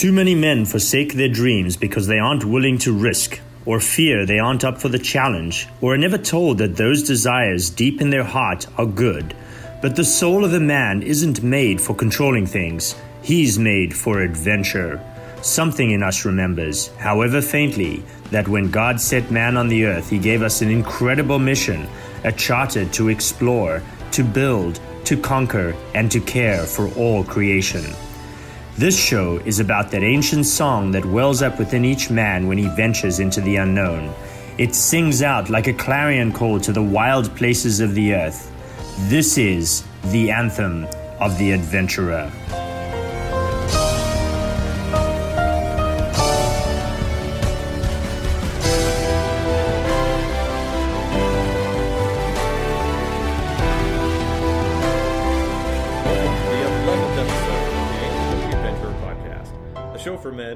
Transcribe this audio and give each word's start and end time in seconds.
Too 0.00 0.12
many 0.12 0.34
men 0.34 0.64
forsake 0.64 1.12
their 1.12 1.28
dreams 1.28 1.76
because 1.76 2.06
they 2.06 2.18
aren't 2.18 2.46
willing 2.46 2.78
to 2.78 2.98
risk, 2.98 3.38
or 3.66 3.80
fear 3.80 4.24
they 4.24 4.38
aren't 4.38 4.64
up 4.64 4.80
for 4.80 4.88
the 4.88 4.98
challenge, 4.98 5.68
or 5.82 5.92
are 5.92 5.98
never 5.98 6.16
told 6.16 6.56
that 6.56 6.74
those 6.74 7.02
desires 7.02 7.68
deep 7.68 8.00
in 8.00 8.08
their 8.08 8.24
heart 8.24 8.66
are 8.78 8.86
good. 8.86 9.34
But 9.82 9.96
the 9.96 10.04
soul 10.06 10.42
of 10.42 10.54
a 10.54 10.58
man 10.58 11.02
isn't 11.02 11.42
made 11.42 11.82
for 11.82 11.94
controlling 11.94 12.46
things, 12.46 12.94
he's 13.20 13.58
made 13.58 13.94
for 13.94 14.22
adventure. 14.22 14.98
Something 15.42 15.90
in 15.90 16.02
us 16.02 16.24
remembers, 16.24 16.86
however 16.96 17.42
faintly, 17.42 18.02
that 18.30 18.48
when 18.48 18.70
God 18.70 18.98
set 19.02 19.30
man 19.30 19.58
on 19.58 19.68
the 19.68 19.84
earth, 19.84 20.08
he 20.08 20.18
gave 20.18 20.40
us 20.40 20.62
an 20.62 20.70
incredible 20.70 21.38
mission, 21.38 21.86
a 22.24 22.32
charter 22.32 22.86
to 22.86 23.10
explore, 23.10 23.82
to 24.12 24.24
build, 24.24 24.80
to 25.04 25.18
conquer, 25.18 25.74
and 25.94 26.10
to 26.10 26.20
care 26.20 26.64
for 26.64 26.88
all 26.94 27.22
creation. 27.22 27.84
This 28.80 28.98
show 28.98 29.36
is 29.44 29.60
about 29.60 29.90
that 29.90 30.02
ancient 30.02 30.46
song 30.46 30.90
that 30.92 31.04
wells 31.04 31.42
up 31.42 31.58
within 31.58 31.84
each 31.84 32.08
man 32.08 32.48
when 32.48 32.56
he 32.56 32.66
ventures 32.68 33.20
into 33.20 33.42
the 33.42 33.56
unknown. 33.56 34.10
It 34.56 34.74
sings 34.74 35.20
out 35.20 35.50
like 35.50 35.66
a 35.66 35.74
clarion 35.74 36.32
call 36.32 36.58
to 36.60 36.72
the 36.72 36.82
wild 36.82 37.36
places 37.36 37.80
of 37.80 37.94
the 37.94 38.14
earth. 38.14 38.50
This 39.10 39.36
is 39.36 39.84
the 40.04 40.30
anthem 40.30 40.86
of 41.20 41.36
the 41.36 41.52
adventurer. 41.52 42.32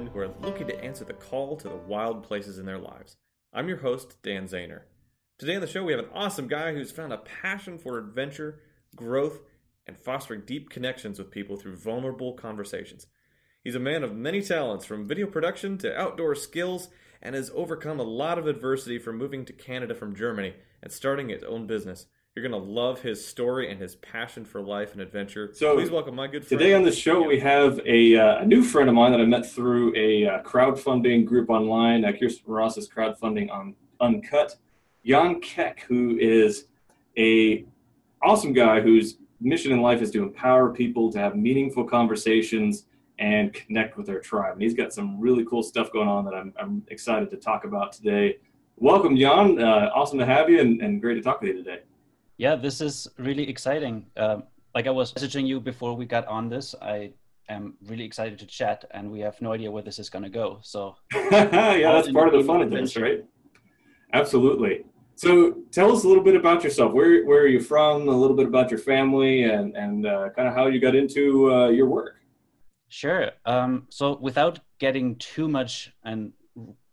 Who 0.07 0.19
are 0.19 0.35
looking 0.41 0.67
to 0.69 0.85
answer 0.85 1.05
the 1.05 1.13
call 1.13 1.57
to 1.57 1.69
the 1.69 1.77
wild 1.77 2.23
places 2.23 2.59
in 2.59 2.67
their 2.67 2.79
lives. 2.79 3.17
I'm 3.53 3.69
your 3.69 3.79
host, 3.79 4.21
Dan 4.23 4.47
Zahner. 4.47 4.83
Today 5.39 5.55
on 5.55 5.61
the 5.61 5.67
show, 5.67 5.85
we 5.85 5.93
have 5.93 6.05
an 6.05 6.11
awesome 6.13 6.49
guy 6.49 6.73
who's 6.73 6.91
found 6.91 7.13
a 7.13 7.19
passion 7.19 7.79
for 7.79 7.99
adventure, 7.99 8.61
growth, 8.95 9.41
and 9.87 9.97
fostering 9.97 10.43
deep 10.47 10.71
connections 10.71 11.19
with 11.19 11.31
people 11.31 11.57
through 11.57 11.77
vulnerable 11.77 12.33
conversations. 12.35 13.07
He's 13.63 13.75
a 13.75 13.81
man 13.81 14.03
of 14.03 14.15
many 14.15 14.43
talents, 14.43 14.85
from 14.85 15.07
video 15.09 15.27
production 15.27 15.79
to 15.79 15.99
outdoor 15.99 16.35
skills, 16.35 16.89
and 17.23 17.35
has 17.35 17.51
overcome 17.55 17.99
a 17.99 18.05
lot 18.05 18.39
of 18.39 18.47
adversity 18.47 18.99
from 18.99 19.17
moving 19.17 19.45
to 19.45 19.53
Canada 19.53 19.95
from 19.95 20.15
Germany 20.15 20.55
and 20.83 20.93
starting 20.93 21.31
his 21.31 21.43
own 21.43 21.67
business. 21.67 22.07
You're 22.35 22.49
going 22.49 22.65
to 22.65 22.69
love 22.69 23.01
his 23.01 23.25
story 23.25 23.71
and 23.71 23.81
his 23.81 23.95
passion 23.95 24.45
for 24.45 24.61
life 24.61 24.93
and 24.93 25.01
adventure. 25.01 25.51
So 25.55 25.77
please 25.77 25.89
welcome 25.89 26.17
my 26.17 26.27
good 26.27 26.45
friend. 26.45 26.59
Today 26.59 26.75
on 26.75 26.83
the 26.83 26.91
show, 26.91 27.23
we 27.23 27.39
have 27.39 27.79
a, 27.87 28.17
uh, 28.17 28.39
a 28.39 28.45
new 28.45 28.65
friend 28.65 28.89
of 28.89 28.97
mine 28.97 29.13
that 29.13 29.21
I 29.21 29.25
met 29.25 29.47
through 29.47 29.95
a 29.95 30.27
uh, 30.27 30.43
crowdfunding 30.43 31.27
group 31.27 31.49
online, 31.49 32.05
uh, 32.05 32.11
Kirsten 32.11 32.43
Ross's 32.53 32.89
crowdfunding 32.89 33.53
on 33.53 33.77
Uncut. 34.01 34.57
Jan 35.07 35.41
Keck, 35.43 35.83
who 35.83 36.19
is 36.19 36.65
a 37.17 37.67
awesome 38.21 38.53
guy 38.53 38.81
whose 38.81 39.19
mission 39.41 39.71
in 39.71 39.81
life 39.81 40.03
is 40.03 40.11
to 40.11 40.25
empower 40.25 40.73
people 40.73 41.13
to 41.13 41.21
have 41.21 41.37
meaningful 41.37 41.85
conversations 41.85 42.87
and 43.21 43.53
connect 43.53 43.97
with 43.97 44.07
their 44.07 44.19
tribe. 44.19 44.55
And 44.55 44.63
he's 44.63 44.75
got 44.75 44.93
some 44.93 45.21
really 45.21 45.45
cool 45.45 45.63
stuff 45.63 45.93
going 45.93 46.09
on 46.09 46.25
that 46.25 46.35
I'm, 46.35 46.53
I'm 46.61 46.83
excited 46.89 47.31
to 47.31 47.37
talk 47.37 47.65
about 47.65 47.93
today. 47.93 48.39
Welcome, 48.77 49.17
Jan. 49.17 49.61
Uh, 49.63 49.93
awesome 49.95 50.19
to 50.19 50.27
have 50.27 50.51
you 50.51 50.59
and, 50.59 50.83
and 50.83 51.01
great 51.01 51.15
to 51.15 51.23
talk 51.23 51.41
with 51.41 51.51
you 51.51 51.63
today. 51.63 51.83
Yeah, 52.37 52.57
this 52.57 52.81
is 52.81 53.09
really 53.19 53.49
exciting. 53.49 54.07
Um, 54.17 54.45
like 54.75 54.87
I 54.87 54.91
was 54.91 55.13
messaging 55.13 55.47
you 55.47 55.61
before 55.61 55.95
we 55.95 56.05
got 56.05 56.27
on 56.27 56.49
this, 56.49 56.75
I 56.83 57.13
am 57.49 57.75
really 57.87 58.05
excited 58.05 58.39
to 58.41 58.47
chat, 58.47 58.85
and 58.91 59.11
we 59.11 59.21
have 59.21 59.41
no 59.41 59.53
idea 59.53 59.71
where 59.71 59.83
this 59.83 59.99
is 59.99 60.11
going 60.11 60.25
to 60.25 60.31
go. 60.31 60.59
So, 60.63 60.97
yeah, 61.15 61.93
that's 61.93 62.11
part 62.11 62.35
of 62.35 62.41
the 62.41 62.47
fun 62.47 62.61
of 62.61 62.71
this, 62.71 62.97
right? 62.97 63.25
Absolutely. 64.13 64.85
So, 65.17 65.59
tell 65.71 65.93
us 65.93 66.03
a 66.03 66.09
little 66.09 66.25
bit 66.25 66.35
about 66.35 66.65
yourself. 66.65 66.93
Where 66.93 67.25
where 67.25 67.43
are 67.43 67.49
you 67.49 67.61
from? 67.61 68.09
A 68.09 68.11
little 68.11 68.37
bit 68.37 68.47
about 68.47 68.71
your 68.71 68.81
family, 68.81 69.45
and 69.45 69.77
and 69.77 70.07
uh, 70.07 70.31
kind 70.35 70.49
of 70.49 70.55
how 70.55 70.67
you 70.67 70.81
got 70.81 70.97
into 70.97 71.53
uh, 71.55 71.69
your 71.69 71.87
work. 71.87 72.17
Sure. 72.89 73.31
Um, 73.47 73.87
so, 73.91 74.19
without 74.21 74.59
getting 74.81 75.17
too 75.17 75.47
much 75.47 75.93
and 76.05 76.33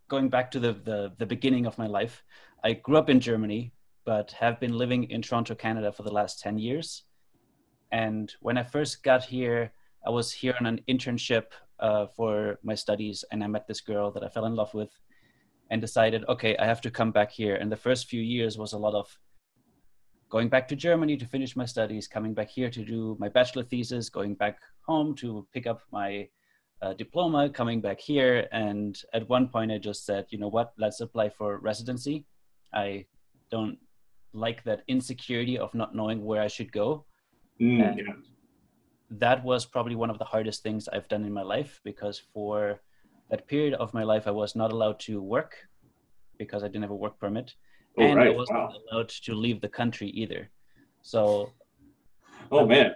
going 0.08 0.30
back 0.30 0.52
to 0.52 0.60
the, 0.60 0.74
the 0.74 1.14
the 1.18 1.26
beginning 1.26 1.66
of 1.66 1.80
my 1.80 1.88
life, 1.88 2.24
I 2.64 2.74
grew 2.74 2.98
up 2.98 3.10
in 3.10 3.20
Germany 3.20 3.74
but 4.06 4.32
have 4.32 4.60
been 4.60 4.78
living 4.78 5.04
in 5.10 5.22
Toronto, 5.22 5.56
Canada 5.56 5.92
for 5.92 6.04
the 6.04 6.14
last 6.14 6.40
10 6.40 6.58
years. 6.58 7.04
And 7.92 8.34
when 8.42 8.58
I 8.58 8.64
first 8.64 9.04
got 9.04 9.24
here, 9.24 9.74
I 10.06 10.10
was 10.10 10.32
here 10.32 10.56
on 10.60 10.66
an 10.66 10.82
internship 10.88 11.46
uh, 11.80 12.08
for 12.08 12.60
my 12.64 12.76
studies, 12.76 13.24
and 13.32 13.44
I 13.44 13.48
met 13.48 13.68
this 13.68 13.82
girl 13.82 14.12
that 14.12 14.24
I 14.24 14.30
fell 14.30 14.46
in 14.46 14.56
love 14.56 14.74
with 14.74 14.92
and 15.70 15.82
decided, 15.82 16.26
okay, 16.28 16.56
I 16.58 16.66
have 16.66 16.82
to 16.82 16.92
come 16.92 17.12
back 17.12 17.32
here. 17.32 17.56
And 17.56 17.72
the 17.72 17.78
first 17.78 18.08
few 18.08 18.22
years 18.22 18.58
was 18.58 18.74
a 18.74 18.78
lot 18.78 18.94
of 18.94 19.18
going 20.30 20.50
back 20.50 20.68
to 20.70 20.76
Germany 20.76 21.18
to 21.18 21.26
finish 21.26 21.56
my 21.56 21.66
studies, 21.66 22.08
coming 22.08 22.34
back 22.34 22.50
here 22.50 22.70
to 22.70 22.84
do 22.84 23.18
my 23.20 23.30
bachelor 23.30 23.64
thesis, 23.64 24.10
going 24.10 24.36
back 24.36 24.60
home 24.86 25.16
to 25.16 25.48
pick 25.54 25.68
up 25.68 25.82
my 25.92 26.28
uh, 26.82 26.94
diploma, 26.94 27.50
coming 27.50 27.82
back 27.82 28.00
here. 28.00 28.48
And 28.52 28.98
at 29.14 29.30
one 29.30 29.48
point, 29.50 29.72
I 29.72 29.78
just 29.78 30.06
said, 30.06 30.26
you 30.30 30.40
know 30.40 30.48
what, 30.48 30.74
let's 30.78 31.02
apply 31.02 31.30
for 31.30 31.60
residency. 31.60 32.26
I 32.74 33.06
don't 33.52 33.78
like 34.34 34.64
that 34.64 34.84
insecurity 34.88 35.58
of 35.58 35.74
not 35.74 35.96
knowing 35.96 36.24
where 36.24 36.42
I 36.42 36.48
should 36.48 36.72
go. 36.72 37.06
Mm, 37.60 37.98
yeah. 37.98 38.14
That 39.10 39.44
was 39.44 39.66
probably 39.66 39.96
one 39.96 40.10
of 40.10 40.20
the 40.20 40.26
hardest 40.26 40.64
things 40.64 40.88
I've 40.88 41.08
done 41.08 41.26
in 41.26 41.34
my 41.34 41.42
life 41.42 41.82
because 41.84 42.20
for 42.34 42.82
that 43.30 43.48
period 43.48 43.74
of 43.74 43.94
my 43.94 44.04
life, 44.04 44.28
I 44.28 44.32
was 44.32 44.56
not 44.56 44.72
allowed 44.72 45.00
to 45.02 45.22
work 45.22 45.56
because 46.38 46.64
I 46.64 46.68
didn't 46.68 46.84
have 46.84 46.92
a 46.92 46.96
work 46.96 47.20
permit. 47.20 47.54
Oh, 47.98 48.04
and 48.04 48.16
right. 48.18 48.28
I 48.28 48.32
wasn't 48.32 48.60
wow. 48.60 48.74
allowed 48.92 49.10
to 49.10 49.34
leave 49.34 49.60
the 49.62 49.70
country 49.70 50.10
either. 50.10 50.50
So, 51.02 51.52
oh 52.52 52.66
man, 52.66 52.96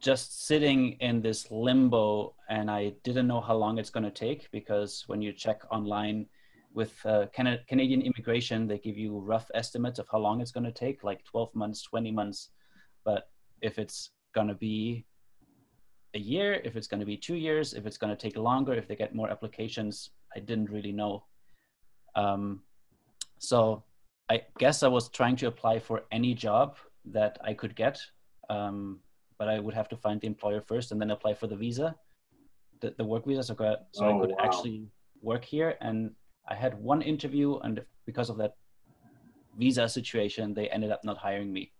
just 0.00 0.46
sitting 0.46 0.92
in 1.00 1.20
this 1.20 1.50
limbo, 1.50 2.34
and 2.48 2.70
I 2.70 2.92
didn't 3.02 3.26
know 3.26 3.40
how 3.40 3.56
long 3.56 3.78
it's 3.78 3.90
going 3.90 4.04
to 4.04 4.10
take 4.10 4.50
because 4.52 5.04
when 5.06 5.20
you 5.20 5.32
check 5.32 5.62
online, 5.72 6.26
with 6.74 6.94
uh, 7.04 7.26
Can- 7.34 7.60
Canadian 7.68 8.02
immigration, 8.02 8.66
they 8.66 8.78
give 8.78 8.96
you 8.96 9.18
rough 9.18 9.50
estimates 9.54 9.98
of 9.98 10.06
how 10.10 10.18
long 10.18 10.40
it's 10.40 10.52
going 10.52 10.64
to 10.64 10.72
take, 10.72 11.02
like 11.02 11.24
12 11.24 11.54
months, 11.54 11.82
20 11.82 12.10
months. 12.12 12.50
But 13.04 13.28
if 13.62 13.78
it's 13.78 14.10
going 14.34 14.48
to 14.48 14.54
be 14.54 15.06
a 16.14 16.18
year, 16.18 16.60
if 16.64 16.76
it's 16.76 16.86
going 16.86 17.00
to 17.00 17.06
be 17.06 17.16
two 17.16 17.36
years, 17.36 17.74
if 17.74 17.86
it's 17.86 17.98
going 17.98 18.14
to 18.14 18.20
take 18.20 18.36
longer, 18.36 18.74
if 18.74 18.86
they 18.88 18.96
get 18.96 19.14
more 19.14 19.30
applications, 19.30 20.10
I 20.34 20.40
didn't 20.40 20.70
really 20.70 20.92
know. 20.92 21.24
Um, 22.14 22.62
so 23.38 23.84
I 24.30 24.42
guess 24.58 24.82
I 24.82 24.88
was 24.88 25.08
trying 25.08 25.36
to 25.36 25.46
apply 25.46 25.78
for 25.78 26.04
any 26.12 26.34
job 26.34 26.76
that 27.06 27.38
I 27.42 27.54
could 27.54 27.74
get, 27.74 28.00
um, 28.50 29.00
but 29.38 29.48
I 29.48 29.58
would 29.58 29.74
have 29.74 29.88
to 29.90 29.96
find 29.96 30.20
the 30.20 30.26
employer 30.26 30.60
first 30.60 30.92
and 30.92 31.00
then 31.00 31.10
apply 31.10 31.34
for 31.34 31.46
the 31.46 31.56
visa, 31.56 31.94
the, 32.80 32.94
the 32.96 33.04
work 33.04 33.26
visa, 33.26 33.42
so, 33.42 33.54
so 33.92 34.04
oh, 34.04 34.16
I 34.16 34.20
could 34.20 34.30
wow. 34.30 34.44
actually 34.44 34.88
work 35.22 35.44
here. 35.44 35.76
And 35.80 36.12
I 36.48 36.54
had 36.54 36.78
one 36.80 37.02
interview, 37.02 37.58
and 37.58 37.84
because 38.06 38.30
of 38.30 38.38
that 38.38 38.54
visa 39.58 39.88
situation, 39.88 40.54
they 40.54 40.68
ended 40.70 40.90
up 40.90 41.04
not 41.04 41.18
hiring 41.18 41.52
me, 41.52 41.72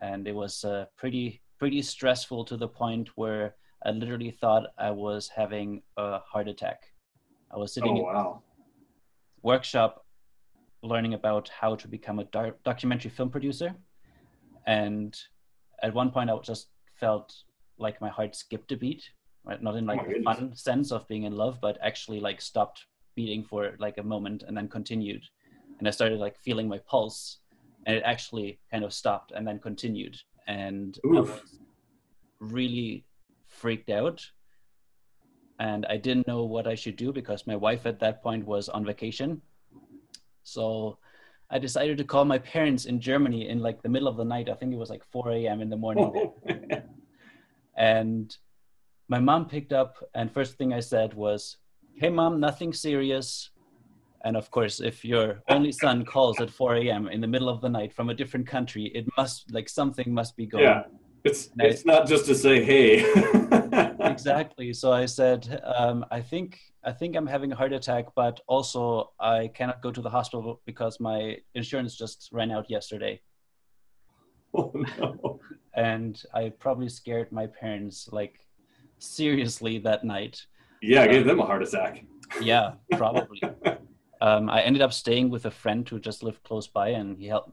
and 0.00 0.26
it 0.26 0.34
was 0.34 0.64
uh, 0.64 0.86
pretty 0.96 1.42
pretty 1.58 1.82
stressful 1.82 2.44
to 2.46 2.56
the 2.56 2.68
point 2.68 3.10
where 3.16 3.54
I 3.84 3.90
literally 3.90 4.30
thought 4.30 4.68
I 4.78 4.90
was 4.90 5.28
having 5.28 5.82
a 5.98 6.20
heart 6.20 6.48
attack. 6.48 6.84
I 7.52 7.58
was 7.58 7.74
sitting 7.74 7.98
oh, 7.98 8.02
wow. 8.02 8.42
in 8.42 9.42
workshop 9.42 10.06
learning 10.82 11.12
about 11.12 11.50
how 11.50 11.74
to 11.76 11.86
become 11.86 12.18
a 12.20 12.52
documentary 12.64 13.10
film 13.10 13.28
producer, 13.28 13.74
and 14.66 15.14
at 15.82 15.92
one 15.92 16.10
point 16.10 16.30
I 16.30 16.38
just 16.38 16.68
felt 16.98 17.34
like 17.78 18.00
my 18.00 18.08
heart 18.08 18.34
skipped 18.34 18.72
a 18.72 18.76
beat. 18.76 19.10
Right, 19.42 19.62
not 19.62 19.74
in 19.76 19.86
like 19.86 20.00
oh, 20.06 20.22
fun 20.22 20.54
sense 20.54 20.92
of 20.92 21.08
being 21.08 21.22
in 21.22 21.34
love, 21.34 21.60
but 21.62 21.78
actually 21.80 22.20
like 22.20 22.42
stopped 22.42 22.84
beating 23.14 23.44
for 23.44 23.74
like 23.78 23.98
a 23.98 24.02
moment 24.02 24.44
and 24.46 24.56
then 24.56 24.68
continued. 24.68 25.22
And 25.78 25.88
i 25.88 25.90
started 25.90 26.18
like 26.18 26.36
feeling 26.38 26.68
my 26.68 26.78
pulse 26.78 27.38
and 27.86 27.96
it 27.96 28.02
actually 28.04 28.58
kind 28.70 28.84
of 28.84 28.92
stopped 28.92 29.32
and 29.32 29.46
then 29.46 29.58
continued. 29.58 30.16
And 30.46 30.98
Oof. 31.06 31.16
i 31.16 31.20
was 31.20 31.58
really 32.40 33.04
freaked 33.46 33.90
out. 33.90 34.24
And 35.58 35.86
i 35.86 35.96
didn't 35.96 36.26
know 36.26 36.44
what 36.44 36.66
i 36.66 36.74
should 36.74 36.96
do 36.96 37.12
because 37.12 37.46
my 37.46 37.56
wife 37.56 37.86
at 37.86 38.00
that 38.00 38.22
point 38.22 38.46
was 38.46 38.68
on 38.68 38.84
vacation. 38.84 39.40
So 40.42 40.98
i 41.50 41.58
decided 41.58 41.98
to 41.98 42.04
call 42.04 42.24
my 42.24 42.38
parents 42.38 42.84
in 42.84 43.00
germany 43.00 43.48
in 43.48 43.58
like 43.58 43.82
the 43.82 43.88
middle 43.88 44.08
of 44.08 44.16
the 44.16 44.24
night. 44.24 44.48
I 44.48 44.54
think 44.54 44.72
it 44.72 44.78
was 44.78 44.90
like 44.90 45.04
4 45.04 45.32
a.m 45.32 45.60
in 45.60 45.70
the 45.70 45.76
morning. 45.76 46.12
Oh. 46.14 46.34
And 47.76 48.36
my 49.10 49.18
mom 49.18 49.46
picked 49.46 49.72
up 49.72 49.96
and 50.14 50.32
first 50.32 50.56
thing 50.56 50.72
i 50.72 50.80
said 50.80 51.12
was 51.12 51.56
hey 51.96 52.08
mom 52.08 52.40
nothing 52.40 52.72
serious 52.72 53.50
and 54.24 54.36
of 54.36 54.50
course 54.50 54.80
if 54.80 55.04
your 55.04 55.42
only 55.48 55.72
son 55.72 56.04
calls 56.04 56.40
at 56.40 56.50
4 56.50 56.76
a.m 56.76 57.08
in 57.08 57.20
the 57.20 57.26
middle 57.26 57.48
of 57.48 57.60
the 57.60 57.68
night 57.68 57.92
from 57.92 58.10
a 58.10 58.14
different 58.14 58.46
country 58.46 58.86
it 58.94 59.06
must 59.16 59.52
like 59.52 59.68
something 59.68 60.12
must 60.12 60.36
be 60.36 60.46
going 60.46 60.64
yeah 60.64 60.82
it's 61.24 61.50
it's 61.58 61.84
not 61.84 62.06
just 62.06 62.26
to 62.26 62.34
say 62.34 62.64
hey 62.64 63.04
exactly. 64.20 64.72
So 64.72 64.92
I 64.92 65.06
said, 65.06 65.62
um, 65.64 66.04
I 66.10 66.20
think 66.20 66.58
I 66.84 66.92
think 66.92 67.16
I'm 67.16 67.26
having 67.26 67.52
a 67.52 67.56
heart 67.56 67.72
attack, 67.72 68.06
but 68.14 68.40
also 68.46 69.10
I 69.18 69.48
cannot 69.54 69.82
go 69.82 69.90
to 69.90 70.00
the 70.00 70.10
hospital 70.10 70.60
because 70.66 71.00
my 71.00 71.38
insurance 71.54 71.96
just 71.96 72.28
ran 72.32 72.50
out 72.50 72.70
yesterday. 72.70 73.20
Oh 74.52 74.72
no. 74.74 75.38
And 75.76 76.20
I 76.34 76.48
probably 76.48 76.88
scared 76.88 77.30
my 77.30 77.46
parents 77.46 78.08
like 78.10 78.40
seriously 78.98 79.78
that 79.78 80.02
night. 80.02 80.44
Yeah, 80.82 81.02
I 81.02 81.08
gave 81.08 81.26
them 81.26 81.40
a 81.40 81.46
heart 81.46 81.62
attack. 81.62 82.04
Yeah, 82.40 82.72
probably. 82.92 83.42
um, 84.20 84.48
I 84.48 84.62
ended 84.62 84.82
up 84.82 84.92
staying 84.92 85.30
with 85.30 85.46
a 85.46 85.50
friend 85.50 85.88
who 85.88 86.00
just 86.00 86.22
lived 86.22 86.42
close 86.42 86.66
by, 86.66 86.88
and 86.88 87.18
he 87.18 87.26
helped 87.26 87.52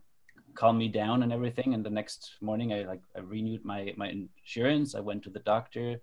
calm 0.55 0.77
me 0.77 0.87
down 0.87 1.23
and 1.23 1.31
everything. 1.31 1.73
And 1.73 1.85
the 1.85 1.89
next 1.89 2.35
morning, 2.41 2.73
I 2.73 2.83
like 2.83 3.01
I 3.15 3.19
renewed 3.19 3.63
my 3.65 3.93
my 3.97 4.09
insurance. 4.09 4.95
I 4.95 4.99
went 4.99 5.23
to 5.23 5.29
the 5.29 5.39
doctor. 5.39 5.99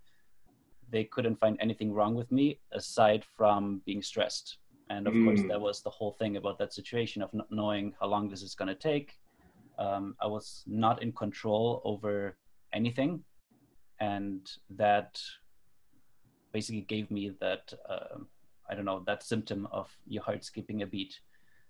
They 0.90 1.04
couldn't 1.04 1.40
find 1.40 1.56
anything 1.60 1.92
wrong 1.92 2.14
with 2.14 2.30
me 2.30 2.60
aside 2.72 3.24
from 3.36 3.82
being 3.86 4.02
stressed. 4.02 4.58
And 4.90 5.06
of 5.06 5.14
mm. 5.14 5.24
course, 5.24 5.42
that 5.48 5.60
was 5.60 5.80
the 5.80 5.90
whole 5.90 6.12
thing 6.12 6.36
about 6.36 6.58
that 6.58 6.74
situation 6.74 7.22
of 7.22 7.32
not 7.32 7.50
knowing 7.50 7.94
how 7.98 8.06
long 8.06 8.28
this 8.28 8.42
is 8.42 8.54
going 8.54 8.68
to 8.68 8.74
take. 8.74 9.18
Um, 9.78 10.14
I 10.20 10.26
was 10.26 10.62
not 10.66 11.02
in 11.02 11.10
control 11.12 11.80
over 11.84 12.36
anything, 12.72 13.24
and 13.98 14.48
that 14.70 15.20
basically 16.54 16.82
gave 16.82 17.10
me 17.10 17.32
that. 17.40 17.74
Uh, 17.86 18.20
I 18.70 18.74
don't 18.74 18.86
know 18.86 19.02
that 19.06 19.22
symptom 19.22 19.68
of 19.70 19.94
your 20.06 20.22
heart 20.22 20.42
skipping 20.42 20.80
a 20.80 20.86
beat. 20.86 21.20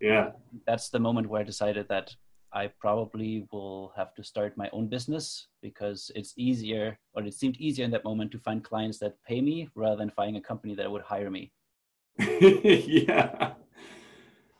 Yeah, 0.00 0.30
that's 0.66 0.90
the 0.90 1.00
moment 1.00 1.28
where 1.28 1.40
I 1.40 1.44
decided 1.44 1.88
that 1.88 2.14
I 2.52 2.68
probably 2.78 3.48
will 3.50 3.92
have 3.96 4.14
to 4.14 4.22
start 4.22 4.56
my 4.56 4.68
own 4.72 4.86
business 4.86 5.48
because 5.60 6.12
it's 6.14 6.34
easier, 6.36 6.96
or 7.14 7.24
it 7.24 7.34
seemed 7.34 7.56
easier 7.56 7.84
in 7.84 7.90
that 7.90 8.04
moment 8.04 8.30
to 8.32 8.38
find 8.38 8.62
clients 8.62 8.98
that 8.98 9.20
pay 9.24 9.40
me 9.40 9.68
rather 9.74 9.96
than 9.96 10.10
finding 10.10 10.36
a 10.36 10.40
company 10.40 10.74
that 10.76 10.88
would 10.88 11.02
hire 11.02 11.30
me. 11.30 11.50
yeah, 12.18 13.54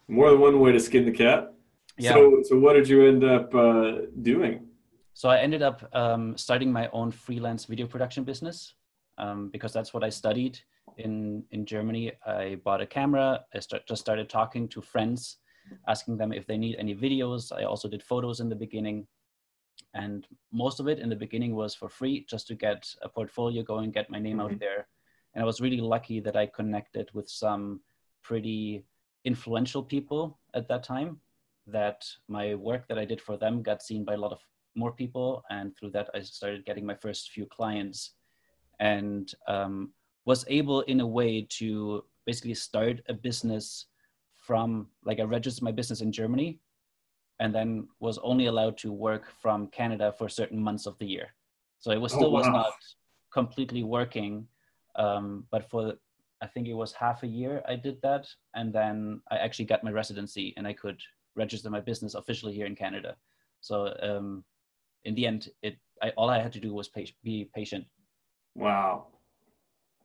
more 0.09 0.31
than 0.31 0.41
one 0.41 0.59
way 0.59 0.73
to 0.73 0.81
skin 0.81 1.05
the 1.05 1.13
cat. 1.13 1.53
Yeah. 1.97 2.15
So, 2.15 2.43
so 2.43 2.59
what 2.59 2.73
did 2.73 2.89
you 2.89 3.07
end 3.07 3.23
up 3.23 3.55
uh, 3.55 3.93
doing? 4.23 4.67
So 5.13 5.29
I 5.29 5.39
ended 5.39 5.63
up 5.63 5.89
um, 5.93 6.37
starting 6.37 6.73
my 6.73 6.89
own 6.89 7.13
freelance 7.13 7.67
video 7.67 7.87
production 7.87 8.25
business 8.25 8.75
um, 9.19 9.49
because 9.51 9.73
that's 9.73 9.95
what 9.95 10.05
I 10.05 10.09
studied 10.09 10.59
in 10.99 11.45
in 11.51 11.67
Germany. 11.67 12.13
I 12.27 12.57
bought 12.65 12.81
a 12.81 12.87
camera. 12.87 13.45
I 13.55 13.61
start, 13.61 13.87
just 13.87 14.03
started 14.03 14.29
talking 14.29 14.69
to 14.69 14.81
friends, 14.81 15.39
asking 15.89 16.17
them 16.17 16.33
if 16.33 16.47
they 16.47 16.59
need 16.59 16.77
any 16.79 16.95
videos. 16.95 17.53
I 17.53 17.65
also 17.65 17.89
did 17.89 18.03
photos 18.03 18.41
in 18.41 18.49
the 18.49 18.57
beginning, 18.57 19.07
and 19.95 20.27
most 20.53 20.81
of 20.81 20.89
it 20.89 20.99
in 20.99 21.09
the 21.09 21.17
beginning 21.17 21.55
was 21.55 21.75
for 21.75 21.89
free, 21.89 22.27
just 22.29 22.47
to 22.49 22.55
get 22.55 22.95
a 23.03 23.09
portfolio 23.09 23.63
going, 23.63 23.91
get 23.91 24.11
my 24.11 24.19
name 24.19 24.39
mm-hmm. 24.39 24.55
out 24.55 24.61
there. 24.61 24.89
And 25.35 25.43
I 25.43 25.47
was 25.47 25.61
really 25.61 25.81
lucky 25.81 26.21
that 26.21 26.37
I 26.37 26.47
connected 26.47 27.11
with 27.13 27.29
some 27.29 27.81
pretty 28.23 28.85
influential 29.25 29.83
people 29.83 30.39
at 30.55 30.69
that 30.69 30.85
time. 30.85 31.21
That 31.67 32.05
my 32.29 32.55
work 32.55 32.87
that 32.89 32.99
I 32.99 33.07
did 33.07 33.21
for 33.21 33.39
them 33.39 33.63
got 33.63 33.83
seen 33.83 34.05
by 34.05 34.15
a 34.15 34.19
lot 34.19 34.33
of 34.33 34.41
more 34.77 34.93
people, 34.93 35.43
and 35.51 35.75
through 35.77 35.91
that 35.91 36.11
I 36.15 36.21
started 36.21 36.67
getting 36.67 36.85
my 36.85 36.95
first 36.95 37.31
few 37.31 37.47
clients 37.47 38.11
and 38.85 39.35
um, 39.49 39.91
was 40.27 40.45
able 40.49 40.83
in 40.83 41.01
a 41.01 41.07
way 41.07 41.47
to 41.49 42.05
basically 42.27 42.55
start 42.55 43.01
a 43.09 43.15
business 43.15 43.87
from 44.37 44.87
like 45.05 45.21
I 45.21 45.23
registered 45.23 45.65
my 45.65 45.73
business 45.73 46.03
in 46.03 46.13
Germany 46.13 46.61
and 47.41 47.53
then 47.53 47.89
was 47.99 48.19
only 48.19 48.47
allowed 48.47 48.77
to 48.79 48.93
work 48.93 49.25
from 49.43 49.69
Canada 49.69 50.15
for 50.17 50.29
certain 50.29 50.61
months 50.61 50.87
of 50.87 50.99
the 50.99 51.07
year. 51.07 51.29
So 51.81 51.91
it 51.91 52.01
was 52.01 52.13
oh, 52.13 52.17
still 52.17 52.29
oh, 52.29 52.33
wow. 52.33 52.39
was 52.41 52.47
not 52.47 52.75
completely 53.33 53.83
working. 53.83 54.47
Um, 54.97 55.45
but 55.51 55.69
for 55.71 55.95
I 56.43 56.47
think 56.47 56.69
it 56.69 56.75
was 56.75 56.93
half 56.93 57.23
a 57.23 57.27
year 57.27 57.63
I 57.67 57.77
did 57.77 57.97
that. 58.03 58.29
And 58.55 58.71
then 58.71 59.23
I 59.31 59.37
actually 59.39 59.65
got 59.65 59.83
my 59.83 59.93
residency 59.93 60.53
and 60.59 60.67
I 60.67 60.75
could 60.75 61.01
register 61.37 61.71
my 61.71 61.81
business 61.81 62.15
officially 62.15 62.53
here 62.53 62.67
in 62.67 62.77
Canada. 62.77 63.17
So 63.63 63.97
um, 64.03 64.45
in 65.05 65.15
the 65.15 65.27
end, 65.27 65.49
it 65.63 65.79
I, 66.03 66.11
all 66.19 66.29
I 66.29 66.43
had 66.43 66.53
to 66.53 66.61
do 66.61 66.75
was 66.75 66.89
pay, 66.89 67.11
be 67.23 67.49
patient. 67.55 67.87
Wow 68.55 69.07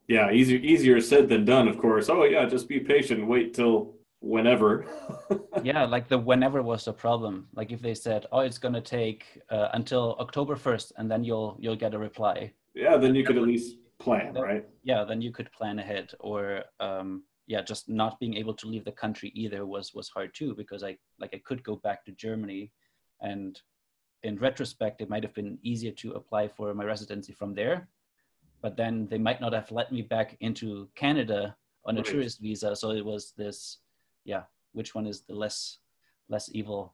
yeah, 0.10 0.32
easier 0.32 0.58
easier 0.58 1.00
said 1.00 1.30
than 1.30 1.46
done, 1.46 1.68
of 1.68 1.78
course. 1.78 2.10
Oh 2.10 2.24
yeah, 2.24 2.46
just 2.46 2.68
be 2.68 2.80
patient, 2.80 3.28
wait 3.28 3.54
till 3.54 3.94
whenever. 4.22 4.86
yeah, 5.64 5.86
like 5.86 6.10
the 6.10 6.18
whenever 6.18 6.64
was 6.64 6.84
the 6.86 6.94
problem. 6.94 7.48
Like 7.54 7.72
if 7.72 7.80
they 7.80 7.94
said, 7.94 8.26
"Oh, 8.32 8.40
it's 8.40 8.58
gonna 8.58 8.82
take 8.82 9.40
uh, 9.52 9.70
until 9.74 10.18
October 10.20 10.56
first, 10.56 10.92
and 10.98 11.10
then 11.10 11.24
you'll 11.24 11.58
you'll 11.60 11.76
get 11.76 11.94
a 11.94 12.00
reply." 12.00 12.52
Yeah, 12.74 12.98
then 12.98 13.14
you 13.14 13.24
could 13.24 13.38
at 13.38 13.44
least 13.44 13.78
plan, 14.00 14.34
then, 14.34 14.44
right? 14.44 14.66
Yeah, 14.84 15.04
then 15.04 15.22
you 15.22 15.32
could 15.32 15.52
plan 15.52 15.78
ahead, 15.78 16.12
or 16.20 16.64
um, 16.80 17.24
yeah, 17.46 17.62
just 17.62 17.88
not 17.88 18.20
being 18.20 18.36
able 18.36 18.56
to 18.56 18.68
leave 18.68 18.86
the 18.86 18.92
country 19.04 19.32
either 19.36 19.64
was 19.68 19.94
was 19.94 20.10
hard 20.10 20.34
too 20.34 20.56
because 20.56 20.84
I 20.84 20.98
like 21.20 21.36
I 21.36 21.42
could 21.46 21.64
go 21.64 21.76
back 21.76 22.04
to 22.06 22.12
Germany, 22.14 22.72
and 23.22 23.62
in 24.24 24.40
retrospect, 24.40 25.02
it 25.02 25.10
might 25.10 25.24
have 25.24 25.36
been 25.36 25.60
easier 25.62 25.92
to 25.92 26.14
apply 26.14 26.48
for 26.48 26.74
my 26.74 26.84
residency 26.84 27.32
from 27.32 27.54
there 27.54 27.88
but 28.62 28.76
then 28.78 29.08
they 29.10 29.18
might 29.18 29.42
not 29.42 29.54
have 29.54 29.72
let 29.72 29.92
me 29.92 30.02
back 30.02 30.38
into 30.42 30.90
Canada 30.96 31.56
on 31.86 31.96
a 31.96 32.02
right. 32.02 32.06
tourist 32.06 32.42
visa. 32.42 32.76
So 32.76 32.92
it 32.92 33.04
was 33.04 33.34
this, 33.38 33.80
yeah, 34.26 34.44
which 34.74 34.94
one 34.96 35.08
is 35.08 35.22
the 35.22 35.34
less 35.34 35.78
less 36.28 36.50
evil, 36.54 36.94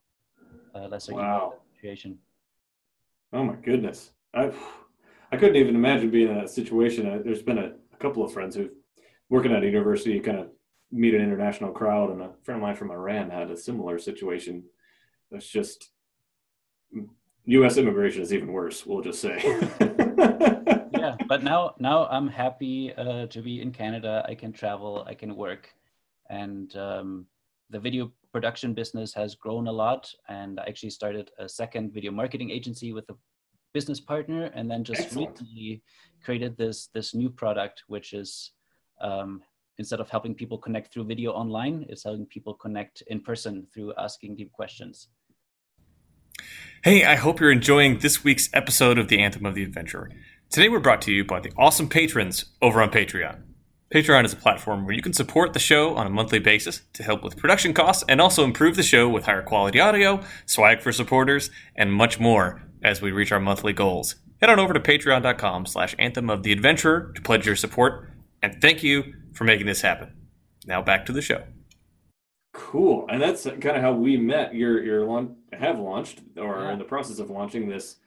uh, 0.74 0.88
lesser 0.88 1.14
wow. 1.14 1.38
evil 1.38 1.64
situation? 1.76 2.18
Oh 3.34 3.44
my 3.44 3.56
goodness, 3.56 4.12
I 4.34 4.52
I 5.32 5.38
couldn't 5.38 5.58
even 5.58 5.76
imagine 5.76 6.10
being 6.10 6.30
in 6.30 6.36
that 6.36 6.50
situation. 6.50 7.08
Uh, 7.08 7.20
there's 7.24 7.42
been 7.42 7.58
a, 7.58 7.72
a 7.94 7.98
couple 7.98 8.24
of 8.24 8.32
friends 8.32 8.56
who 8.56 8.70
working 9.30 9.52
at 9.52 9.64
a 9.64 9.66
university 9.66 10.20
kind 10.20 10.40
of 10.40 10.48
meet 10.92 11.14
an 11.14 11.22
international 11.22 11.72
crowd, 11.72 12.12
and 12.12 12.22
a 12.22 12.32
friend 12.44 12.62
of 12.62 12.62
mine 12.62 12.76
from 12.76 12.92
Iran 12.92 13.30
had 13.30 13.52
a 13.52 13.58
similar 13.58 13.98
situation. 13.98 14.64
It's 15.32 15.48
just 15.48 15.90
U.S. 17.46 17.78
immigration 17.78 18.22
is 18.22 18.34
even 18.34 18.52
worse. 18.52 18.86
We'll 18.86 19.02
just 19.02 19.20
say. 19.20 19.40
yeah, 21.26 21.38
but 21.38 21.44
now 21.44 21.76
now 21.80 22.08
I'm 22.08 22.28
happy 22.28 22.94
uh, 22.94 23.28
to 23.28 23.42
be 23.42 23.62
in 23.62 23.72
Canada. 23.72 24.26
I 24.28 24.36
can 24.36 24.54
travel, 24.54 25.04
I 25.08 25.14
can 25.14 25.36
work, 25.36 25.74
and 26.30 26.76
um, 26.76 27.26
the 27.70 27.80
video 27.80 28.12
production 28.32 28.74
business 28.74 29.14
has 29.14 29.36
grown 29.36 29.68
a 29.68 29.72
lot. 29.72 30.12
And 30.28 30.60
I 30.60 30.66
actually 30.68 30.90
started 30.90 31.32
a 31.40 31.48
second 31.48 31.94
video 31.94 32.12
marketing 32.12 32.52
agency 32.52 32.94
with 32.94 33.10
a 33.10 33.16
business 33.74 34.00
partner, 34.00 34.52
and 34.54 34.70
then 34.70 34.84
just 34.84 35.02
Excellent. 35.02 35.32
recently 35.32 35.84
created 36.24 36.58
this 36.58 36.88
this 36.94 37.14
new 37.14 37.30
product, 37.30 37.84
which 37.88 38.14
is 38.14 38.52
um, 39.02 39.42
instead 39.78 40.00
of 40.00 40.10
helping 40.10 40.36
people 40.36 40.58
connect 40.58 40.94
through 40.94 41.06
video 41.06 41.32
online, 41.32 41.86
it's 41.90 42.04
helping 42.04 42.26
people 42.26 42.54
connect 42.54 43.04
in 43.08 43.20
person 43.20 43.68
through 43.74 43.94
asking 43.98 44.36
deep 44.36 44.52
questions. 44.52 45.10
Hey, 46.84 47.04
I 47.04 47.16
hope 47.16 47.40
you're 47.40 47.52
enjoying 47.52 48.00
this 48.00 48.24
week's 48.24 48.50
episode 48.54 48.98
of 48.98 49.08
the 49.08 49.20
Anthem 49.20 49.46
of 49.46 49.56
the 49.56 49.64
Adventurer. 49.64 50.12
Today 50.50 50.70
we're 50.70 50.80
brought 50.80 51.02
to 51.02 51.12
you 51.12 51.26
by 51.26 51.42
the 51.42 51.52
awesome 51.58 51.90
patrons 51.90 52.46
over 52.62 52.82
on 52.82 52.90
Patreon. 52.90 53.42
Patreon 53.94 54.24
is 54.24 54.32
a 54.32 54.38
platform 54.38 54.86
where 54.86 54.96
you 54.96 55.02
can 55.02 55.12
support 55.12 55.52
the 55.52 55.60
show 55.60 55.96
on 55.96 56.08
a 56.08 56.10
monthly 56.10 56.40
basis 56.40 56.82
to 56.94 57.04
help 57.04 57.24
with 57.24 57.36
production 57.36 57.74
costs 57.74 58.06
and 58.08 58.22
also 58.22 58.44
improve 58.44 58.78
the 58.78 58.84
show 58.84 59.10
with 59.10 59.26
higher 59.26 59.42
quality 59.42 59.80
audio, 59.82 60.24
swag 60.46 60.82
for 60.82 60.94
supporters, 60.94 61.50
and 61.76 61.92
much 61.92 62.20
more 62.20 62.64
as 62.84 63.02
we 63.02 63.12
reach 63.12 63.34
our 63.34 63.40
monthly 63.40 63.74
goals. 63.74 64.16
Head 64.40 64.50
on 64.50 64.60
over 64.60 64.74
to 64.74 64.80
patreon.com 64.80 65.66
slash 65.66 65.94
anthem 66.00 66.30
of 66.30 66.44
the 66.44 66.54
adventurer 66.54 67.12
to 67.16 67.22
pledge 67.22 67.46
your 67.46 67.56
support, 67.58 68.10
and 68.42 68.62
thank 68.62 68.82
you 68.82 69.14
for 69.34 69.44
making 69.44 69.66
this 69.66 69.82
happen. 69.82 70.16
Now 70.66 70.82
back 70.82 71.06
to 71.08 71.12
the 71.12 71.22
show. 71.22 71.44
Cool. 72.54 73.06
And 73.10 73.22
that's 73.22 73.44
kind 73.44 73.76
of 73.76 73.82
how 73.82 73.94
we 73.94 74.16
met. 74.16 74.56
You're, 74.56 74.82
you're 74.82 75.28
have 75.54 75.80
launched 75.80 76.22
or 76.38 76.62
yeah. 76.62 76.74
in 76.74 76.80
the 76.80 76.86
process 76.86 77.20
of 77.20 77.30
launching 77.30 77.68
this 77.68 77.98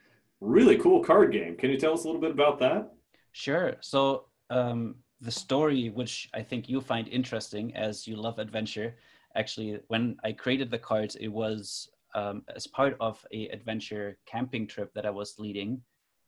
really 0.41 0.79
cool 0.79 1.03
card 1.03 1.33
game. 1.33 1.57
Can 1.57 1.71
you 1.71 1.79
tell 1.79 1.95
us 1.95 2.05
a 2.05 2.07
little 2.07 2.21
bit 2.21 2.31
about 2.31 2.59
that? 2.61 2.93
Sure. 3.33 3.77
So 3.81 4.27
um, 4.51 4.97
the 5.21 5.31
story, 5.31 5.91
which 5.91 6.29
I 6.35 6.43
think 6.43 6.69
you 6.69 6.81
find 6.81 7.09
interesting 7.09 7.75
as 7.75 8.07
you 8.07 8.17
love 8.17 8.39
adventure, 8.39 8.97
actually, 9.37 9.81
when 9.89 10.17
I 10.25 10.33
created 10.33 10.71
the 10.71 10.79
cards, 10.79 11.17
it 11.17 11.29
was 11.29 11.89
um, 12.15 12.43
as 12.55 12.67
part 12.67 12.97
of 13.01 13.25
a 13.33 13.49
adventure 13.49 14.19
camping 14.27 14.67
trip 14.67 14.93
that 14.95 15.07
I 15.07 15.11
was 15.11 15.39
leading 15.39 15.81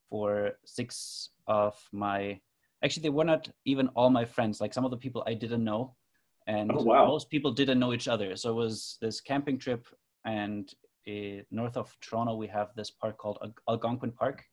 for 0.09 0.53
six 0.65 1.31
of 1.47 1.75
my. 1.93 2.41
Actually, 2.83 3.03
they 3.05 3.11
were 3.11 3.25
not 3.25 3.49
even 3.65 3.89
all 3.89 4.11
my 4.11 4.25
friends. 4.25 4.61
Like 4.61 4.75
some 4.75 4.85
of 4.85 4.91
the 4.91 4.97
people 4.97 5.23
I 5.27 5.35
didn't 5.35 5.65
know, 5.65 5.95
and 6.47 6.71
oh, 6.73 6.83
wow. 6.83 7.07
most 7.07 7.31
people 7.31 7.53
didn't 7.53 7.79
know 7.79 7.93
each 7.93 8.09
other. 8.09 8.37
So 8.37 8.51
it 8.51 8.55
was 8.55 8.99
this 9.01 9.21
camping 9.21 9.59
trip, 9.59 9.87
and 10.25 10.73
uh, 11.11 11.43
north 11.51 11.77
of 11.77 11.97
Toronto, 12.01 12.35
we 12.37 12.49
have 12.49 12.69
this 12.77 12.91
park 12.91 13.19
called 13.19 13.39
Algonquin 13.69 14.13
Park. 14.13 14.45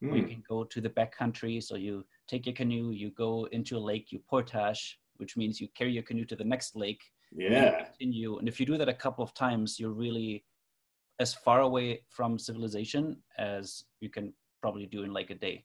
Mm. 0.00 0.10
Where 0.10 0.18
you 0.18 0.24
hmm. 0.26 0.30
can 0.30 0.42
go 0.48 0.62
to 0.62 0.80
the 0.80 0.90
backcountry. 0.90 1.60
So 1.60 1.74
you 1.74 2.04
take 2.28 2.46
your 2.46 2.54
canoe, 2.54 2.92
you 2.92 3.10
go 3.10 3.48
into 3.50 3.76
a 3.76 3.82
lake, 3.90 4.12
you 4.12 4.20
portage, 4.30 5.00
which 5.16 5.36
means 5.36 5.60
you 5.60 5.66
carry 5.76 5.90
your 5.90 6.04
canoe 6.04 6.24
to 6.26 6.36
the 6.36 6.44
next 6.44 6.76
lake. 6.76 7.02
Yeah. 7.32 7.64
And 7.64 7.86
continue. 7.86 8.38
And 8.38 8.46
if 8.46 8.60
you 8.60 8.66
do 8.66 8.78
that 8.78 8.88
a 8.88 8.94
couple 8.94 9.24
of 9.24 9.34
times, 9.34 9.80
you're 9.80 9.98
really 10.06 10.44
as 11.18 11.34
far 11.34 11.62
away 11.62 12.02
from 12.10 12.38
civilization 12.38 13.20
as 13.38 13.86
you 14.00 14.08
can 14.08 14.32
probably 14.62 14.86
do 14.86 15.02
in 15.02 15.12
like 15.12 15.30
a 15.30 15.34
day. 15.34 15.64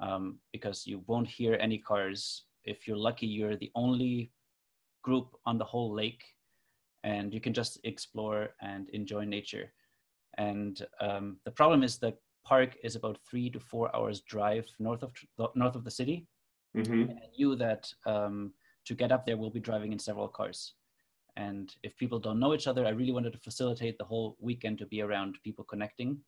um, 0.00 0.38
because 0.52 0.86
you 0.86 1.02
won't 1.06 1.28
hear 1.28 1.56
any 1.60 1.78
cars. 1.78 2.44
If 2.64 2.88
you're 2.88 2.96
lucky, 2.96 3.26
you're 3.26 3.56
the 3.56 3.70
only 3.74 4.32
group 5.02 5.36
on 5.46 5.58
the 5.58 5.64
whole 5.64 5.94
lake, 5.94 6.24
and 7.04 7.32
you 7.32 7.40
can 7.40 7.52
just 7.52 7.78
explore 7.84 8.50
and 8.60 8.88
enjoy 8.90 9.24
nature. 9.24 9.72
And 10.38 10.86
um, 11.00 11.38
the 11.44 11.50
problem 11.50 11.82
is 11.82 11.98
the 11.98 12.14
park 12.44 12.76
is 12.82 12.96
about 12.96 13.18
three 13.28 13.50
to 13.50 13.60
four 13.60 13.94
hours 13.94 14.20
drive 14.20 14.66
north 14.78 15.02
of 15.02 15.12
north 15.54 15.76
of 15.76 15.84
the 15.84 15.90
city. 15.90 16.26
Mm-hmm. 16.76 17.10
And 17.10 17.18
I 17.18 17.28
knew 17.36 17.56
that 17.56 17.92
um, 18.06 18.52
to 18.84 18.94
get 18.94 19.12
up 19.12 19.26
there, 19.26 19.36
we'll 19.36 19.50
be 19.50 19.60
driving 19.60 19.92
in 19.92 19.98
several 19.98 20.28
cars. 20.28 20.74
And 21.36 21.74
if 21.82 21.96
people 21.96 22.18
don't 22.18 22.40
know 22.40 22.54
each 22.54 22.66
other, 22.66 22.86
I 22.86 22.90
really 22.90 23.12
wanted 23.12 23.32
to 23.32 23.38
facilitate 23.38 23.98
the 23.98 24.04
whole 24.04 24.36
weekend 24.40 24.78
to 24.78 24.86
be 24.86 25.00
around 25.00 25.38
people 25.42 25.64
connecting. 25.64 26.18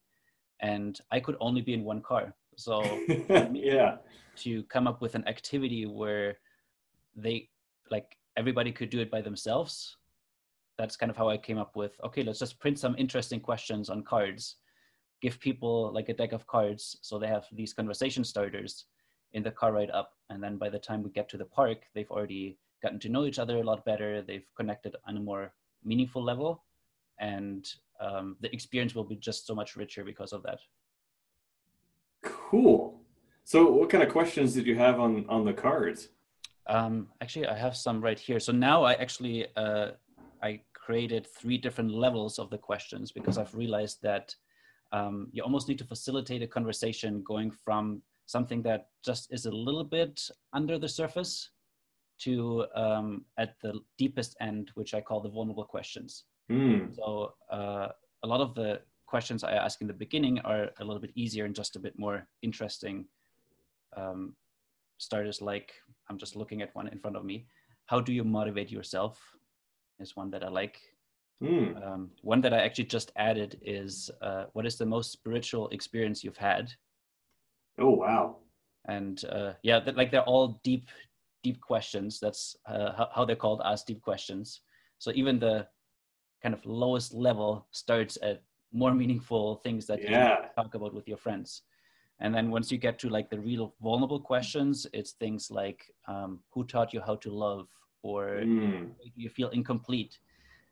And 0.61 0.99
I 1.11 1.21
could 1.21 1.37
only 1.41 1.61
be 1.61 1.75
in 1.75 1.85
one 1.85 2.03
car. 2.03 2.35
So 2.57 2.83
yeah. 3.53 3.97
to 4.37 4.63
come 4.65 4.87
up 4.87 5.01
with 5.01 5.15
an 5.15 5.27
activity 5.27 5.87
where 5.87 6.39
they 7.17 7.49
like 7.91 8.17
everybody 8.37 8.73
could 8.73 8.91
do 8.91 9.01
it 9.01 9.11
by 9.11 9.21
themselves 9.21 9.97
that's 10.83 10.97
kind 10.97 11.11
of 11.11 11.17
how 11.17 11.29
i 11.29 11.37
came 11.37 11.59
up 11.59 11.77
with 11.77 11.93
okay 12.03 12.25
let's 12.25 12.41
just 12.41 12.59
print 12.59 12.77
some 12.77 12.97
interesting 12.99 13.39
questions 13.39 13.89
on 13.89 14.03
cards 14.03 14.57
give 15.21 15.39
people 15.39 15.93
like 15.95 16.09
a 16.09 16.15
deck 16.15 16.33
of 16.33 16.47
cards 16.49 16.99
so 17.03 17.19
they 17.19 17.29
have 17.29 17.47
these 17.53 17.73
conversation 17.73 18.25
starters 18.25 18.87
in 19.33 19.45
the 19.45 19.51
car 19.51 19.73
ride 19.73 19.91
up 19.91 20.11
and 20.31 20.43
then 20.43 20.57
by 20.57 20.69
the 20.69 20.79
time 20.79 21.03
we 21.05 21.11
get 21.11 21.29
to 21.29 21.37
the 21.37 21.45
park 21.45 21.85
they've 21.95 22.11
already 22.11 22.59
gotten 22.83 22.99
to 22.99 23.09
know 23.09 23.25
each 23.25 23.39
other 23.39 23.59
a 23.59 23.63
lot 23.63 23.85
better 23.85 24.23
they've 24.23 24.51
connected 24.57 24.97
on 25.07 25.17
a 25.17 25.21
more 25.21 25.53
meaningful 25.85 26.23
level 26.23 26.65
and 27.21 27.75
um, 28.01 28.37
the 28.41 28.53
experience 28.53 28.97
will 28.97 29.05
be 29.05 29.15
just 29.15 29.47
so 29.47 29.55
much 29.55 29.77
richer 29.77 30.03
because 30.03 30.33
of 30.33 30.43
that 30.43 30.59
Cool. 32.23 33.01
So, 33.45 33.71
what 33.71 33.91
kind 33.91 34.03
of 34.03 34.11
questions 34.11 34.55
did 34.55 34.67
you 34.67 34.77
have 34.77 35.01
on 35.01 35.27
on 35.29 35.45
the 35.45 35.53
cards? 35.53 36.09
Um, 36.67 37.09
actually, 37.21 37.47
I 37.49 37.57
have 37.57 37.77
some 37.77 38.01
right 38.01 38.19
here. 38.19 38.39
So 38.39 38.53
now 38.53 38.85
I 38.85 38.93
actually 38.93 39.47
uh, 39.57 39.93
I 40.43 40.61
created 40.75 41.27
three 41.27 41.59
different 41.59 41.93
levels 41.93 42.39
of 42.39 42.51
the 42.51 42.59
questions 42.59 43.13
because 43.13 43.39
I've 43.39 43.55
realized 43.55 44.03
that 44.03 44.35
um, 44.93 45.29
you 45.33 45.43
almost 45.43 45.69
need 45.69 45.79
to 45.79 45.85
facilitate 45.85 46.43
a 46.43 46.47
conversation 46.47 47.23
going 47.27 47.51
from 47.51 48.03
something 48.27 48.63
that 48.63 48.89
just 49.05 49.33
is 49.33 49.47
a 49.47 49.51
little 49.51 49.85
bit 49.85 50.21
under 50.53 50.79
the 50.79 50.89
surface 50.89 51.51
to 52.21 52.67
um, 52.75 53.25
at 53.39 53.55
the 53.63 53.81
deepest 53.99 54.37
end, 54.41 54.71
which 54.75 54.95
I 54.95 55.01
call 55.01 55.21
the 55.21 55.31
vulnerable 55.31 55.65
questions. 55.65 56.25
Hmm. 56.49 56.93
So 56.93 57.35
uh, 57.51 57.89
a 58.23 58.27
lot 58.27 58.41
of 58.41 58.55
the 58.55 58.81
questions 59.07 59.45
I 59.45 59.53
ask 59.53 59.81
in 59.81 59.87
the 59.87 59.93
beginning 59.93 60.39
are 60.41 60.71
a 60.81 60.85
little 60.85 61.01
bit 61.01 61.13
easier 61.15 61.45
and 61.45 61.55
just 61.55 61.77
a 61.77 61.81
bit 61.81 61.99
more 61.99 62.27
interesting. 62.43 63.07
Um, 63.97 64.35
starters 64.99 65.41
like 65.43 65.73
I'm 66.09 66.19
just 66.19 66.37
looking 66.37 66.63
at 66.63 66.75
one 66.75 66.89
in 66.89 66.99
front 66.99 67.17
of 67.17 67.25
me. 67.25 67.47
How 67.87 68.01
do 68.01 68.13
you 68.13 68.25
motivate 68.25 68.71
yourself? 68.71 69.21
Is 70.03 70.17
one 70.17 70.31
that 70.31 70.45
I 70.45 70.49
like. 70.49 70.81
Hmm. 71.41 71.77
Um, 71.77 72.11
one 72.23 72.41
that 72.43 72.53
I 72.53 72.59
actually 72.59 72.85
just 72.85 73.13
added 73.17 73.59
is 73.63 74.11
uh, 74.21 74.45
what 74.53 74.67
is 74.67 74.77
the 74.77 74.87
most 74.87 75.13
spiritual 75.13 75.69
experience 75.71 76.23
you've 76.23 76.37
had? 76.37 76.71
Oh 77.79 77.91
wow. 77.91 78.37
And 78.87 79.25
uh, 79.25 79.53
yeah, 79.63 79.81
that, 79.81 79.97
like 79.97 80.11
they're 80.11 80.23
all 80.25 80.61
deep, 80.65 80.89
deep 81.43 81.61
questions. 81.61 82.21
That's 82.21 82.57
uh, 82.67 82.93
how, 82.97 83.09
how 83.15 83.25
they're 83.25 83.37
called 83.37 83.63
Ask 83.65 83.87
deep 83.87 84.03
questions. 84.03 84.61
So 84.99 85.13
even 85.15 85.39
the 85.39 85.67
kind 86.43 86.55
of 86.55 86.65
lowest 86.65 87.15
level 87.15 87.67
starts 87.71 88.19
at 88.23 88.43
more 88.73 88.93
meaningful 88.95 89.57
things 89.65 89.87
that 89.87 90.01
you 90.01 90.11
Yeah. 90.11 90.37
can 90.37 90.51
talk 90.57 90.75
about 90.75 90.95
with 90.95 91.09
your 91.09 91.19
friends. 91.19 91.63
And 92.21 92.35
then 92.35 92.51
once 92.51 92.71
you 92.71 92.79
get 92.79 92.99
to 93.01 93.09
like 93.09 93.31
the 93.31 93.41
real 93.41 93.75
vulnerable 93.83 94.21
questions, 94.21 94.87
it's 94.93 95.13
things 95.13 95.51
like 95.51 95.93
um, 96.07 96.41
who 96.51 96.65
taught 96.65 96.93
you 96.93 97.01
how 97.01 97.17
to 97.17 97.31
love 97.31 97.69
or 98.03 98.43
Hmm. 98.45 98.93
you 99.17 99.29
feel 99.31 99.49
incomplete. 99.51 100.19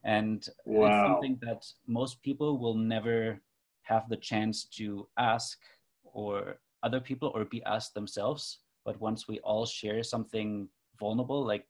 And 0.04 0.46
it's 0.66 1.00
something 1.04 1.38
that 1.42 1.66
most 1.86 2.22
people 2.22 2.58
will 2.58 2.74
never 2.74 3.40
have 3.82 4.08
the 4.08 4.16
chance 4.16 4.64
to 4.78 5.08
ask 5.18 5.58
or 6.04 6.60
other 6.82 7.00
people 7.00 7.32
or 7.34 7.44
be 7.44 7.62
asked 7.64 7.94
themselves. 7.94 8.60
But 8.84 9.00
once 9.00 9.28
we 9.28 9.40
all 9.40 9.66
share 9.66 10.02
something 10.02 10.68
vulnerable, 10.98 11.44
like 11.44 11.66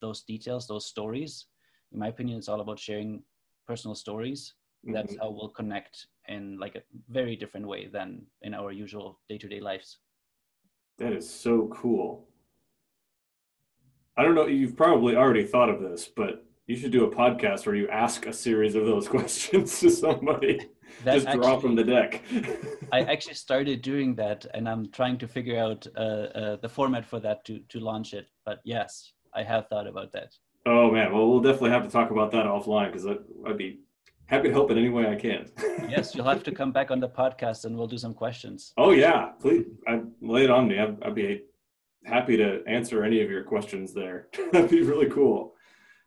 those 0.00 0.22
details, 0.22 0.66
those 0.68 0.86
stories, 0.86 1.46
in 1.92 1.98
my 1.98 2.08
opinion, 2.08 2.38
it's 2.38 2.48
all 2.48 2.60
about 2.60 2.78
sharing 2.78 3.24
personal 3.66 3.94
stories. 3.94 4.54
That's 4.84 5.14
Mhm. 5.14 5.18
how 5.20 5.30
we'll 5.30 5.50
connect 5.50 6.06
in 6.28 6.58
like 6.58 6.76
a 6.76 6.82
very 7.08 7.34
different 7.34 7.66
way 7.66 7.88
than 7.88 8.26
in 8.42 8.54
our 8.54 8.70
usual 8.70 9.18
day-to-day 9.28 9.60
lives. 9.60 9.98
That 10.98 11.12
is 11.12 11.28
so 11.28 11.68
cool. 11.68 12.27
I 14.18 14.24
don't 14.24 14.34
know. 14.34 14.46
You've 14.48 14.76
probably 14.76 15.14
already 15.14 15.44
thought 15.44 15.68
of 15.70 15.80
this, 15.80 16.08
but 16.08 16.44
you 16.66 16.74
should 16.74 16.90
do 16.90 17.04
a 17.04 17.10
podcast 17.10 17.66
where 17.66 17.76
you 17.76 17.88
ask 17.88 18.26
a 18.26 18.32
series 18.32 18.74
of 18.74 18.84
those 18.84 19.06
questions 19.16 19.78
to 19.78 19.90
somebody. 19.90 20.58
That 21.04 21.22
Just 21.22 21.36
drop 21.36 21.62
from 21.62 21.76
the 21.76 21.84
deck. 21.84 22.24
I 22.92 23.02
actually 23.02 23.34
started 23.34 23.80
doing 23.80 24.16
that, 24.16 24.44
and 24.54 24.68
I'm 24.68 24.90
trying 24.90 25.18
to 25.18 25.28
figure 25.28 25.56
out 25.56 25.86
uh, 25.96 26.00
uh, 26.00 26.56
the 26.56 26.68
format 26.68 27.06
for 27.06 27.20
that 27.20 27.44
to 27.44 27.60
to 27.68 27.78
launch 27.78 28.12
it. 28.12 28.26
But 28.44 28.58
yes, 28.64 29.12
I 29.34 29.44
have 29.44 29.68
thought 29.68 29.86
about 29.86 30.10
that. 30.12 30.30
oh 30.66 30.90
man, 30.90 31.12
well 31.12 31.30
we'll 31.30 31.40
definitely 31.40 31.70
have 31.70 31.84
to 31.84 31.90
talk 31.90 32.10
about 32.10 32.32
that 32.32 32.46
offline 32.46 32.88
because 32.90 33.06
I'd 33.46 33.56
be 33.56 33.78
happy 34.26 34.48
to 34.48 34.54
help 34.54 34.70
in 34.72 34.78
any 34.78 34.88
way 34.88 35.06
I 35.06 35.14
can. 35.14 35.50
Yes, 35.88 36.14
you'll 36.14 36.32
have 36.34 36.42
to 36.42 36.52
come 36.52 36.72
back 36.72 36.90
on 36.90 37.00
the 37.00 37.08
podcast, 37.08 37.64
and 37.64 37.76
we'll 37.76 37.86
do 37.86 37.96
some 37.98 38.14
questions. 38.14 38.72
Oh 38.76 38.90
yeah, 38.90 39.20
please, 39.40 39.64
I 39.86 40.02
lay 40.20 40.42
it 40.44 40.50
on 40.50 40.66
me. 40.68 40.78
I'd, 40.78 41.02
I'd 41.04 41.14
be 41.14 41.44
happy 42.04 42.36
to 42.36 42.62
answer 42.66 43.04
any 43.04 43.20
of 43.22 43.30
your 43.30 43.44
questions 43.44 43.92
there. 43.94 44.28
That'd 44.52 44.70
be 44.70 44.82
really 44.82 45.08
cool. 45.10 45.54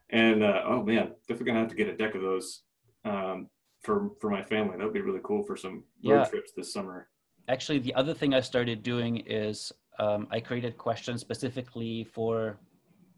And 0.09 0.43
uh, 0.43 0.63
oh 0.65 0.83
man, 0.83 1.11
definitely 1.27 1.45
gonna 1.47 1.59
have 1.59 1.69
to 1.69 1.75
get 1.75 1.87
a 1.87 1.95
deck 1.95 2.15
of 2.15 2.21
those 2.21 2.63
um, 3.05 3.47
for 3.81 4.11
for 4.19 4.29
my 4.29 4.43
family. 4.43 4.77
That 4.77 4.83
would 4.83 4.93
be 4.93 5.01
really 5.01 5.21
cool 5.23 5.43
for 5.43 5.55
some 5.55 5.83
road 6.03 6.19
Yeah. 6.19 6.25
trips 6.25 6.51
this 6.55 6.73
summer. 6.73 7.07
Actually, 7.47 7.79
the 7.79 7.93
other 7.95 8.13
thing 8.13 8.33
I 8.33 8.41
started 8.41 8.83
doing 8.83 9.17
is 9.25 9.71
um, 9.99 10.27
I 10.31 10.39
created 10.39 10.77
questions 10.77 11.21
specifically 11.21 12.03
for 12.03 12.59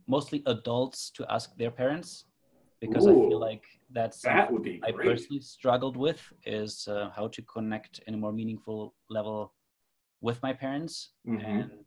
mostly 0.08 0.44
adults 0.48 1.10
to 1.12 1.26
ask 1.32 1.56
their 1.58 1.72
parents 1.72 2.26
because 2.82 3.08
I 3.08 3.14
feel 3.14 3.40
like 3.40 3.64
that's 3.92 4.22
That 4.22 4.52
would 4.52 4.64
be 4.64 4.82
I 4.84 4.92
great. 4.92 5.08
personally 5.08 5.42
struggled 5.42 5.96
with 5.98 6.22
is 6.46 6.88
uh, 6.88 7.10
how 7.16 7.28
to 7.30 7.42
connect 7.44 8.02
in 8.08 8.14
a 8.14 8.18
more 8.18 8.34
meaningful 8.34 8.94
level 9.10 9.54
with 10.22 10.42
my 10.44 10.54
parents, 10.54 11.12
Mhm. 11.26 11.46
and 11.46 11.83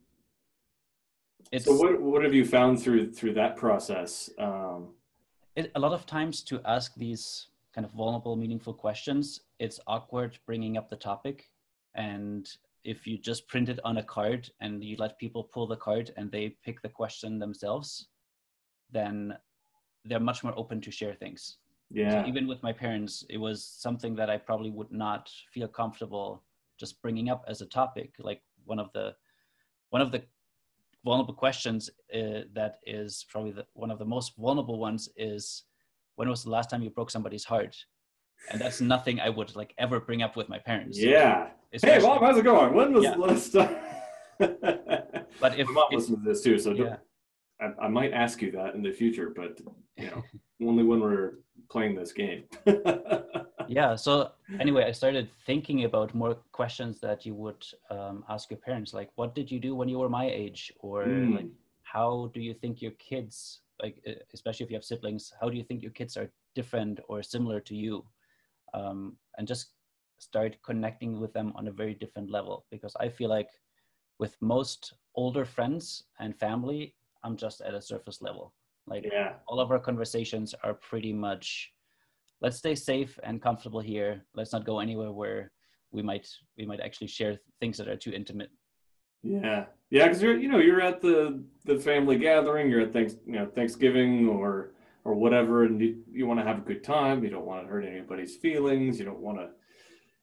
it's 1.52 1.64
So 1.64 1.74
what 1.74 2.00
what 2.00 2.22
have 2.24 2.34
you 2.34 2.44
found 2.44 2.80
through 2.82 3.12
through 3.12 3.34
that 3.34 3.56
process? 3.56 4.30
Um, 4.38 4.94
it, 5.54 5.72
a 5.74 5.80
lot 5.80 5.92
of 5.92 6.06
times 6.06 6.42
to 6.44 6.60
ask 6.64 6.94
these 6.94 7.48
kind 7.74 7.84
of 7.84 7.92
vulnerable, 7.92 8.36
meaningful 8.36 8.74
questions, 8.74 9.40
it's 9.58 9.78
awkward 9.86 10.38
bringing 10.46 10.76
up 10.76 10.88
the 10.88 10.96
topic, 10.96 11.50
and 11.94 12.48
if 12.84 13.06
you 13.06 13.18
just 13.18 13.48
print 13.48 13.68
it 13.68 13.80
on 13.84 13.98
a 13.98 14.02
card 14.02 14.48
and 14.60 14.82
you 14.82 14.96
let 14.98 15.18
people 15.18 15.42
pull 15.44 15.66
the 15.66 15.76
card 15.76 16.12
and 16.16 16.30
they 16.30 16.56
pick 16.64 16.80
the 16.82 16.88
question 16.88 17.38
themselves, 17.38 18.08
then 18.92 19.36
they're 20.04 20.20
much 20.20 20.44
more 20.44 20.54
open 20.56 20.80
to 20.80 20.90
share 20.92 21.14
things. 21.14 21.56
yeah, 21.90 22.22
So 22.22 22.28
even 22.28 22.46
with 22.46 22.62
my 22.62 22.72
parents, 22.72 23.24
it 23.28 23.38
was 23.38 23.64
something 23.64 24.14
that 24.16 24.30
I 24.30 24.38
probably 24.38 24.70
would 24.70 24.92
not 24.92 25.28
feel 25.52 25.66
comfortable 25.66 26.44
just 26.78 27.02
bringing 27.02 27.28
up 27.28 27.44
as 27.48 27.60
a 27.60 27.66
topic. 27.66 28.14
Like 28.20 28.42
one 28.64 28.78
of 28.78 28.92
the 28.92 29.16
one 29.90 30.00
of 30.02 30.12
the 30.12 30.22
vulnerable 31.06 31.34
questions 31.34 31.88
uh, 32.14 32.40
that 32.58 32.74
is 32.84 33.24
probably 33.30 33.52
the, 33.52 33.64
one 33.74 33.90
of 33.94 33.98
the 33.98 34.04
most 34.16 34.28
vulnerable 34.36 34.78
ones 34.88 35.08
is 35.16 35.62
when 36.16 36.28
was 36.28 36.42
the 36.42 36.50
last 36.50 36.68
time 36.70 36.82
you 36.82 36.90
broke 36.90 37.10
somebody's 37.10 37.44
heart? 37.44 37.74
And 38.50 38.60
that's 38.60 38.80
nothing 38.80 39.16
I 39.20 39.30
would 39.30 39.54
like 39.60 39.72
ever 39.78 39.98
bring 40.00 40.20
up 40.26 40.34
with 40.36 40.48
my 40.54 40.58
parents. 40.58 40.98
yeah. 40.98 41.46
Hey, 41.70 41.76
Especially- 41.78 42.08
mom, 42.08 42.18
how's 42.22 42.38
it 42.38 42.42
going? 42.44 42.74
When 42.74 42.92
was 42.92 43.04
Yeah. 43.04 43.12
the 43.14 43.18
last 43.28 43.52
time? 43.52 43.76
But 45.42 45.58
if, 45.58 45.66
my 45.68 45.72
mom 45.74 45.88
listens 45.92 46.18
to 46.18 46.24
this 46.28 46.42
too, 46.42 46.58
so 46.58 46.72
don't- 46.72 46.86
yeah, 46.86 46.96
I, 47.60 47.86
I 47.86 47.88
might 47.88 48.12
ask 48.12 48.40
you 48.42 48.50
that 48.52 48.74
in 48.74 48.82
the 48.82 48.92
future, 48.92 49.28
but 49.40 49.60
you 49.98 50.06
know, 50.10 50.22
only 50.68 50.82
when 50.82 51.00
we're 51.00 51.32
playing 51.70 51.94
this 51.94 52.12
game. 52.12 52.44
yeah 53.68 53.94
so 53.94 54.30
anyway 54.60 54.84
i 54.84 54.92
started 54.92 55.28
thinking 55.44 55.84
about 55.84 56.14
more 56.14 56.36
questions 56.52 57.00
that 57.00 57.26
you 57.26 57.34
would 57.34 57.64
um, 57.90 58.24
ask 58.28 58.50
your 58.50 58.58
parents 58.58 58.94
like 58.94 59.10
what 59.16 59.34
did 59.34 59.50
you 59.50 59.58
do 59.60 59.74
when 59.74 59.88
you 59.88 59.98
were 59.98 60.08
my 60.08 60.26
age? 60.26 60.72
Or 60.80 61.04
Mm. 61.04 61.34
like 61.34 61.46
how 61.82 62.30
do 62.34 62.40
you 62.40 62.54
think 62.54 62.82
your 62.82 62.92
kids 62.92 63.60
like 63.82 64.02
especially 64.32 64.64
if 64.64 64.70
you 64.70 64.76
have 64.76 64.84
siblings 64.84 65.32
how 65.40 65.48
do 65.50 65.56
you 65.56 65.64
think 65.64 65.82
your 65.82 65.92
kids 65.92 66.16
are 66.16 66.30
different 66.54 67.00
or 67.08 67.22
similar 67.22 67.60
to 67.60 67.74
you? 67.74 68.04
Um, 68.74 69.16
and 69.38 69.46
just 69.46 69.72
start 70.18 70.56
connecting 70.64 71.20
with 71.20 71.32
them 71.32 71.52
on 71.56 71.68
a 71.68 71.72
very 71.72 71.94
different 71.94 72.30
level 72.30 72.64
because 72.70 72.96
i 73.00 73.08
feel 73.08 73.28
like 73.28 73.50
with 74.18 74.34
most 74.40 74.94
older 75.14 75.44
friends 75.44 76.04
and 76.20 76.34
family 76.38 76.94
i'm 77.22 77.36
just 77.36 77.60
at 77.60 77.74
a 77.74 77.82
surface 77.82 78.22
level. 78.22 78.54
Like 78.86 79.04
yeah, 79.12 79.32
all 79.48 79.60
of 79.60 79.70
our 79.70 79.80
conversations 79.80 80.54
are 80.62 80.74
pretty 80.74 81.12
much 81.12 81.72
let's 82.40 82.58
stay 82.58 82.74
safe 82.74 83.18
and 83.22 83.42
comfortable 83.42 83.80
here 83.80 84.24
let's 84.34 84.52
not 84.52 84.64
go 84.64 84.80
anywhere 84.80 85.12
where 85.12 85.52
we 85.92 86.02
might 86.02 86.28
we 86.58 86.66
might 86.66 86.80
actually 86.80 87.06
share 87.06 87.38
things 87.60 87.76
that 87.78 87.88
are 87.88 87.96
too 87.96 88.12
intimate 88.12 88.50
Yeah, 89.22 89.64
yeah, 89.90 90.04
because 90.04 90.22
you're 90.22 90.36
you 90.36 90.48
know 90.48 90.58
you're 90.58 90.80
at 90.80 91.00
the 91.00 91.42
the 91.64 91.78
family 91.78 92.18
gathering, 92.18 92.70
you're 92.70 92.82
at 92.82 92.92
thanks 92.92 93.14
you 93.26 93.32
know 93.32 93.46
Thanksgiving 93.46 94.28
or 94.28 94.72
or 95.04 95.14
whatever, 95.14 95.64
and 95.64 95.80
you, 95.80 96.02
you 96.10 96.26
want 96.26 96.40
to 96.40 96.44
have 96.44 96.58
a 96.58 96.62
good 96.62 96.82
time. 96.82 97.24
You 97.24 97.30
don't 97.30 97.46
want 97.46 97.62
to 97.62 97.68
hurt 97.68 97.84
anybody's 97.84 98.36
feelings. 98.36 98.98
You 98.98 99.04
don't 99.04 99.20
want 99.20 99.38
to 99.38 99.48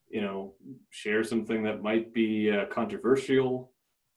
you 0.09 0.21
know 0.21 0.53
share 0.89 1.23
something 1.23 1.63
that 1.63 1.81
might 1.81 2.13
be 2.13 2.51
uh, 2.51 2.65
controversial. 2.65 3.71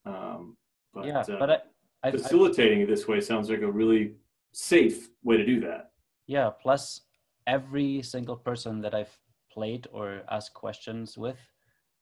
Um, 0.04 0.56
but, 0.92 1.06
yeah, 1.06 1.20
uh, 1.20 1.38
but 1.38 1.50
I, 1.50 1.58
I, 2.04 2.10
facilitating 2.10 2.82
it 2.82 2.88
this 2.88 3.08
way 3.08 3.20
sounds 3.20 3.50
like 3.50 3.62
a 3.62 3.70
really 3.70 4.14
safe 4.52 5.08
way 5.22 5.36
to 5.36 5.44
do 5.44 5.60
that. 5.60 5.90
Yeah. 6.26 6.50
Plus, 6.60 7.02
every 7.46 8.02
single 8.02 8.36
person 8.36 8.80
that 8.82 8.94
I've 8.94 9.16
played 9.50 9.86
or 9.92 10.22
asked 10.30 10.54
questions 10.54 11.16
with 11.16 11.38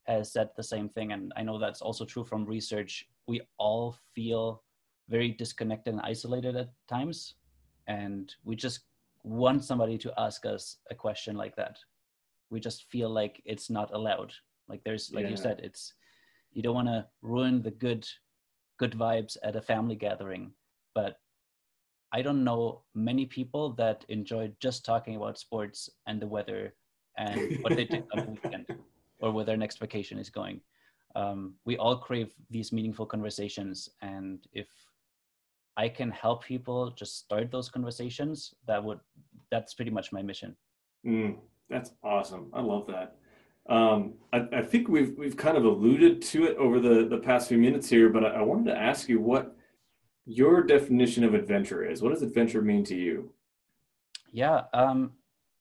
has 0.06 0.32
said 0.32 0.50
the 0.56 0.62
same 0.62 0.88
thing, 0.88 1.12
and 1.12 1.32
I 1.36 1.42
know 1.42 1.58
that's 1.58 1.80
also 1.80 2.04
true 2.04 2.24
from 2.24 2.44
research. 2.44 3.08
We 3.26 3.40
all 3.58 3.96
feel 4.14 4.62
very 5.08 5.30
disconnected 5.30 5.94
and 5.94 6.02
isolated 6.02 6.56
at 6.56 6.70
times, 6.88 7.34
and 7.86 8.34
we 8.44 8.56
just 8.56 8.80
want 9.22 9.64
somebody 9.64 9.96
to 9.98 10.12
ask 10.18 10.44
us 10.44 10.78
a 10.90 10.94
question 10.94 11.36
like 11.36 11.56
that. 11.56 11.78
We 12.50 12.60
just 12.60 12.84
feel 12.90 13.08
like 13.08 13.40
it's 13.46 13.70
not 13.70 13.94
allowed. 13.94 14.32
Like 14.68 14.82
there's, 14.84 15.12
like 15.12 15.24
Yeah. 15.24 15.30
you 15.30 15.36
said, 15.36 15.60
it's 15.60 15.94
you 16.52 16.62
don't 16.62 16.74
want 16.74 16.88
to 16.88 17.06
ruin 17.22 17.62
the 17.62 17.70
good 17.70 18.06
good 18.78 18.92
vibes 18.92 19.36
at 19.42 19.56
a 19.56 19.62
family 19.62 19.94
gathering 19.94 20.52
but 20.94 21.18
i 22.14 22.22
don't 22.22 22.42
know 22.42 22.82
many 22.94 23.26
people 23.26 23.72
that 23.82 24.04
enjoy 24.08 24.50
just 24.60 24.84
talking 24.84 25.16
about 25.16 25.38
sports 25.38 25.90
and 26.06 26.20
the 26.20 26.26
weather 26.26 26.74
and 27.18 27.58
what 27.62 27.76
they 27.76 27.84
did 27.84 28.04
on 28.12 28.24
the 28.24 28.30
weekend 28.36 28.66
or 29.20 29.30
where 29.30 29.44
their 29.44 29.56
next 29.56 29.78
vacation 29.78 30.18
is 30.18 30.30
going 30.30 30.60
um, 31.16 31.54
we 31.64 31.76
all 31.76 31.96
crave 31.96 32.32
these 32.50 32.72
meaningful 32.72 33.06
conversations 33.06 33.88
and 34.02 34.46
if 34.52 34.68
i 35.76 35.88
can 35.88 36.10
help 36.10 36.44
people 36.44 36.90
just 36.90 37.18
start 37.18 37.50
those 37.50 37.68
conversations 37.68 38.54
that 38.66 38.82
would 38.82 39.00
that's 39.50 39.74
pretty 39.74 39.90
much 39.90 40.12
my 40.12 40.22
mission 40.22 40.56
Mm, 41.06 41.36
that's 41.68 41.92
awesome. 42.02 42.50
I 42.52 42.60
love 42.60 42.86
that. 42.86 43.16
Um, 43.68 44.14
I, 44.32 44.46
I 44.52 44.62
think 44.62 44.88
we've 44.88 45.16
we've 45.16 45.36
kind 45.36 45.56
of 45.56 45.64
alluded 45.64 46.20
to 46.22 46.44
it 46.44 46.56
over 46.56 46.80
the 46.80 47.06
the 47.08 47.18
past 47.18 47.48
few 47.48 47.58
minutes 47.58 47.88
here, 47.88 48.08
but 48.08 48.24
I, 48.24 48.28
I 48.28 48.42
wanted 48.42 48.70
to 48.70 48.76
ask 48.76 49.08
you 49.08 49.20
what 49.20 49.56
your 50.26 50.62
definition 50.62 51.24
of 51.24 51.34
adventure 51.34 51.84
is. 51.84 52.02
What 52.02 52.12
does 52.12 52.22
adventure 52.22 52.62
mean 52.62 52.84
to 52.84 52.94
you? 52.94 53.30
Yeah, 54.32 54.62
um, 54.72 55.12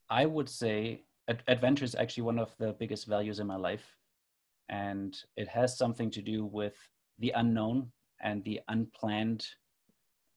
I 0.10 0.26
would 0.26 0.50
say 0.50 1.04
ad- 1.30 1.44
adventure 1.48 1.86
is 1.86 1.96
actually 1.96 2.24
one 2.24 2.40
of 2.40 2.56
the 2.58 2.74
biggest 2.74 3.08
values 3.08 3.40
in 3.40 3.48
my 3.48 3.56
life, 3.56 3.96
and 4.70 5.18
it 5.38 5.48
has 5.48 5.78
something 5.78 6.10
to 6.12 6.22
do 6.22 6.46
with 6.46 6.76
the 7.20 7.32
unknown 7.36 7.92
and 8.22 8.44
the 8.44 8.62
unplanned 8.70 9.46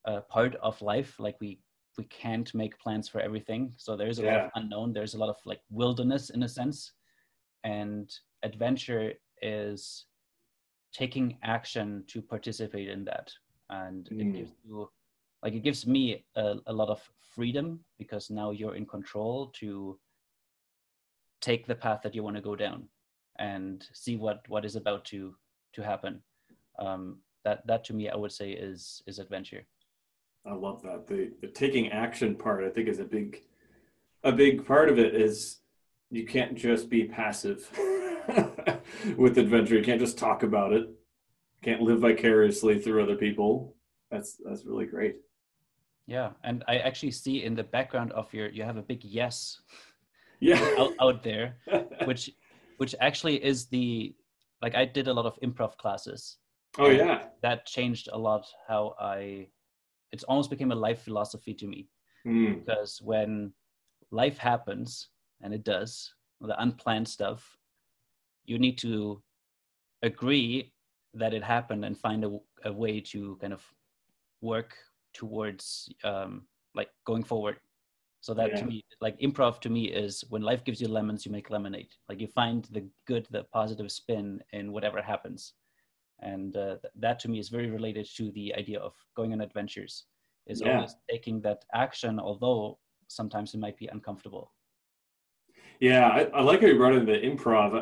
uh, 0.06 0.20
part 0.22 0.56
of 0.56 0.80
life. 0.82 1.18
Like 1.18 1.36
we 1.40 1.60
we 1.98 2.04
can't 2.04 2.54
make 2.54 2.78
plans 2.78 3.08
for 3.08 3.20
everything, 3.20 3.72
so 3.78 3.96
there's 3.96 4.18
a 4.18 4.22
lot 4.22 4.40
of 4.40 4.50
unknown. 4.54 4.92
There's 4.92 5.14
a 5.14 5.18
lot 5.18 5.30
of 5.30 5.36
like 5.46 5.60
wilderness 5.70 6.30
in 6.30 6.42
a 6.42 6.48
sense, 6.48 6.92
and 7.64 8.12
adventure 8.42 9.14
is 9.40 10.06
taking 10.92 11.38
action 11.42 12.04
to 12.08 12.20
participate 12.22 12.88
in 12.88 13.04
that, 13.04 13.32
and 13.70 14.08
it 14.10 14.26
Mm. 14.26 14.36
gives 14.36 14.52
you 14.64 14.90
like 15.42 15.54
it 15.54 15.62
gives 15.62 15.86
me 15.86 16.24
a, 16.36 16.56
a 16.66 16.72
lot 16.72 16.88
of 16.88 17.00
freedom 17.34 17.80
because 17.98 18.30
now 18.30 18.50
you're 18.50 18.74
in 18.76 18.86
control 18.86 19.48
to 19.60 19.98
take 21.40 21.66
the 21.66 21.74
path 21.74 22.00
that 22.02 22.14
you 22.14 22.22
want 22.22 22.36
to 22.36 22.42
go 22.42 22.56
down 22.56 22.88
and 23.38 23.86
see 23.92 24.16
what 24.16 24.48
what 24.48 24.64
is 24.64 24.76
about 24.76 25.04
to 25.04 25.36
to 25.72 25.82
happen 25.82 26.22
um 26.78 27.18
that 27.44 27.66
that 27.66 27.84
to 27.84 27.92
me 27.92 28.08
i 28.08 28.16
would 28.16 28.32
say 28.32 28.50
is 28.52 29.02
is 29.06 29.18
adventure 29.18 29.66
I 30.48 30.54
love 30.54 30.80
that. 30.82 31.08
The 31.08 31.32
the 31.40 31.48
taking 31.48 31.90
action 31.90 32.36
part, 32.36 32.62
I 32.62 32.70
think, 32.70 32.86
is 32.88 33.00
a 33.00 33.04
big 33.04 33.42
a 34.22 34.30
big 34.30 34.64
part 34.64 34.88
of 34.88 34.96
it. 34.96 35.12
Is 35.16 35.58
you 36.12 36.24
can't 36.24 36.54
just 36.54 36.88
be 36.88 37.02
passive 37.02 37.68
with 39.16 39.38
adventure. 39.38 39.74
You 39.76 39.82
can't 39.82 39.98
just 40.00 40.16
talk 40.16 40.44
about 40.44 40.72
it. 40.72 40.88
Can't 41.66 41.82
live 41.82 42.00
vicariously 42.00 42.78
through 42.80 43.02
other 43.02 43.16
people. 43.16 43.74
That's 44.10 44.36
that's 44.44 44.64
really 44.64 44.86
great. 44.86 45.16
yeah 46.08 46.30
and 46.48 46.62
i 46.72 46.76
actually 46.88 47.10
see 47.10 47.42
in 47.42 47.54
the 47.56 47.64
background 47.76 48.12
of 48.12 48.32
your 48.36 48.48
you 48.56 48.62
have 48.62 48.78
a 48.78 48.88
big 48.92 49.02
yes 49.02 49.58
Yeah. 50.38 50.62
out, 50.78 50.92
out 51.04 51.18
there 51.28 51.46
which 52.08 52.30
which 52.80 52.94
actually 53.08 53.36
is 53.50 53.66
the 53.74 54.14
like 54.62 54.76
i 54.82 54.84
did 54.86 55.08
a 55.08 55.12
lot 55.18 55.26
of 55.26 55.34
improv 55.46 55.72
classes 55.82 56.38
oh 56.78 56.90
yeah. 57.00 57.16
that 57.42 57.66
changed 57.66 58.06
a 58.12 58.18
lot 58.28 58.44
how 58.70 58.94
i 59.14 59.48
it's 60.12 60.22
almost 60.30 60.50
became 60.54 60.70
a 60.72 60.82
life 60.86 61.02
philosophy 61.02 61.54
to 61.60 61.66
me 61.66 61.80
Mm, 62.26 62.54
because 62.62 63.02
when 63.10 63.52
life 64.10 64.38
happens 64.38 65.10
and 65.42 65.50
it 65.54 65.64
does 65.64 66.14
the 66.40 66.56
unplanned 66.62 67.08
stuff 67.16 67.40
you 68.50 68.58
need 68.58 68.78
to 68.86 69.22
agree 70.02 70.72
that 71.18 71.34
it 71.34 71.42
happened 71.44 71.84
and 71.84 71.98
find 71.98 72.24
a, 72.24 72.38
a 72.64 72.72
way 72.72 73.00
to 73.00 73.36
kind 73.40 73.52
of 73.52 73.64
work 74.40 74.76
towards 75.14 75.88
um, 76.04 76.46
like 76.74 76.90
going 77.06 77.24
forward 77.24 77.58
so 78.20 78.34
that 78.34 78.50
Yeah. 78.50 78.58
to 78.60 78.66
me 78.66 78.84
like 79.00 79.18
improv 79.20 79.60
to 79.60 79.70
me 79.70 79.86
is 79.86 80.24
when 80.28 80.42
life 80.42 80.64
gives 80.64 80.80
you 80.80 80.88
lemons 80.88 81.24
you 81.24 81.32
make 81.32 81.50
lemonade 81.50 81.88
like 82.08 82.20
you 82.20 82.26
find 82.28 82.64
the 82.72 82.84
good 83.06 83.26
the 83.30 83.44
positive 83.52 83.90
spin 83.90 84.40
in 84.52 84.72
whatever 84.72 85.00
happens 85.02 85.54
and 86.20 86.56
uh, 86.56 86.76
th- 86.82 86.92
that 86.96 87.18
to 87.20 87.28
me 87.28 87.38
is 87.38 87.48
very 87.48 87.70
related 87.70 88.06
to 88.16 88.30
the 88.32 88.54
idea 88.54 88.78
of 88.80 88.94
going 89.16 89.32
on 89.32 89.40
adventures 89.40 90.06
is 90.46 90.62
Yeah. 90.62 90.76
always 90.76 90.96
taking 91.10 91.40
that 91.40 91.64
action 91.74 92.18
although 92.18 92.78
sometimes 93.08 93.54
it 93.54 93.60
might 93.60 93.76
be 93.78 93.86
uncomfortable 93.88 94.52
Yeah, 95.80 96.08
I, 96.08 96.20
I 96.38 96.42
like 96.42 96.60
how 96.60 96.66
you 96.68 96.76
brought 96.76 96.94
in 96.94 97.04
the 97.04 97.12
improv. 97.18 97.72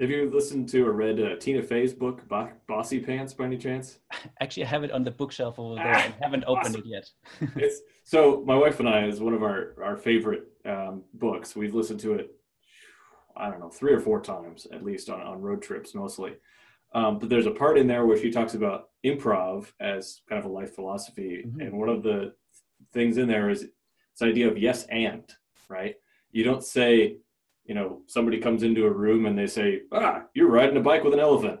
Have 0.00 0.10
you 0.10 0.30
listened 0.32 0.68
to 0.70 0.86
or 0.86 0.92
read 0.92 1.20
uh, 1.20 1.36
Tina 1.36 1.62
Fey's 1.62 1.92
book, 1.92 2.26
Bo- 2.28 2.50
Bossypants, 2.68 3.36
by 3.36 3.44
any 3.46 3.58
chance? 3.58 3.98
actually 4.40 4.64
i 4.64 4.66
have 4.66 4.84
it 4.84 4.90
on 4.92 5.02
the 5.04 5.10
bookshelf 5.10 5.58
over 5.58 5.74
there 5.76 5.92
Ah, 5.94 6.02
and 6.04 6.14
haven't 6.22 6.44
opened 6.46 6.76
awesome. 6.76 6.80
it 6.80 6.86
yet 6.86 7.10
it's 7.56 7.80
so 8.04 8.42
my 8.46 8.54
wife 8.56 8.80
and 8.80 8.88
I 8.88 9.04
is 9.06 9.20
one 9.20 9.34
of 9.34 9.42
our 9.42 9.74
our 9.82 9.96
favorite 9.96 10.44
um, 10.64 11.02
books. 11.14 11.54
We've 11.56 11.74
listened 11.74 12.00
to 12.00 12.14
it, 12.14 12.34
I 13.36 13.50
don't 13.50 13.60
know, 13.60 13.68
three 13.70 13.92
or 13.92 14.00
four 14.00 14.20
times 14.20 14.66
at 14.72 14.84
least 14.84 15.10
on 15.10 15.20
on 15.20 15.40
road 15.40 15.62
trips 15.62 15.94
mostly. 15.94 16.34
Um, 16.92 17.18
but 17.20 17.28
there's 17.28 17.46
a 17.46 17.52
part 17.52 17.78
in 17.78 17.86
there 17.86 18.04
where 18.06 18.18
she 18.18 18.30
talks 18.30 18.54
about 18.54 18.88
improv 19.04 19.66
as 19.80 20.22
kind 20.28 20.38
of 20.40 20.44
a 20.50 20.52
life 20.52 20.74
philosophy, 20.74 21.44
Mhm. 21.46 21.60
and 21.66 21.78
one 21.78 21.88
of 21.88 22.02
the 22.02 22.34
things 22.92 23.16
in 23.16 23.28
there 23.28 23.48
is 23.50 23.60
this 23.62 24.22
idea 24.28 24.48
of 24.48 24.58
yes 24.58 24.86
and 24.86 25.24
right. 25.68 25.94
You 26.32 26.42
don't 26.44 26.64
say, 26.64 27.16
you 27.70 27.76
know, 27.76 28.02
somebody 28.08 28.38
comes 28.40 28.64
into 28.64 28.84
a 28.84 28.90
room 28.90 29.26
and 29.26 29.38
they 29.38 29.46
say, 29.46 29.82
ah, 29.92 30.24
you're 30.34 30.50
riding 30.50 30.76
a 30.76 30.80
bike 30.80 31.04
with 31.04 31.14
an 31.14 31.20
elephant. 31.20 31.60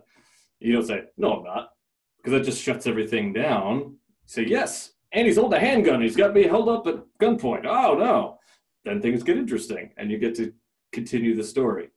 You 0.58 0.72
don't 0.72 0.84
say, 0.84 1.02
no, 1.16 1.34
I'm 1.34 1.44
not, 1.44 1.70
because 2.16 2.32
that 2.36 2.44
just 2.44 2.60
shuts 2.60 2.88
everything 2.88 3.32
down. 3.32 3.76
You 3.78 3.96
say, 4.26 4.44
yes, 4.44 4.94
and 5.12 5.24
he's 5.28 5.36
holding 5.36 5.56
a 5.56 5.60
handgun. 5.60 6.02
He's 6.02 6.16
got 6.16 6.34
me 6.34 6.42
held 6.42 6.68
up 6.68 6.88
at 6.88 6.96
gunpoint. 7.22 7.64
Oh 7.64 7.94
no! 7.96 8.38
Then 8.84 9.00
things 9.00 9.22
get 9.22 9.38
interesting, 9.38 9.92
and 9.98 10.10
you 10.10 10.18
get 10.18 10.34
to 10.34 10.52
continue 10.92 11.36
the 11.36 11.44
story. 11.44 11.90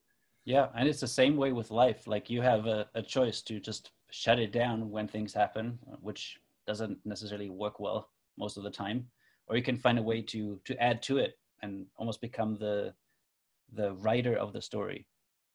yeah 0.45 0.67
and 0.75 0.87
it's 0.87 0.99
the 0.99 1.07
same 1.21 1.35
way 1.43 1.51
with 1.51 1.71
life 1.71 2.01
like 2.13 2.29
you 2.29 2.39
have 2.51 2.63
a, 2.67 2.79
a 2.93 3.01
choice 3.01 3.41
to 3.41 3.59
just 3.69 3.83
shut 4.11 4.37
it 4.45 4.51
down 4.51 4.91
when 4.95 5.07
things 5.07 5.33
happen 5.33 5.79
which 6.07 6.37
doesn't 6.67 6.97
necessarily 7.13 7.49
work 7.63 7.79
well 7.79 7.99
most 8.37 8.55
of 8.57 8.63
the 8.63 8.69
time 8.83 8.99
or 9.47 9.57
you 9.57 9.63
can 9.69 9.77
find 9.85 9.97
a 9.97 10.07
way 10.11 10.19
to 10.21 10.41
to 10.67 10.73
add 10.89 11.01
to 11.01 11.17
it 11.25 11.33
and 11.63 11.87
almost 11.97 12.21
become 12.21 12.51
the 12.65 12.93
the 13.75 13.93
writer 13.95 14.35
of 14.35 14.53
the 14.53 14.61
story 14.61 15.07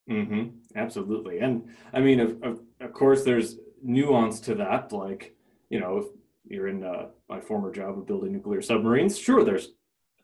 hmm 0.08 0.44
Absolutely, 0.76 1.40
and 1.40 1.68
I 1.92 2.00
mean, 2.00 2.20
of, 2.20 2.42
of 2.42 2.60
of 2.80 2.92
course, 2.92 3.24
there's 3.24 3.56
nuance 3.82 4.40
to 4.40 4.54
that. 4.54 4.92
Like, 4.92 5.34
you 5.70 5.80
know, 5.80 5.98
if 5.98 6.06
you're 6.46 6.68
in 6.68 6.82
uh, 6.84 7.06
my 7.28 7.40
former 7.40 7.70
job 7.70 7.98
of 7.98 8.06
building 8.06 8.32
nuclear 8.32 8.62
submarines, 8.62 9.18
sure, 9.18 9.44
there's 9.44 9.68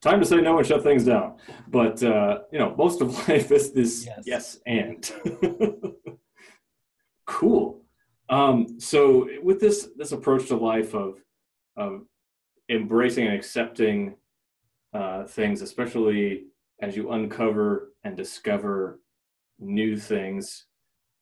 time 0.00 0.20
to 0.20 0.26
say 0.26 0.40
no 0.40 0.57
and 0.59 0.66
shut 0.66 0.83
things 0.83 1.04
down. 1.04 1.37
But 1.68 2.02
uh, 2.02 2.40
you 2.52 2.59
know, 2.59 2.74
most 2.76 3.00
of 3.02 3.09
life 3.28 3.50
is 3.52 3.72
this 3.72 4.07
Yes. 4.07 4.22
yes, 4.26 4.59
and 4.66 5.11
cool. 7.26 7.83
Um, 8.28 8.80
so 8.80 9.28
with 9.42 9.61
this 9.61 9.88
this 9.96 10.12
approach 10.12 10.48
to 10.48 10.57
life 10.57 10.94
of 10.94 11.18
of 11.76 12.02
embracing 12.70 13.26
and 13.26 13.35
accepting 13.35 14.16
uh, 14.94 15.24
things, 15.24 15.61
especially 15.62 16.44
as 16.80 16.96
you 16.96 17.12
uncover 17.12 17.92
and 18.04 18.16
discover 18.16 19.00
new 19.58 19.96
things, 19.96 20.66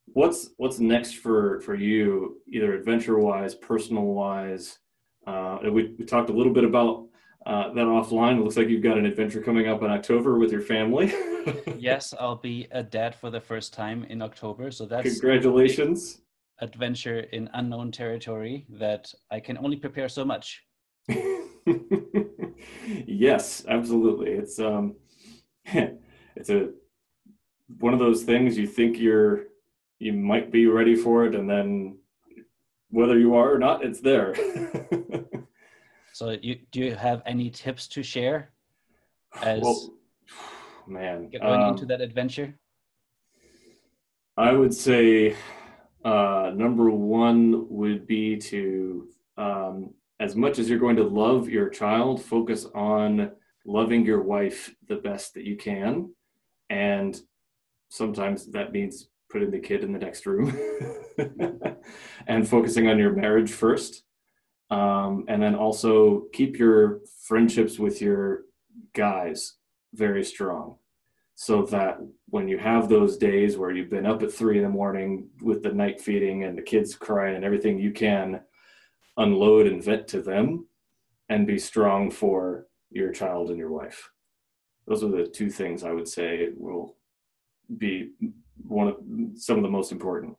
what's 0.07 0.51
what's 0.57 0.79
next 0.79 1.17
for 1.17 1.61
for 1.61 1.75
you, 1.75 2.41
either 2.49 2.75
adventure 2.75 3.19
wise, 3.19 3.55
personal 3.55 4.05
wise? 4.05 4.79
Uh, 5.27 5.59
we 5.65 5.95
we 5.99 6.05
talked 6.05 6.31
a 6.31 6.33
little 6.33 6.53
bit 6.53 6.65
about 6.65 7.07
uh, 7.47 7.69
that 7.75 7.87
offline. 7.87 8.38
It 8.38 8.43
looks 8.45 8.57
like 8.57 8.69
you've 8.69 8.83
got 8.83 8.99
an 8.99 9.07
adventure 9.07 9.41
coming 9.43 9.69
up 9.69 9.83
in 9.83 9.91
October 9.91 10.38
with 10.38 10.53
your 10.53 10.62
family. 10.62 11.12
yes 11.77 12.15
i'll 12.21 12.37
be 12.37 12.69
a 12.71 12.85
dad 12.85 13.17
for 13.17 13.29
the 13.29 13.41
first 13.41 13.75
time 13.75 14.05
in 14.05 14.23
october 14.23 14.71
so 14.71 14.87
that's 14.87 15.19
Congratulations. 15.19 16.21
adventure 16.61 17.21
in 17.33 17.51
unknown 17.55 17.91
territory 17.91 18.65
that 18.71 19.12
I 19.31 19.41
can 19.41 19.59
only 19.59 19.77
prepare 19.77 20.09
so 20.09 20.25
much. 20.25 20.62
yes, 23.07 23.65
absolutely. 23.69 24.31
It's 24.31 24.61
um, 24.61 24.95
it's 26.37 26.51
a 26.51 26.70
one 27.79 27.94
of 27.94 27.98
those 27.98 28.25
things 28.25 28.59
you 28.59 28.66
think 28.66 28.98
you're 28.98 29.44
you 29.98 30.12
might 30.12 30.51
be 30.51 30.66
ready 30.66 30.96
for 30.96 31.25
it, 31.27 31.35
and 31.35 31.48
then 31.48 31.98
whether 32.90 33.18
you 33.18 33.35
are 33.37 33.55
or 33.55 33.59
not, 33.59 33.85
it's 33.85 34.01
there. 34.01 34.35
so, 36.12 36.31
you 36.42 36.59
do 36.72 36.81
you 36.81 36.94
have 36.94 37.22
any 37.25 37.51
tips 37.51 37.87
to 37.88 38.03
share? 38.03 38.51
As 39.42 39.62
well, 39.62 39.94
man, 40.87 41.31
going 41.31 41.62
um, 41.62 41.70
into 41.70 41.87
that 41.87 42.01
adventure. 42.01 42.55
I 44.37 44.53
would 44.53 44.75
say 44.75 45.37
uh, 46.05 46.51
number 46.55 46.90
one 46.90 47.66
would 47.68 48.07
be 48.07 48.37
to 48.37 49.09
um, 49.37 49.94
as 50.20 50.37
much 50.37 50.59
as 50.59 50.68
you're 50.68 50.79
going 50.79 50.96
to 50.96 51.05
love 51.05 51.48
your 51.48 51.68
child, 51.68 52.22
focus 52.22 52.66
on 52.75 53.31
loving 53.64 54.05
your 54.05 54.22
wife 54.22 54.75
the 54.88 54.96
best 54.96 55.35
that 55.35 55.44
you 55.44 55.57
can. 55.57 56.12
And 56.70 57.20
sometimes 57.88 58.51
that 58.53 58.72
means 58.72 59.09
putting 59.31 59.51
the 59.51 59.59
kid 59.59 59.83
in 59.83 59.92
the 59.92 59.98
next 59.98 60.27
room 60.27 60.57
and 62.27 62.48
focusing 62.48 62.88
on 62.88 62.98
your 62.98 63.12
marriage 63.12 63.51
first. 63.51 64.05
Um, 64.70 65.27
and 65.29 65.42
then 65.42 65.55
also 65.55 66.25
keep 66.33 66.59
your 66.59 67.01
friendships 67.22 67.79
with 67.79 68.01
your 68.01 68.42
guys 68.94 69.55
very 69.94 70.25
strong 70.25 70.77
so 71.35 71.62
that 71.62 71.98
when 72.29 72.48
you 72.48 72.59
have 72.59 72.88
those 72.88 73.16
days 73.16 73.57
where 73.57 73.70
you've 73.70 73.90
been 73.90 74.07
up 74.07 74.22
at 74.22 74.33
three 74.33 74.59
in 74.59 74.62
the 74.62 74.68
morning 74.70 75.29
with 75.40 75.62
the 75.62 75.72
night 75.72 76.01
feeding 76.01 76.44
and 76.44 76.57
the 76.57 76.62
kids 76.62 76.94
crying 76.94 77.35
and 77.35 77.44
everything 77.44 77.79
you 77.79 77.90
can 77.90 78.40
unload 79.16 79.66
and 79.66 79.83
vent 79.83 80.07
to 80.09 80.22
them 80.22 80.66
and 81.29 81.46
be 81.46 81.59
strong 81.59 82.11
for 82.11 82.66
your 82.93 83.13
child 83.13 83.51
and 83.51 83.59
your 83.59 83.71
wife. 83.71 84.11
Those 84.87 85.05
are 85.05 85.09
the 85.09 85.27
two 85.27 85.51
things 85.51 85.85
I 85.85 85.93
would 85.93 86.09
say 86.09 86.49
will 86.57 86.97
be 87.79 88.11
one 88.67 88.89
of 88.89 88.97
some 89.37 89.57
of 89.57 89.63
the 89.63 89.71
most 89.71 89.93
important. 89.93 90.37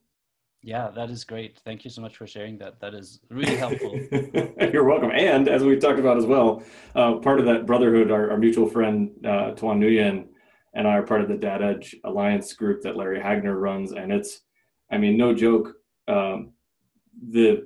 Yeah, 0.62 0.90
that 0.96 1.10
is 1.10 1.26
great. 1.26 1.60
Thank 1.66 1.84
you 1.84 1.90
so 1.90 2.02
much 2.02 2.16
for 2.16 2.26
sharing 2.26 2.58
that. 2.60 2.80
That 2.80 2.94
is 2.94 3.20
really 3.30 3.58
helpful. 3.58 4.00
You're 4.72 4.86
welcome. 4.86 5.12
And 5.12 5.50
as 5.50 5.62
we 5.62 5.78
talked 5.78 6.00
about 6.00 6.18
as 6.18 6.26
well, 6.26 6.64
uh, 6.96 7.16
part 7.16 7.40
of 7.40 7.46
that 7.48 7.66
brotherhood, 7.66 8.12
our, 8.12 8.32
our 8.32 8.38
mutual 8.38 8.70
friend 8.70 9.12
uh, 9.26 9.52
Tuan 9.52 9.82
Nguyen 9.82 10.28
and 10.74 10.88
I 10.88 10.96
are 10.96 11.04
part 11.04 11.22
of 11.22 11.28
the 11.28 11.38
Dad 11.38 11.62
Edge 11.62 11.96
Alliance 12.06 12.54
group 12.54 12.82
that 12.82 12.96
Larry 12.96 13.20
Hagner 13.20 13.58
runs. 13.60 13.92
And 13.92 14.12
it's, 14.12 14.42
I 14.90 14.98
mean, 14.98 15.18
no 15.18 15.34
joke, 15.34 15.74
um, 16.08 16.54
the 17.30 17.66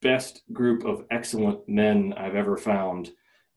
best 0.00 0.42
group 0.52 0.84
of 0.84 1.04
excellent 1.10 1.68
men 1.68 2.14
I've 2.16 2.34
ever 2.34 2.56
found, 2.56 3.10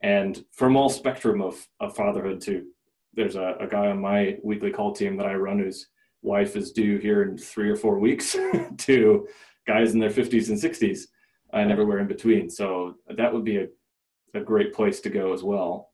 and 0.04 0.44
from 0.52 0.76
all 0.76 0.90
spectrum 0.90 1.42
of, 1.42 1.66
of 1.80 1.96
fatherhood 1.96 2.42
too. 2.42 2.68
There's 3.14 3.36
a, 3.36 3.56
a 3.60 3.68
guy 3.68 3.88
on 3.88 4.02
my 4.02 4.38
weekly 4.44 4.70
call 4.70 4.92
team 4.92 5.18
that 5.18 5.26
I 5.26 5.36
run 5.36 5.60
whose 5.60 5.88
wife 6.22 6.56
is 6.56 6.72
due 6.72 6.98
here 6.98 7.24
in 7.24 7.38
three 7.38 7.70
or 7.70 7.76
four 7.76 8.00
weeks 8.00 8.36
to 8.78 9.28
guys 9.66 9.94
in 9.94 10.00
their 10.00 10.10
50s 10.10 10.50
and 10.50 10.58
60s 10.58 11.04
uh, 11.54 11.58
and 11.58 11.72
everywhere 11.72 12.00
in 12.00 12.08
between. 12.08 12.50
So 12.50 12.96
that 13.16 13.34
would 13.34 13.46
be 13.46 13.58
a, 13.58 13.68
a 14.34 14.42
great 14.42 14.74
place 14.74 15.00
to 15.02 15.10
go 15.10 15.34
as 15.34 15.42
well. 15.44 15.92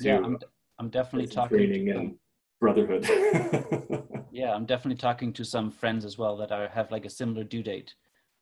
yeah, 0.00 0.18
I'm, 0.18 0.38
I'm 0.78 0.90
definitely 0.90 1.28
talking 1.28 1.58
training 1.58 1.86
to, 1.86 1.92
and 1.92 2.14
brotherhood. 2.60 3.06
yeah, 4.32 4.52
I'm 4.52 4.66
definitely 4.66 4.98
talking 4.98 5.32
to 5.34 5.44
some 5.44 5.70
friends 5.70 6.04
as 6.04 6.18
well 6.18 6.36
that 6.38 6.50
are 6.50 6.68
have 6.68 6.90
like 6.90 7.04
a 7.04 7.10
similar 7.10 7.44
due 7.44 7.62
date 7.62 7.94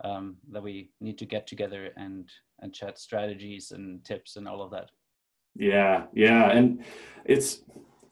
um, 0.05 0.37
that 0.53 0.63
we 0.63 0.91
need 1.01 1.19
to 1.19 1.27
get 1.27 1.47
together 1.47 1.91
and 1.97 2.29
and 2.61 2.73
chat 2.73 2.99
strategies 2.99 3.73
and 3.73 4.05
tips 4.05 4.37
and 4.37 4.49
all 4.49 4.63
of 4.63 4.71
that. 4.71 4.91
Yeah, 5.55 6.05
yeah, 6.15 6.51
and 6.51 6.85
it's 7.25 7.63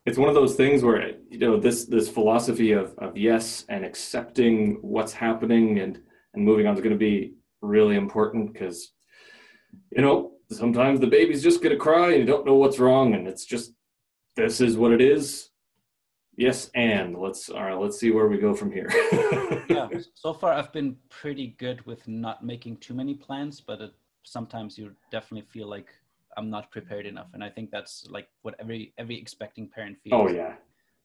it's 0.07 0.19
one 0.19 0.29
of 0.29 0.35
those 0.35 0.55
things 0.55 0.83
where 0.83 1.13
you 1.31 1.39
know 1.39 1.59
this 1.59 1.87
this 1.87 2.09
philosophy 2.09 2.73
of 2.73 2.95
of 2.99 3.17
yes 3.17 3.65
and 3.69 3.85
accepting 3.85 4.79
what's 4.83 5.13
happening 5.13 5.79
and 5.79 6.01
and 6.35 6.45
moving 6.45 6.67
on 6.67 6.75
is 6.75 6.81
going 6.81 6.93
to 6.93 6.99
be 6.99 7.35
really 7.63 7.97
important 7.97 8.53
because 8.53 8.93
you 9.91 10.03
know 10.03 10.33
sometimes 10.51 11.01
the 11.01 11.07
baby's 11.07 11.43
just 11.43 11.63
going 11.63 11.75
to 11.75 11.79
cry 11.79 12.11
and 12.11 12.21
you 12.21 12.27
don't 12.27 12.47
know 12.47 12.57
what's 12.57 12.79
wrong 12.79 13.15
and 13.15 13.27
it's 13.27 13.47
just 13.47 13.73
this 14.37 14.61
is 14.61 14.77
what 14.77 14.93
it 14.93 15.01
is 15.01 15.51
Yes, 16.37 16.71
and 16.75 17.17
let's 17.17 17.49
all 17.49 17.63
right. 17.63 17.79
Let's 17.79 17.99
see 17.99 18.11
where 18.11 18.27
we 18.27 18.39
go 18.39 18.55
from 18.55 18.73
here. 18.73 18.89
yeah, 19.69 19.89
so 20.15 20.33
far 20.33 20.53
I've 20.53 20.73
been 20.73 20.97
pretty 21.09 21.55
good 21.59 21.85
with 21.87 22.07
not 22.09 22.45
making 22.45 22.79
too 22.79 22.95
many 22.95 23.15
plans, 23.15 23.61
but 23.61 23.81
it, 23.81 23.93
sometimes 24.25 24.77
you 24.77 24.93
definitely 25.11 25.47
feel 25.49 25.69
like 25.69 25.89
I'm 26.37 26.51
not 26.51 26.71
prepared 26.71 27.07
enough, 27.07 27.29
and 27.35 27.45
I 27.45 27.51
think 27.51 27.71
that's 27.71 28.07
like 28.11 28.29
what 28.43 28.57
every 28.59 28.93
every 28.99 29.17
expecting 29.17 29.69
parent 29.69 29.99
feels. 30.03 30.15
Oh 30.15 30.29
yeah. 30.29 30.55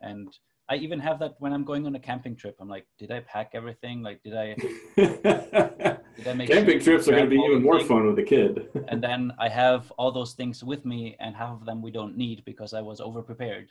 And 0.01 0.35
I 0.69 0.75
even 0.75 0.99
have 0.99 1.19
that 1.19 1.35
when 1.39 1.51
I'm 1.51 1.63
going 1.63 1.85
on 1.85 1.95
a 1.95 1.99
camping 1.99 2.35
trip. 2.35 2.55
I'm 2.59 2.69
like, 2.69 2.85
did 2.97 3.11
I 3.11 3.21
pack 3.21 3.51
everything? 3.53 4.01
Like, 4.01 4.23
did 4.23 4.35
I? 4.35 4.53
did 4.95 6.27
I 6.27 6.33
make 6.33 6.49
camping 6.49 6.79
sure 6.79 6.93
trips 6.93 7.07
are 7.07 7.11
going 7.11 7.25
to 7.25 7.29
be 7.29 7.37
even 7.37 7.63
more 7.63 7.79
fun 7.81 8.05
with 8.05 8.19
a 8.19 8.23
kid. 8.23 8.69
and 8.87 9.03
then 9.03 9.33
I 9.39 9.49
have 9.49 9.91
all 9.97 10.11
those 10.11 10.33
things 10.33 10.63
with 10.63 10.85
me, 10.85 11.15
and 11.19 11.35
half 11.35 11.59
of 11.59 11.65
them 11.65 11.81
we 11.81 11.91
don't 11.91 12.15
need 12.15 12.43
because 12.45 12.73
I 12.73 12.81
was 12.81 13.01
over 13.01 13.21
prepared. 13.21 13.69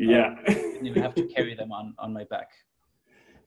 Yeah. 0.00 0.34
Um, 0.48 0.86
even 0.86 1.02
have 1.02 1.14
to 1.14 1.26
carry 1.26 1.54
them 1.54 1.72
on 1.72 1.94
on 1.98 2.12
my 2.12 2.24
back. 2.24 2.48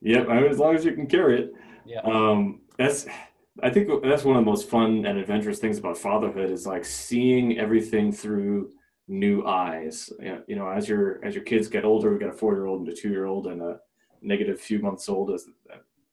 Yep, 0.02 0.28
I 0.30 0.42
mean, 0.42 0.52
as 0.52 0.60
long 0.60 0.76
as 0.76 0.86
you 0.86 0.94
can 0.94 1.08
carry 1.08 1.42
it. 1.42 1.54
Yeah. 1.86 2.02
Um, 2.02 2.62
that's 2.78 3.08
I 3.62 3.70
think 3.70 3.90
that's 4.04 4.24
one 4.24 4.36
of 4.36 4.44
the 4.44 4.50
most 4.50 4.70
fun 4.70 5.06
and 5.06 5.18
adventurous 5.18 5.60
things 5.60 5.78
about 5.78 5.98
fatherhood 5.98 6.50
is 6.50 6.66
like 6.66 6.86
seeing 6.86 7.60
everything 7.60 8.12
through 8.12 8.72
new 9.08 9.46
eyes. 9.46 10.12
You 10.48 10.56
know, 10.56 10.70
as 10.70 10.88
your 10.88 11.24
as 11.26 11.36
your 11.36 11.44
kids 11.44 11.68
get 11.68 11.86
older, 11.86 12.12
we've 12.12 12.20
got 12.20 12.30
a 12.30 12.34
four 12.34 12.54
year 12.54 12.66
old 12.66 12.82
and 12.82 12.90
a 12.90 12.96
two 12.96 13.10
year 13.10 13.26
old 13.26 13.48
and 13.48 13.62
a 13.62 13.80
negative 14.22 14.60
few 14.60 14.80
months 14.80 15.10
old 15.10 15.32
as 15.32 15.46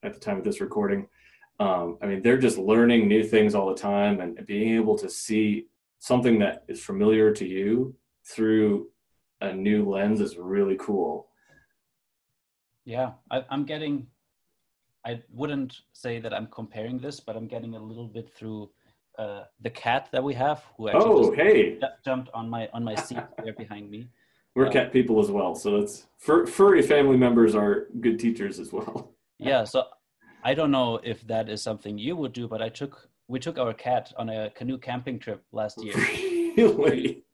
at 0.03 0.14
the 0.14 0.20
time 0.20 0.38
of 0.38 0.44
this 0.44 0.61
recording. 0.61 1.07
Um, 1.59 1.98
I 2.00 2.07
mean, 2.07 2.22
they're 2.22 2.38
just 2.38 2.57
learning 2.57 3.07
new 3.07 3.22
things 3.22 3.55
all 3.55 3.68
the 3.68 3.81
time 3.81 4.20
and 4.20 4.46
being 4.46 4.76
able 4.76 4.96
to 4.98 5.11
see 5.11 5.66
something 5.98 6.38
that 6.38 6.64
is 6.68 6.83
familiar 6.83 7.33
to 7.35 7.46
you 7.46 7.94
through 8.24 8.88
a 9.40 9.53
new 9.53 9.88
lens 9.88 10.20
is 10.20 10.37
really 10.37 10.76
cool. 10.79 11.29
Yeah, 12.85 13.12
I, 13.31 13.44
I'm 13.50 13.64
getting. 13.64 14.07
I 15.05 15.22
wouldn't 15.33 15.81
say 15.92 16.20
that 16.20 16.35
I'm 16.35 16.46
comparing 16.48 16.98
this, 16.98 17.20
but 17.20 17.37
I'm 17.37 17.46
getting 17.46 17.74
a 17.74 17.79
little 17.79 18.07
bit 18.07 18.31
through 18.35 18.70
uh, 19.18 19.44
the 19.61 19.70
cat 19.70 20.09
that 20.12 20.22
we 20.22 20.35
have, 20.35 20.62
who 20.76 20.88
actually 20.88 21.03
oh, 21.05 21.33
hey. 21.33 21.79
jumped 22.05 22.31
on 22.35 22.50
my 22.50 22.68
on 22.72 22.85
my 22.85 22.94
seat 22.94 23.22
there 23.44 23.55
behind 23.55 23.90
me. 23.90 24.09
We're 24.55 24.68
cat 24.68 24.92
people 24.92 25.20
as 25.20 25.31
well, 25.31 25.55
so 25.55 25.76
it's 25.76 26.07
fur, 26.18 26.44
furry 26.44 26.83
family 26.83 27.16
members 27.16 27.55
are 27.55 27.87
good 28.00 28.18
teachers 28.18 28.59
as 28.59 28.72
well. 28.72 29.12
yeah, 29.38 29.64
so 29.64 29.85
I 30.42 30.55
don't 30.55 30.72
know 30.72 31.00
if 31.05 31.24
that 31.29 31.48
is 31.48 31.62
something 31.62 31.96
you 31.96 32.16
would 32.16 32.33
do, 32.33 32.48
but 32.48 32.61
I 32.61 32.68
took 32.68 33.09
we 33.29 33.38
took 33.38 33.59
our 33.59 33.72
cat 33.72 34.12
on 34.16 34.29
a 34.29 34.50
canoe 34.50 34.76
camping 34.76 35.18
trip 35.18 35.42
last 35.53 35.83
year. 35.83 35.94
Really? 36.57 37.24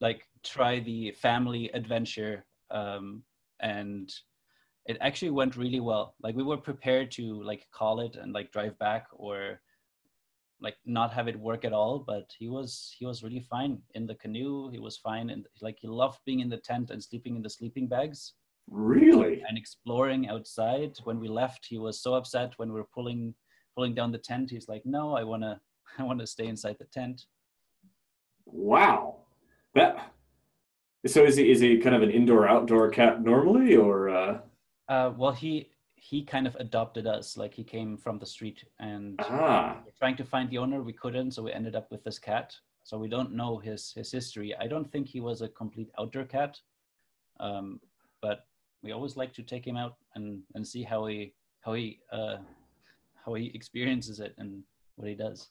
like 0.00 0.26
try 0.44 0.80
the 0.80 1.12
family 1.12 1.70
adventure 1.74 2.44
um, 2.70 3.22
and 3.60 4.12
it 4.86 4.98
actually 5.00 5.30
went 5.30 5.56
really 5.56 5.80
well. 5.80 6.14
Like 6.22 6.34
we 6.34 6.42
were 6.42 6.56
prepared 6.56 7.10
to 7.12 7.42
like 7.42 7.66
call 7.72 8.00
it 8.00 8.16
and 8.16 8.32
like 8.32 8.50
drive 8.50 8.78
back 8.78 9.06
or 9.12 9.60
like 10.60 10.76
not 10.84 11.12
have 11.12 11.28
it 11.28 11.38
work 11.38 11.64
at 11.64 11.72
all 11.72 11.98
but 11.98 12.30
he 12.38 12.48
was 12.48 12.94
he 12.96 13.04
was 13.04 13.22
really 13.22 13.40
fine 13.40 13.78
in 13.94 14.06
the 14.06 14.16
canoe. 14.16 14.70
He 14.70 14.78
was 14.78 14.96
fine 14.96 15.30
and 15.30 15.46
like 15.60 15.78
he 15.80 15.88
loved 15.88 16.18
being 16.24 16.40
in 16.40 16.48
the 16.48 16.56
tent 16.56 16.90
and 16.90 17.02
sleeping 17.02 17.36
in 17.36 17.42
the 17.42 17.50
sleeping 17.50 17.86
bags. 17.86 18.34
Really? 18.70 19.42
And 19.48 19.58
exploring 19.58 20.28
outside. 20.28 20.96
When 21.04 21.20
we 21.20 21.28
left 21.28 21.66
he 21.66 21.78
was 21.78 22.00
so 22.00 22.14
upset 22.14 22.54
when 22.56 22.72
we 22.72 22.80
were 22.80 22.88
pulling 22.94 23.34
pulling 23.76 23.94
down 23.94 24.12
the 24.12 24.18
tent. 24.18 24.50
He's 24.50 24.68
like 24.68 24.84
no 24.84 25.14
i 25.16 25.22
want 25.22 25.42
to 25.42 25.60
i 25.98 26.02
want 26.02 26.18
to 26.20 26.26
stay 26.26 26.46
inside 26.46 26.76
the 26.78 26.86
tent. 26.86 27.26
Wow. 28.46 29.18
That 29.74 30.12
so 31.06 31.24
is 31.24 31.36
he 31.36 31.50
is 31.50 31.60
he 31.60 31.78
kind 31.78 31.94
of 31.96 32.02
an 32.02 32.10
indoor 32.10 32.48
outdoor 32.48 32.90
cat 32.90 33.22
normally 33.22 33.76
or? 33.76 34.08
Uh... 34.08 34.38
Uh, 34.88 35.12
well, 35.16 35.32
he 35.32 35.68
he 35.96 36.24
kind 36.24 36.46
of 36.46 36.56
adopted 36.56 37.06
us. 37.06 37.36
Like 37.36 37.54
he 37.54 37.64
came 37.64 37.96
from 37.96 38.18
the 38.18 38.26
street 38.26 38.64
and 38.78 39.18
ah. 39.20 39.80
we 39.84 39.92
trying 39.98 40.16
to 40.16 40.24
find 40.24 40.50
the 40.50 40.58
owner. 40.58 40.82
We 40.82 40.92
couldn't, 40.92 41.32
so 41.32 41.42
we 41.42 41.52
ended 41.52 41.76
up 41.76 41.90
with 41.90 42.04
this 42.04 42.18
cat. 42.18 42.54
So 42.84 42.98
we 42.98 43.08
don't 43.08 43.32
know 43.32 43.58
his 43.58 43.92
his 43.92 44.10
history. 44.10 44.54
I 44.58 44.66
don't 44.66 44.90
think 44.90 45.08
he 45.08 45.20
was 45.20 45.42
a 45.42 45.48
complete 45.48 45.90
outdoor 45.98 46.24
cat, 46.24 46.58
um, 47.40 47.80
but 48.20 48.46
we 48.82 48.92
always 48.92 49.16
like 49.16 49.32
to 49.34 49.42
take 49.42 49.66
him 49.66 49.76
out 49.76 49.96
and 50.14 50.42
and 50.54 50.66
see 50.66 50.82
how 50.82 51.06
he 51.06 51.34
how 51.60 51.74
he 51.74 52.00
uh, 52.12 52.38
how 53.24 53.34
he 53.34 53.50
experiences 53.54 54.20
it 54.20 54.34
and 54.38 54.62
what 54.96 55.08
he 55.08 55.14
does. 55.14 55.48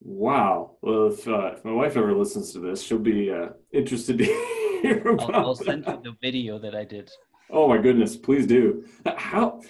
Wow. 0.00 0.76
Well, 0.80 1.08
if, 1.08 1.26
uh, 1.26 1.54
if 1.56 1.64
my 1.64 1.72
wife 1.72 1.96
ever 1.96 2.14
listens 2.14 2.52
to 2.52 2.60
this, 2.60 2.82
she'll 2.82 2.98
be 2.98 3.32
uh, 3.32 3.48
interested 3.72 4.16
hear 4.82 5.08
about 5.08 5.34
I'll, 5.34 5.46
I'll 5.46 5.54
send 5.54 5.86
you 5.86 6.00
the 6.02 6.14
video 6.22 6.58
that 6.58 6.74
I 6.74 6.84
did. 6.84 7.10
Oh 7.50 7.68
my 7.68 7.78
goodness! 7.78 8.16
Please 8.16 8.46
do. 8.46 8.84
How 9.16 9.60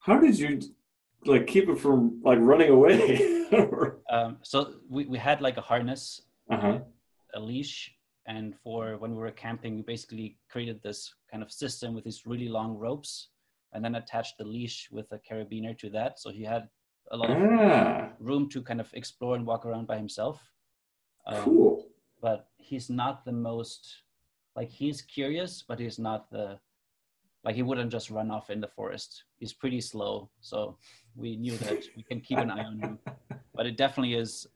how 0.00 0.18
did 0.18 0.38
you 0.38 0.60
like 1.24 1.46
keep 1.46 1.68
it 1.68 1.78
from 1.78 2.20
like 2.24 2.38
running 2.40 2.70
away? 2.70 3.46
um, 4.10 4.38
so 4.42 4.74
we, 4.88 5.06
we 5.06 5.18
had 5.18 5.40
like 5.40 5.56
a 5.56 5.60
harness, 5.60 6.22
uh-huh. 6.50 6.80
a 7.34 7.40
leash, 7.40 7.92
and 8.26 8.54
for 8.62 8.96
when 8.98 9.12
we 9.12 9.18
were 9.18 9.30
camping, 9.30 9.76
we 9.76 9.82
basically 9.82 10.38
created 10.50 10.82
this 10.82 11.12
kind 11.30 11.42
of 11.42 11.52
system 11.52 11.94
with 11.94 12.04
these 12.04 12.26
really 12.26 12.48
long 12.48 12.76
ropes, 12.76 13.28
and 13.72 13.84
then 13.84 13.94
attached 13.94 14.38
the 14.38 14.44
leash 14.44 14.88
with 14.90 15.06
a 15.12 15.18
carabiner 15.18 15.78
to 15.78 15.90
that. 15.90 16.18
So 16.18 16.30
he 16.30 16.42
had 16.42 16.68
a 17.12 17.16
lot 17.16 17.30
of 17.30 17.36
Ah, 17.40 18.10
room 18.18 18.48
to 18.50 18.62
kind 18.62 18.80
of 18.80 18.90
explore 18.94 19.36
and 19.36 19.46
walk 19.46 19.66
around 19.66 19.86
by 19.86 19.96
himself. 19.96 20.40
Um, 21.26 21.42
cool. 21.42 21.86
But 22.20 22.48
he's 22.56 22.90
not 22.90 23.24
the 23.24 23.32
most 23.32 24.02
like 24.60 24.70
he's 24.70 25.00
curious, 25.00 25.64
but 25.66 25.78
he's 25.80 25.98
not 25.98 26.30
the 26.30 26.58
like 27.44 27.54
he 27.54 27.62
wouldn't 27.62 27.90
just 27.90 28.10
run 28.10 28.30
off 28.30 28.50
in 28.50 28.60
the 28.60 28.68
forest. 28.68 29.24
He's 29.38 29.54
pretty 29.54 29.80
slow, 29.80 30.28
so 30.42 30.76
we 31.16 31.30
knew 31.36 31.56
that 31.64 31.82
we 31.96 32.02
can 32.02 32.20
keep 32.20 32.36
an 32.36 32.50
eye 32.50 32.64
on 32.70 32.78
him. 32.78 32.98
But 33.56 33.66
it 33.66 33.76
definitely 33.76 34.14
is 34.14 34.46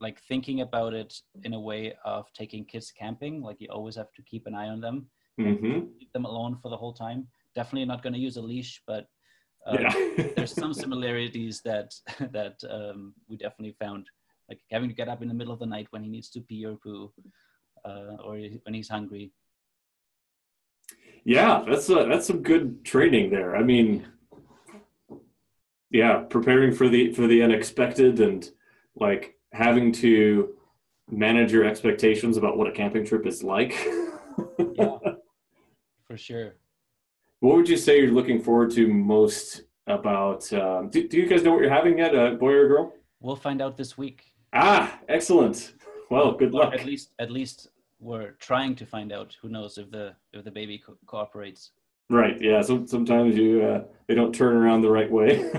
like 0.00 0.18
thinking 0.30 0.62
about 0.62 0.92
it 0.94 1.12
in 1.44 1.52
a 1.54 1.60
way 1.60 1.82
of 2.04 2.22
taking 2.32 2.64
kids 2.64 2.90
camping. 3.00 3.34
Like 3.42 3.58
you 3.60 3.68
always 3.70 3.96
have 3.96 4.12
to 4.16 4.22
keep 4.30 4.46
an 4.46 4.54
eye 4.54 4.70
on 4.74 4.80
them, 4.80 4.96
hmm 5.38 5.80
keep 6.00 6.12
them 6.14 6.24
alone 6.24 6.54
for 6.62 6.70
the 6.70 6.80
whole 6.82 6.94
time. 7.04 7.20
Definitely 7.54 7.88
not 7.92 8.02
going 8.02 8.14
to 8.14 8.26
use 8.28 8.38
a 8.38 8.46
leash, 8.50 8.82
but 8.86 9.04
um, 9.66 9.82
yeah. 9.82 9.94
there's 10.36 10.56
some 10.62 10.74
similarities 10.84 11.60
that 11.68 11.88
that 12.38 12.56
um, 12.76 13.00
we 13.28 13.36
definitely 13.36 13.76
found, 13.84 14.02
like 14.48 14.60
having 14.74 14.88
to 14.88 15.00
get 15.00 15.10
up 15.12 15.22
in 15.22 15.28
the 15.28 15.38
middle 15.38 15.54
of 15.56 15.60
the 15.60 15.72
night 15.76 15.88
when 15.90 16.02
he 16.02 16.10
needs 16.14 16.30
to 16.30 16.40
pee 16.48 16.64
or 16.64 16.76
poo, 16.84 17.12
uh, 17.84 18.16
or 18.26 18.34
when 18.64 18.74
he's 18.78 18.92
hungry. 18.96 19.30
Yeah, 21.24 21.64
that's 21.68 21.88
uh, 21.88 22.04
that's 22.04 22.26
some 22.26 22.42
good 22.42 22.84
training 22.84 23.30
there. 23.30 23.54
I 23.56 23.62
mean, 23.62 24.06
yeah, 25.90 26.24
preparing 26.28 26.72
for 26.72 26.88
the 26.88 27.12
for 27.12 27.26
the 27.26 27.42
unexpected 27.42 28.20
and 28.20 28.48
like 28.96 29.36
having 29.52 29.92
to 29.92 30.54
manage 31.10 31.52
your 31.52 31.64
expectations 31.64 32.36
about 32.36 32.56
what 32.56 32.66
a 32.66 32.72
camping 32.72 33.04
trip 33.04 33.26
is 33.26 33.42
like. 33.42 33.74
Yeah, 34.74 34.96
for 36.06 36.16
sure. 36.16 36.54
What 37.40 37.56
would 37.56 37.68
you 37.68 37.76
say 37.76 38.00
you're 38.00 38.12
looking 38.12 38.40
forward 38.40 38.70
to 38.70 38.88
most 38.88 39.62
about? 39.86 40.50
Um, 40.54 40.88
do, 40.88 41.06
do 41.06 41.18
you 41.18 41.26
guys 41.26 41.42
know 41.42 41.52
what 41.52 41.60
you're 41.60 41.68
having 41.68 41.98
yet, 41.98 42.14
uh, 42.16 42.30
boy 42.30 42.52
or 42.52 42.66
girl? 42.66 42.94
We'll 43.20 43.36
find 43.36 43.60
out 43.60 43.76
this 43.76 43.98
week. 43.98 44.32
Ah, 44.54 44.98
excellent. 45.08 45.74
Well, 46.10 46.32
good 46.32 46.54
luck. 46.54 46.72
At 46.72 46.86
least, 46.86 47.10
at 47.18 47.30
least 47.30 47.68
we're 48.02 48.32
trying 48.32 48.74
to 48.76 48.84
find 48.84 49.12
out. 49.12 49.36
Who 49.40 49.48
knows 49.48 49.78
if 49.78 49.90
the 49.90 50.14
if 50.32 50.44
the 50.44 50.50
baby 50.50 50.78
co- 50.78 50.98
cooperates? 51.06 51.70
Right. 52.10 52.38
Yeah. 52.40 52.60
So 52.60 52.84
sometimes 52.84 53.36
you 53.36 53.62
uh, 53.62 53.84
they 54.08 54.14
don't 54.14 54.34
turn 54.34 54.56
around 54.56 54.82
the 54.82 54.90
right 54.90 55.10
way. 55.10 55.48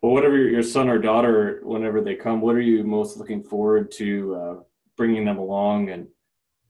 well, 0.00 0.12
whatever 0.14 0.36
your, 0.36 0.48
your 0.48 0.62
son 0.62 0.88
or 0.88 0.98
daughter, 0.98 1.60
whenever 1.64 2.00
they 2.00 2.14
come, 2.14 2.40
what 2.40 2.54
are 2.54 2.60
you 2.60 2.84
most 2.84 3.16
looking 3.18 3.42
forward 3.42 3.90
to 3.92 4.34
uh, 4.36 4.54
bringing 4.96 5.24
them 5.24 5.38
along 5.38 5.90
and 5.90 6.06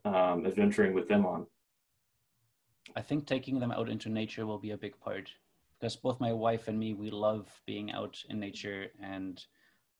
um, 0.07 0.47
adventuring 0.47 0.95
with 0.95 1.09
them 1.09 1.27
on? 1.27 1.47
I 2.97 3.03
think 3.03 3.27
taking 3.27 3.61
them 3.61 3.71
out 3.73 3.91
into 3.91 4.09
nature 4.09 4.47
will 4.47 4.59
be 4.59 4.71
a 4.71 4.79
big 4.79 4.99
part 4.99 5.31
because 5.79 5.95
both 5.95 6.19
my 6.19 6.33
wife 6.33 6.69
and 6.69 6.79
me 6.79 6.95
we 6.95 7.11
love 7.11 7.47
being 7.67 7.93
out 7.93 8.17
in 8.31 8.41
nature 8.41 8.87
and 9.03 9.45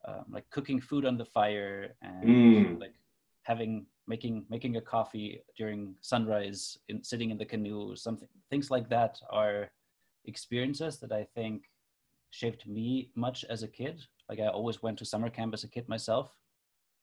um, 0.07 0.25
like 0.31 0.49
cooking 0.49 0.81
food 0.81 1.05
on 1.05 1.19
the 1.19 1.25
fire 1.25 1.95
and 2.01 2.27
Mm. 2.27 2.81
like 2.81 2.95
having 3.43 3.87
making 4.07 4.45
making 4.49 4.77
a 4.77 4.81
coffee 4.81 5.41
during 5.57 5.95
sunrise 6.01 6.79
in 6.89 7.03
sitting 7.03 7.31
in 7.31 7.39
the 7.39 7.45
canoe 7.45 7.97
something 7.97 8.29
things 8.51 8.71
like 8.71 8.89
that 8.89 9.19
are 9.31 9.71
experiences 10.25 10.99
that 10.99 11.13
I 11.13 11.25
think 11.35 11.63
shaped 12.31 12.67
me 12.67 13.11
much 13.15 13.45
as 13.49 13.63
a 13.63 13.69
kid. 13.69 14.03
Like 14.29 14.41
I 14.41 14.49
always 14.49 14.83
went 14.83 14.99
to 14.99 15.05
summer 15.05 15.31
camp 15.31 15.55
as 15.55 15.65
a 15.65 15.69
kid 15.69 15.89
myself. 15.89 16.37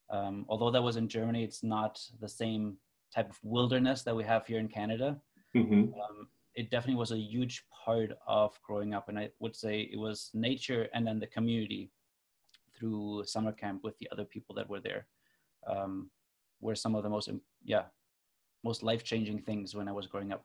Um, 0.09 0.45
although 0.49 0.71
that 0.71 0.83
was 0.83 0.97
in 0.97 1.07
Germany 1.07 1.43
it's 1.43 1.63
not 1.63 2.01
the 2.19 2.29
same 2.29 2.77
type 3.13 3.29
of 3.29 3.39
wilderness 3.43 4.03
that 4.03 4.15
we 4.15 4.23
have 4.23 4.45
here 4.45 4.59
in 4.59 4.67
Canada. 4.67 5.19
Hmm 5.53 5.85
um, 6.03 6.27
it 6.55 6.69
definitely 6.69 6.99
was 6.99 7.11
a 7.11 7.17
huge 7.17 7.65
part 7.85 8.11
of 8.27 8.59
growing 8.61 8.93
up 8.93 9.09
and 9.09 9.17
i 9.17 9.27
would 9.39 9.55
say 9.55 9.89
it 9.91 9.97
was 9.97 10.29
nature 10.35 10.87
and 10.93 11.05
then 11.05 11.19
the 11.19 11.25
community 11.25 11.89
through 12.75 13.23
summer 13.25 13.51
camp 13.51 13.83
with 13.83 13.97
the 13.99 14.07
other 14.11 14.25
people 14.25 14.55
that 14.55 14.69
were 14.69 14.79
there. 14.79 15.07
Um, 15.67 16.09
were 16.63 16.75
some 16.75 16.95
of 16.95 17.03
the 17.03 17.09
most 17.09 17.29
yeah 17.63 17.83
most 18.63 18.81
life-changing 18.83 19.39
things 19.39 19.75
when 19.75 19.87
i 19.87 19.91
was 19.91 20.07
growing 20.07 20.31
up 20.31 20.43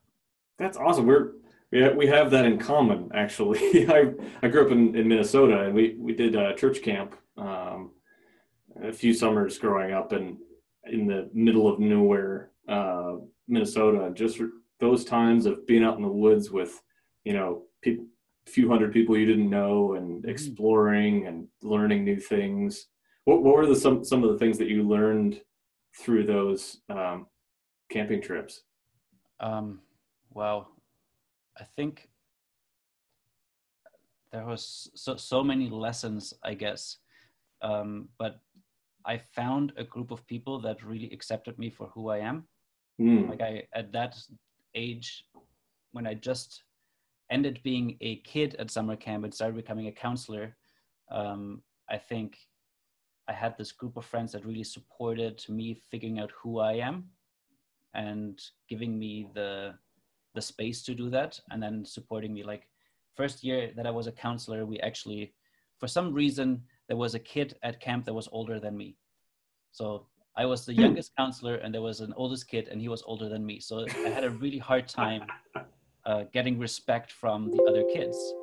That's 0.57 0.77
awesome. 0.77 1.05
We're 1.07 1.31
we 1.71 1.81
have, 1.81 1.95
we 1.95 2.07
have 2.07 2.31
that 2.31 2.45
in 2.45 2.57
common 2.57 3.09
actually. 3.13 3.87
I 3.97 4.11
I 4.43 4.47
grew 4.49 4.65
up 4.65 4.71
in, 4.71 4.95
in 4.95 5.07
Minnesota 5.07 5.55
and 5.65 5.73
we 5.73 5.95
we 5.97 6.13
did 6.13 6.35
uh, 6.35 6.53
church 6.53 6.81
camp 6.81 7.15
um, 7.37 7.91
a 8.83 8.91
few 8.91 9.13
summers 9.13 9.57
growing 9.57 9.93
up 9.93 10.11
and 10.11 10.37
in 10.91 11.07
the 11.07 11.29
middle 11.33 11.67
of 11.71 11.79
nowhere, 11.79 12.51
uh, 12.67 13.13
Minnesota. 13.47 14.11
Just 14.13 14.41
those 14.79 15.05
times 15.05 15.45
of 15.45 15.65
being 15.67 15.83
out 15.83 15.97
in 15.97 16.03
the 16.03 16.07
woods 16.07 16.51
with 16.51 16.81
you 17.23 17.33
know 17.33 17.63
people, 17.81 18.05
few 18.47 18.67
hundred 18.67 18.91
people 18.91 19.17
you 19.17 19.25
didn't 19.25 19.49
know 19.49 19.93
and 19.93 20.25
exploring 20.25 21.27
and 21.27 21.47
learning 21.61 22.03
new 22.03 22.19
things. 22.19 22.87
What 23.25 23.43
what 23.43 23.55
were 23.55 23.67
the 23.67 23.75
some 23.75 24.03
some 24.03 24.23
of 24.23 24.31
the 24.31 24.39
things 24.39 24.57
that 24.57 24.69
you 24.69 24.83
learned 24.83 25.41
through 25.97 26.25
those 26.25 26.81
um, 26.89 27.27
camping 27.91 28.21
trips? 28.21 28.63
um, 29.41 29.79
wow 30.31 30.67
i 31.59 31.63
think 31.75 32.09
there 34.31 34.45
was 34.45 34.89
so, 34.95 35.15
so 35.15 35.43
many 35.43 35.69
lessons 35.69 36.33
i 36.43 36.53
guess 36.53 36.97
um, 37.61 38.07
but 38.17 38.39
i 39.05 39.17
found 39.17 39.71
a 39.77 39.83
group 39.83 40.11
of 40.11 40.25
people 40.27 40.59
that 40.59 40.83
really 40.83 41.09
accepted 41.11 41.57
me 41.57 41.69
for 41.69 41.87
who 41.93 42.09
i 42.09 42.17
am 42.19 42.43
Hmm. 42.99 43.29
like 43.29 43.41
i 43.41 43.63
at 43.73 43.93
that 43.93 44.17
age 44.75 45.23
when 45.93 46.05
i 46.05 46.13
just 46.13 46.63
ended 47.31 47.61
being 47.63 47.95
a 48.01 48.17
kid 48.17 48.55
at 48.59 48.69
summer 48.69 48.97
camp 48.97 49.23
and 49.23 49.33
started 49.33 49.55
becoming 49.55 49.87
a 49.87 49.91
counselor 49.91 50.55
um, 51.11 51.61
i 51.89 51.97
think 51.97 52.37
i 53.29 53.33
had 53.33 53.57
this 53.57 53.71
group 53.71 53.97
of 53.97 54.05
friends 54.05 54.33
that 54.33 54.45
really 54.45 54.63
supported 54.63 55.43
me 55.49 55.75
figuring 55.91 56.19
out 56.19 56.31
who 56.41 56.59
i 56.59 56.73
am 56.73 57.09
and 57.93 58.39
giving 58.67 58.97
me 58.99 59.29
the 59.33 59.77
the 60.35 60.41
space 60.41 60.83
to 60.83 60.93
do 60.95 61.09
that 61.09 61.39
and 61.51 61.61
then 61.61 61.83
supporting 61.85 62.33
me. 62.33 62.43
Like 62.43 62.69
first 63.15 63.43
year 63.43 63.73
that 63.75 63.87
i 63.87 63.91
was 63.91 64.07
a 64.07 64.11
counselor 64.11 64.65
we 64.65 64.79
actually 64.79 65.33
for 65.79 65.87
some 65.87 66.13
reason 66.13 66.63
there 66.87 66.97
was 66.97 67.15
a 67.15 67.19
kid 67.19 67.57
at 67.63 67.79
camp 67.81 68.05
that 68.05 68.13
was 68.13 68.29
older 68.31 68.59
than 68.59 68.77
me. 68.77 68.97
So 69.71 70.07
i 70.37 70.45
was 70.45 70.65
the 70.65 70.73
Hmm. 70.73 70.81
youngest 70.81 71.15
counselor 71.17 71.55
and 71.55 71.73
there 71.73 71.81
was 71.81 72.01
an 72.01 72.13
oldest 72.15 72.47
kid 72.47 72.67
and 72.69 72.81
he 72.81 72.89
was 72.89 73.03
older 73.03 73.29
than 73.29 73.45
me. 73.45 73.59
So 73.59 73.85
i 74.05 74.09
had 74.09 74.23
a 74.23 74.31
really 74.31 74.59
hard 74.59 74.87
time 74.87 75.23
uh, 76.05 76.23
getting 76.33 76.59
respect 76.59 77.11
from 77.11 77.49
the 77.51 77.65
other 77.65 77.83
kids 77.83 78.35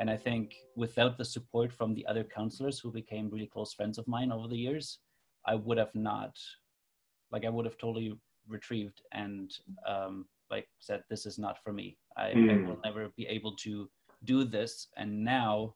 and 0.00 0.10
i 0.10 0.16
think 0.16 0.54
without 0.76 1.16
the 1.18 1.24
support 1.24 1.72
from 1.72 1.94
the 1.94 2.06
other 2.06 2.24
counselors 2.24 2.78
who 2.78 2.90
became 2.90 3.30
really 3.30 3.46
close 3.46 3.72
friends 3.72 3.98
of 3.98 4.06
mine 4.06 4.32
over 4.32 4.48
the 4.48 4.56
years 4.56 4.98
i 5.46 5.54
would 5.54 5.78
have 5.78 5.94
not 5.94 6.36
like 7.30 7.44
i 7.44 7.48
would 7.48 7.64
have 7.64 7.78
totally 7.78 8.12
retrieved 8.48 9.02
and 9.12 9.58
um, 9.86 10.26
like 10.50 10.68
said 10.78 11.02
this 11.10 11.26
is 11.26 11.38
not 11.38 11.60
for 11.64 11.72
me. 11.72 11.98
I, 12.16 12.26
I 12.26 12.34
Mm. 12.34 12.66
will 12.68 12.80
never 12.84 13.08
be 13.16 13.26
able 13.26 13.56
to 13.56 13.90
do 14.24 14.44
this. 14.44 14.88
And 14.96 15.24
now 15.24 15.74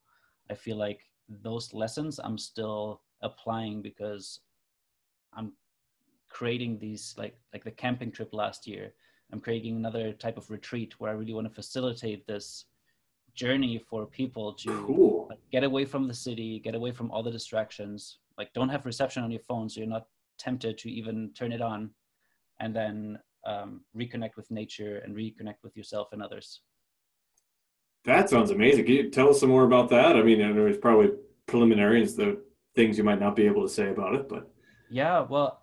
i 0.51 0.55
feel 0.55 0.77
like 0.77 1.01
those 1.43 1.75
lessons 1.75 2.19
i'm 2.23 2.39
still 2.39 3.03
applying 3.23 3.83
because 3.83 4.41
i'm 5.33 5.53
creating 6.29 6.79
these 6.79 7.15
like 7.19 7.37
like 7.53 7.65
the 7.65 7.71
camping 7.71 8.13
trip 8.13 8.33
last 8.33 8.67
year. 8.67 8.93
I'm 9.33 9.41
creating 9.41 9.77
another 9.77 10.13
type 10.13 10.37
of 10.37 10.51
retreat 10.51 10.99
where 10.99 11.11
i 11.11 11.15
really 11.15 11.35
want 11.35 11.49
to 11.49 11.55
facilitate 11.55 12.27
this 12.27 12.67
journey 13.35 13.79
for 13.89 14.07
people 14.07 14.53
to 14.55 14.85
Cool. 14.87 15.27
like 15.31 15.41
get 15.53 15.65
away 15.65 15.85
from 15.85 16.07
the 16.09 16.15
city 16.15 16.59
get 16.61 16.75
away 16.75 16.93
from 16.93 17.11
all 17.11 17.23
the 17.23 17.31
distractions 17.31 18.19
like 18.39 18.53
don't 18.53 18.69
have 18.69 18.87
reception 18.87 19.23
on 19.23 19.31
your 19.31 19.41
phone 19.49 19.69
so 19.69 19.81
you're 19.81 19.89
not 19.89 20.07
tempted 20.39 20.79
to 20.79 20.91
even 20.91 21.31
turn 21.35 21.53
it 21.53 21.61
on 21.61 21.91
and 22.61 22.75
then 22.75 23.19
um, 23.47 23.83
reconnect 23.97 24.37
with 24.37 24.51
nature 24.51 24.99
and 25.05 25.15
reconnect 25.17 25.63
with 25.63 25.77
yourself 25.77 26.09
and 26.13 26.23
others 26.23 26.61
That 28.05 28.31
sounds 28.31 28.51
amazing. 28.51 28.85
Can 28.87 28.95
you 28.95 29.11
tell 29.11 29.29
us 29.31 29.41
some 29.41 29.51
more 29.51 29.65
about 29.65 29.89
that? 29.91 30.17
I 30.17 30.23
mean, 30.23 30.41
I 30.43 30.51
know 30.53 30.67
it's 30.67 30.79
probably 30.79 31.11
preliminary 31.47 32.01
and 32.01 32.09
the 32.17 32.43
things 32.75 32.97
you 32.97 33.05
might 33.05 33.21
not 33.21 33.37
be 33.37 33.45
able 33.47 33.63
to 33.63 33.69
say 33.79 33.89
about 33.91 34.15
it, 34.15 34.29
but 34.29 34.51
yeah 34.91 35.21
well 35.21 35.63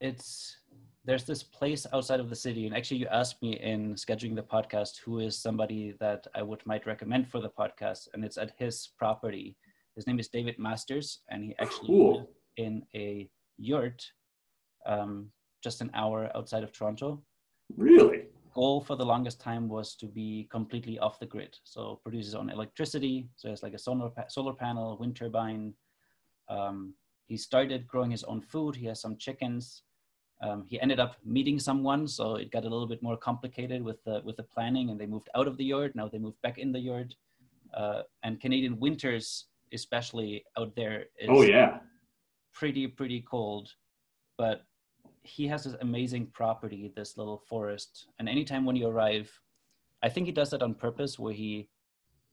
it's 0.00 0.56
there's 1.04 1.24
this 1.24 1.42
place 1.42 1.86
outside 1.92 2.20
of 2.20 2.30
the 2.30 2.36
city 2.36 2.66
and 2.66 2.76
actually 2.76 2.96
you 2.98 3.06
asked 3.08 3.42
me 3.42 3.58
in 3.58 3.94
scheduling 3.94 4.36
the 4.36 4.42
podcast 4.42 4.98
who 5.04 5.18
is 5.18 5.36
somebody 5.36 5.94
that 5.98 6.26
i 6.34 6.42
would 6.42 6.64
might 6.66 6.86
recommend 6.86 7.28
for 7.28 7.40
the 7.40 7.50
podcast 7.50 8.08
and 8.14 8.24
it's 8.24 8.38
at 8.38 8.52
his 8.58 8.90
property 8.98 9.56
his 9.96 10.06
name 10.06 10.18
is 10.18 10.28
david 10.28 10.58
masters 10.58 11.20
and 11.30 11.44
he 11.44 11.54
actually 11.60 11.88
Cool. 11.88 12.30
in 12.56 12.82
a 12.94 13.28
yurt 13.58 14.04
um, 14.86 15.28
just 15.62 15.80
an 15.80 15.90
hour 15.94 16.30
outside 16.36 16.62
of 16.62 16.72
toronto 16.72 17.22
really, 17.76 18.24
goal 18.54 18.80
for 18.80 18.96
the 18.96 19.04
longest 19.04 19.40
time 19.40 19.68
was 19.68 19.94
to 19.96 20.06
be 20.06 20.46
completely 20.50 20.98
off 20.98 21.18
the 21.18 21.26
grid. 21.26 21.56
So 21.64 22.00
produces 22.02 22.26
his 22.26 22.34
own 22.34 22.50
electricity. 22.50 23.28
So 23.36 23.50
it's 23.50 23.62
like 23.62 23.72
a 23.74 23.78
solar 23.78 24.10
pa- 24.10 24.28
solar 24.28 24.52
panel, 24.52 24.98
wind 24.98 25.16
turbine. 25.16 25.72
Um, 26.48 26.94
he 27.28 27.36
started 27.36 27.86
growing 27.86 28.10
his 28.10 28.24
own 28.24 28.42
food. 28.42 28.76
He 28.76 28.86
has 28.86 29.00
some 29.00 29.16
chickens. 29.16 29.82
Um, 30.42 30.64
he 30.68 30.80
ended 30.80 30.98
up 30.98 31.16
meeting 31.24 31.58
someone, 31.60 32.08
so 32.08 32.34
it 32.34 32.50
got 32.50 32.64
a 32.64 32.68
little 32.68 32.88
bit 32.88 33.02
more 33.02 33.16
complicated 33.16 33.82
with 33.82 34.02
the 34.04 34.20
with 34.24 34.36
the 34.36 34.42
planning, 34.42 34.90
and 34.90 34.98
they 35.00 35.06
moved 35.06 35.28
out 35.36 35.46
of 35.46 35.56
the 35.56 35.64
yard. 35.64 35.94
Now 35.94 36.08
they 36.08 36.18
moved 36.18 36.40
back 36.42 36.58
in 36.58 36.72
the 36.72 36.80
yard. 36.80 37.14
Uh, 37.72 38.02
and 38.24 38.40
Canadian 38.40 38.78
winters, 38.80 39.46
especially 39.72 40.44
out 40.58 40.74
there, 40.74 41.06
is 41.18 41.28
Oh 41.30 41.42
yeah. 41.42 41.78
pretty 42.52 42.86
pretty 42.88 43.20
cold. 43.22 43.70
But 44.36 44.66
he 45.22 45.46
has 45.46 45.64
this 45.64 45.76
amazing 45.80 46.26
property, 46.26 46.92
this 46.96 47.16
little 47.16 47.38
forest. 47.38 48.08
And 48.18 48.28
anytime 48.28 48.64
when 48.64 48.74
you 48.74 48.88
arrive, 48.88 49.30
I 50.02 50.08
think 50.08 50.26
he 50.26 50.32
does 50.32 50.50
that 50.50 50.62
on 50.62 50.74
purpose, 50.74 51.18
where 51.18 51.32
he 51.32 51.68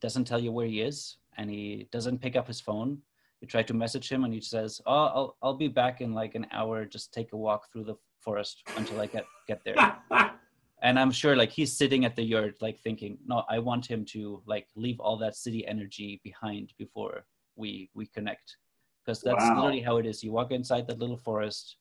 doesn't 0.00 0.24
tell 0.24 0.40
you 0.40 0.50
where 0.50 0.66
he 0.66 0.80
is 0.80 1.18
and 1.36 1.48
he 1.48 1.86
doesn't 1.92 2.18
pick 2.20 2.34
up 2.34 2.48
his 2.48 2.60
phone. 2.60 2.98
You 3.40 3.48
try 3.48 3.62
to 3.62 3.74
message 3.74 4.10
him 4.10 4.24
and 4.24 4.34
he 4.34 4.40
says, 4.40 4.80
"Oh, 4.86 5.04
I'll 5.16 5.36
I'll 5.42 5.56
be 5.56 5.68
back 5.68 6.00
in 6.00 6.12
like 6.12 6.34
an 6.34 6.46
hour. 6.52 6.84
Just 6.84 7.12
take 7.12 7.32
a 7.32 7.36
walk 7.36 7.72
through 7.72 7.84
the 7.84 7.96
forest 8.18 8.64
until 8.76 9.00
I 9.00 9.06
get 9.06 9.24
get 9.48 9.64
there." 9.64 9.76
and 10.82 10.98
I'm 10.98 11.10
sure 11.10 11.34
like 11.36 11.50
he's 11.50 11.76
sitting 11.76 12.04
at 12.04 12.16
the 12.16 12.22
yard, 12.22 12.56
like 12.60 12.78
thinking, 12.80 13.18
"No, 13.26 13.44
I 13.48 13.58
want 13.58 13.86
him 13.86 14.04
to 14.06 14.42
like 14.46 14.68
leave 14.76 15.00
all 15.00 15.16
that 15.18 15.36
city 15.36 15.66
energy 15.66 16.20
behind 16.22 16.74
before 16.76 17.24
we 17.56 17.90
we 17.94 18.06
connect." 18.06 18.56
Because 19.04 19.22
that's 19.22 19.42
Wow. 19.42 19.56
literally 19.56 19.80
how 19.80 19.96
it 19.96 20.04
is. 20.06 20.22
You 20.22 20.32
walk 20.32 20.52
inside 20.52 20.86
that 20.88 20.98
little 20.98 21.16
forest, 21.16 21.76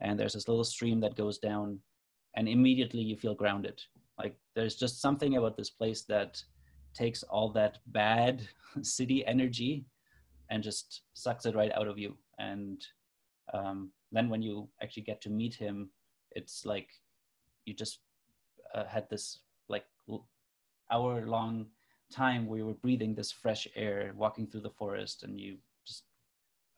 and 0.00 0.20
there's 0.20 0.34
this 0.34 0.48
little 0.48 0.64
stream 0.64 1.00
that 1.00 1.16
goes 1.16 1.38
down, 1.38 1.80
and 2.34 2.46
immediately 2.46 3.00
you 3.00 3.16
feel 3.16 3.34
grounded. 3.34 3.82
Like 4.18 4.36
there's 4.54 4.76
just 4.76 5.00
something 5.00 5.36
about 5.36 5.56
this 5.56 5.70
place 5.70 6.02
that 6.02 6.42
takes 6.92 7.22
all 7.22 7.48
that 7.52 7.78
bad 7.86 8.46
city 8.82 9.24
energy 9.24 9.86
and 10.50 10.62
just 10.62 11.02
sucks 11.14 11.46
it 11.46 11.54
right 11.54 11.72
out 11.74 11.88
of 11.88 11.98
you. 11.98 12.16
And 12.38 12.84
um, 13.52 13.90
then 14.12 14.28
when 14.28 14.42
you 14.42 14.68
actually 14.82 15.02
get 15.02 15.20
to 15.22 15.30
meet 15.30 15.54
him, 15.54 15.90
it's 16.32 16.64
like 16.64 16.88
you 17.64 17.74
just 17.74 18.00
uh, 18.74 18.84
had 18.84 19.08
this 19.10 19.40
like 19.68 19.84
hour 20.90 21.26
long 21.26 21.66
time 22.10 22.46
where 22.46 22.58
you 22.58 22.66
were 22.66 22.74
breathing 22.74 23.14
this 23.14 23.32
fresh 23.32 23.66
air, 23.76 24.12
walking 24.16 24.46
through 24.46 24.62
the 24.62 24.70
forest, 24.70 25.22
and 25.22 25.38
you 25.38 25.56
just 25.86 26.04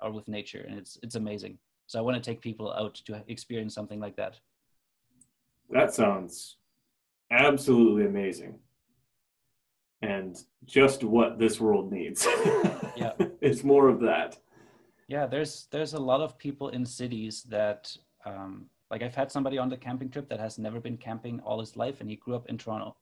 are 0.01 0.11
with 0.11 0.29
nature, 0.29 0.65
and 0.69 0.79
it's 0.79 0.99
it's 1.03 1.15
amazing. 1.15 1.59
So 1.87 1.99
I 1.99 2.03
want 2.03 2.23
to 2.23 2.31
take 2.31 2.41
people 2.41 2.73
out 2.73 2.95
to 3.07 3.23
experience 3.29 3.75
something 3.75 4.01
like 4.01 4.17
that. 4.17 4.39
That 5.71 5.95
sounds 5.95 6.57
absolutely 7.31 8.07
amazing. 8.07 8.59
And 10.03 10.37
just 10.65 11.05
what 11.05 11.39
this 11.39 11.61
world 11.61 11.93
needs. 11.93 12.27
Yeah. 12.97 13.13
it's 13.41 13.65
more 13.65 13.89
of 13.89 14.01
that. 14.01 14.37
Yeah, 15.09 15.25
there's 15.27 15.69
there's 15.71 15.95
a 15.95 15.99
lot 15.99 16.21
of 16.21 16.37
people 16.37 16.69
in 16.69 16.85
cities 16.85 17.45
that 17.45 17.97
um, 18.27 18.67
like 18.91 19.03
I've 19.03 19.15
had 19.15 19.31
somebody 19.33 19.57
on 19.59 19.71
the 19.71 19.77
camping 19.77 20.11
trip 20.11 20.29
that 20.29 20.41
has 20.41 20.59
never 20.59 20.81
been 20.81 20.99
camping 20.99 21.41
all 21.41 21.61
his 21.61 21.77
life, 21.77 22.01
and 22.01 22.11
he 22.11 22.17
grew 22.17 22.35
up 22.35 22.49
in 22.51 22.59
Toronto. 22.59 22.97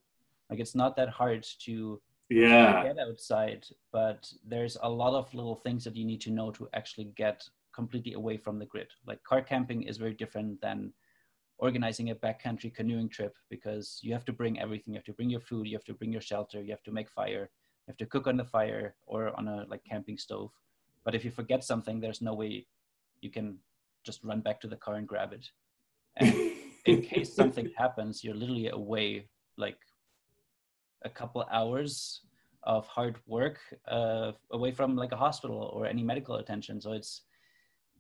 Like 0.51 0.61
it's 0.61 0.75
not 0.77 0.95
that 0.97 1.09
hard 1.09 1.45
to 1.65 2.01
Yeah. 2.29 2.85
get 2.85 2.99
outside, 2.99 3.67
but 3.93 4.31
there's 4.47 4.77
a 4.83 4.89
lot 4.89 5.15
of 5.15 5.33
little 5.35 5.57
things 5.57 5.83
that 5.85 5.97
you 5.97 6.05
need 6.05 6.21
to 6.21 6.31
know 6.31 6.51
to 6.53 6.69
actually 6.75 7.07
get 7.17 7.43
completely 7.75 8.13
away 8.13 8.37
from 8.37 8.59
the 8.59 8.67
grid. 8.67 8.89
Like 9.07 9.23
car 9.25 9.43
camping 9.43 9.83
is 9.83 9.97
very 9.97 10.15
different 10.15 10.61
than 10.61 10.93
organizing 11.59 12.11
a 12.11 12.15
backcountry 12.15 12.73
canoeing 12.73 13.09
trip 13.09 13.35
because 13.51 13.99
you 14.03 14.13
have 14.13 14.25
to 14.25 14.33
bring 14.33 14.61
everything. 14.61 14.95
You 14.95 14.99
have 14.99 15.05
to 15.05 15.13
bring 15.13 15.31
your 15.31 15.41
food, 15.41 15.67
you 15.67 15.77
have 15.77 15.85
to 15.85 15.95
bring 15.95 16.13
your 16.13 16.21
shelter, 16.21 16.63
you 16.63 16.71
have 16.71 16.83
to 16.85 16.93
make 16.93 17.11
fire, 17.11 17.51
you 17.87 17.91
have 17.93 17.97
to 17.97 18.07
cook 18.07 18.27
on 18.27 18.37
the 18.37 18.45
fire 18.45 18.95
or 19.07 19.37
on 19.39 19.49
a 19.49 19.67
like 19.69 19.83
camping 19.85 20.19
stove. 20.19 20.51
But 21.05 21.15
if 21.15 21.25
you 21.25 21.31
forget 21.31 21.65
something, 21.65 22.01
there's 22.01 22.23
no 22.23 22.35
way 22.35 22.67
you 23.21 23.31
can 23.31 23.59
just 24.05 24.23
run 24.23 24.41
back 24.41 24.61
to 24.61 24.69
the 24.69 24.77
car 24.77 24.95
and 24.95 25.09
grab 25.09 25.33
it. 25.33 25.51
And 26.17 26.53
in 26.85 27.03
case 27.13 27.35
something 27.35 27.71
happens, 27.77 28.23
you're 28.23 28.35
literally 28.35 28.69
away 28.69 29.29
like 29.57 29.79
a 31.05 31.11
couple 31.11 31.45
hours 31.51 32.23
of 32.63 32.87
hard 32.87 33.17
work 33.27 33.59
uh, 33.89 34.33
away 34.53 34.71
from 34.71 34.97
like 34.97 35.13
a 35.13 35.17
hospital 35.17 35.71
or 35.73 35.87
any 35.87 36.03
medical 36.03 36.37
attention. 36.37 36.81
So 36.81 36.93
it's 36.93 37.23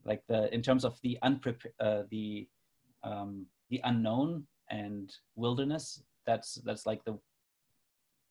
like 0.04 0.22
the 0.28 0.52
in 0.54 0.62
terms 0.62 0.84
of 0.84 1.00
the 1.02 1.18
unprepared, 1.22 1.74
uh, 1.80 2.02
the 2.10 2.48
um, 3.04 3.46
the 3.70 3.80
unknown 3.84 4.46
and 4.70 5.12
wilderness. 5.36 6.02
That's 6.26 6.54
that's 6.64 6.86
like 6.86 7.04
the 7.04 7.18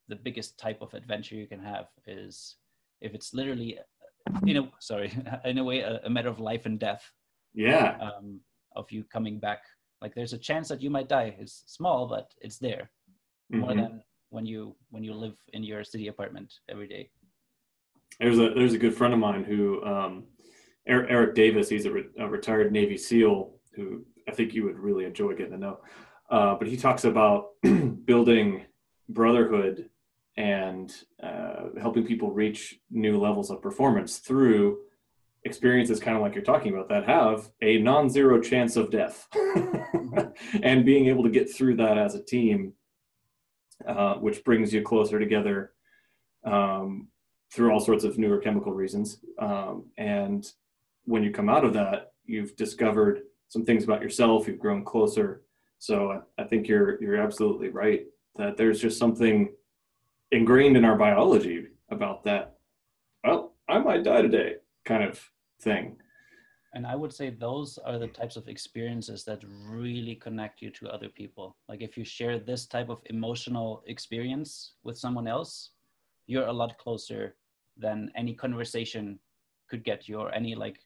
the 0.08 0.16
biggest 0.16 0.58
type 0.58 0.82
of 0.82 0.94
adventure 0.94 1.36
you 1.36 1.48
can 1.48 1.60
have 1.60 1.88
is 2.06 2.56
if 3.02 3.14
it's 3.14 3.34
literally 3.34 3.78
you 4.46 4.54
know 4.54 4.70
sorry 4.80 5.12
in 5.46 5.58
a 5.58 5.64
way 5.64 5.80
a, 5.82 6.00
a 6.06 6.10
matter 6.10 6.30
of 6.30 6.40
life 6.40 6.66
and 6.66 6.80
death 6.80 7.04
yeah. 7.54 7.98
um, 8.00 8.40
of 8.76 8.92
you 8.92 9.04
coming 9.12 9.40
back. 9.40 9.60
Like 10.02 10.14
there's 10.14 10.34
a 10.34 10.38
chance 10.38 10.68
that 10.70 10.82
you 10.82 10.90
might 10.92 11.10
die. 11.10 11.36
It's 11.40 11.64
small, 11.66 12.08
but 12.08 12.32
it's 12.42 12.60
there 12.60 12.92
more 13.50 13.72
Mhm. 13.72 13.78
than 13.82 14.04
when 14.30 14.46
you 14.46 14.76
when 14.90 15.04
you 15.04 15.14
live 15.14 15.38
in 15.54 15.64
your 15.64 15.84
city 15.84 16.08
apartment 16.08 16.54
every 16.70 16.88
day. 16.88 17.10
There's 18.20 18.40
a 18.40 18.50
there's 18.54 18.74
a 18.74 18.78
good 18.78 18.94
friend 18.94 19.14
of 19.14 19.20
mine 19.20 19.44
who 19.44 19.84
um, 19.84 20.28
Eric, 20.88 21.08
Eric 21.10 21.36
Davis. 21.36 21.70
He's 21.70 21.86
a, 21.86 21.92
re- 21.92 22.10
a 22.20 22.28
retired 22.28 22.72
Navy 22.72 22.98
SEAL 22.98 23.54
who 23.76 24.06
I 24.28 24.32
think 24.32 24.54
you 24.54 24.64
would 24.66 24.80
really 24.80 25.06
enjoy 25.06 25.34
getting 25.34 25.54
to 25.54 25.58
know. 25.58 25.80
Uh, 26.30 26.56
but 26.56 26.68
he 26.68 26.78
talks 26.78 27.06
about 27.06 27.50
building 28.06 28.66
brotherhood 29.10 29.90
and 30.36 30.94
uh, 31.24 31.70
helping 31.80 32.06
people 32.06 32.32
reach 32.32 32.80
new 32.92 33.18
levels 33.18 33.50
of 33.50 33.62
performance 33.62 34.18
through 34.18 34.80
experiences 35.46 36.00
kind 36.00 36.18
of 36.18 36.22
like 36.22 36.36
you're 36.36 36.44
talking 36.44 36.74
about 36.74 36.90
that 36.90 37.06
have 37.06 37.50
a 37.62 37.78
non-zero 37.78 38.42
chance 38.42 38.76
of 38.76 38.92
death 38.92 39.28
and 40.62 40.86
being 40.86 41.08
able 41.08 41.24
to 41.24 41.30
get 41.30 41.50
through 41.50 41.76
that 41.76 41.98
as 41.98 42.16
a 42.16 42.24
team 42.24 42.74
uh, 43.86 44.16
which 44.16 44.44
brings 44.44 44.74
you 44.74 44.82
closer 44.82 45.20
together 45.20 45.72
um, 46.44 47.08
through 47.54 47.72
all 47.72 47.80
sorts 47.80 48.04
of 48.04 48.16
neurochemical 48.16 48.76
reasons. 48.76 49.20
Um, 49.40 49.86
and 49.98 50.46
when 51.06 51.24
you 51.24 51.32
come 51.32 51.50
out 51.50 51.64
of 51.64 51.74
that, 51.74 52.12
you've 52.26 52.56
discovered 52.56 53.22
some 53.50 53.66
things 53.66 53.84
about 53.84 54.02
yourself. 54.02 54.48
You've 54.48 54.60
grown 54.60 54.84
closer. 54.84 55.44
So 55.80 56.12
I, 56.12 56.42
I 56.42 56.46
think 56.46 56.68
you're 56.68 57.02
you're 57.02 57.18
absolutely 57.18 57.70
right 57.70 58.06
that 58.36 58.58
there's 58.58 58.80
just 58.80 59.00
something 59.00 59.50
ingrained 60.32 60.78
in 60.78 60.86
our 60.86 60.98
biology 60.98 61.68
about 61.90 62.24
that. 62.24 62.58
Well, 63.24 63.56
I 63.68 63.80
might 63.80 64.04
die 64.04 64.22
today, 64.22 64.56
kind 64.86 65.04
of 65.04 65.24
thing. 65.62 65.98
And 66.74 66.86
I 66.86 66.96
would 66.96 67.14
say 67.14 67.30
those 67.30 67.80
are 67.80 67.98
the 67.98 68.08
types 68.08 68.36
of 68.36 68.48
experiences 68.48 69.24
that 69.24 69.42
really 69.68 70.16
connect 70.16 70.62
you 70.62 70.70
to 70.72 70.90
other 70.90 71.10
people. 71.10 71.56
Like 71.68 71.82
if 71.82 71.98
you 71.98 72.04
share 72.04 72.40
this 72.40 72.68
type 72.68 72.90
of 72.90 73.02
emotional 73.06 73.84
experience 73.88 74.74
with 74.84 74.98
someone 74.98 75.28
else, 75.28 75.72
you're 76.28 76.48
a 76.48 76.54
lot 76.54 76.78
closer 76.78 77.36
than 77.78 78.12
any 78.16 78.34
conversation 78.34 79.18
could 79.70 79.84
get 79.84 80.08
you 80.08 80.20
or 80.20 80.32
any 80.34 80.56
like 80.56 80.80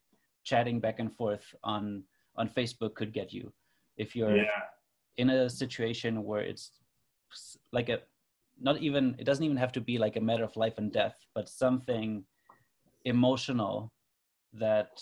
chatting 0.43 0.79
back 0.79 0.99
and 0.99 1.13
forth 1.13 1.53
on 1.63 2.03
on 2.35 2.49
Facebook 2.49 2.95
could 2.95 3.13
get 3.13 3.33
you. 3.33 3.51
If 3.97 4.15
you're 4.15 4.37
Yeah, 4.37 4.61
in 5.17 5.29
a 5.29 5.49
situation 5.49 6.23
where 6.23 6.41
it's 6.41 6.71
like 7.71 7.89
a 7.89 7.99
not 8.59 8.77
even 8.81 9.15
it 9.19 9.25
doesn't 9.25 9.43
even 9.43 9.57
have 9.57 9.71
to 9.73 9.81
be 9.81 9.97
like 9.97 10.15
a 10.15 10.21
matter 10.21 10.43
of 10.43 10.55
life 10.55 10.77
and 10.77 10.91
death 10.91 11.15
but 11.33 11.47
something 11.49 12.23
emotional 13.05 13.91
that 14.53 15.01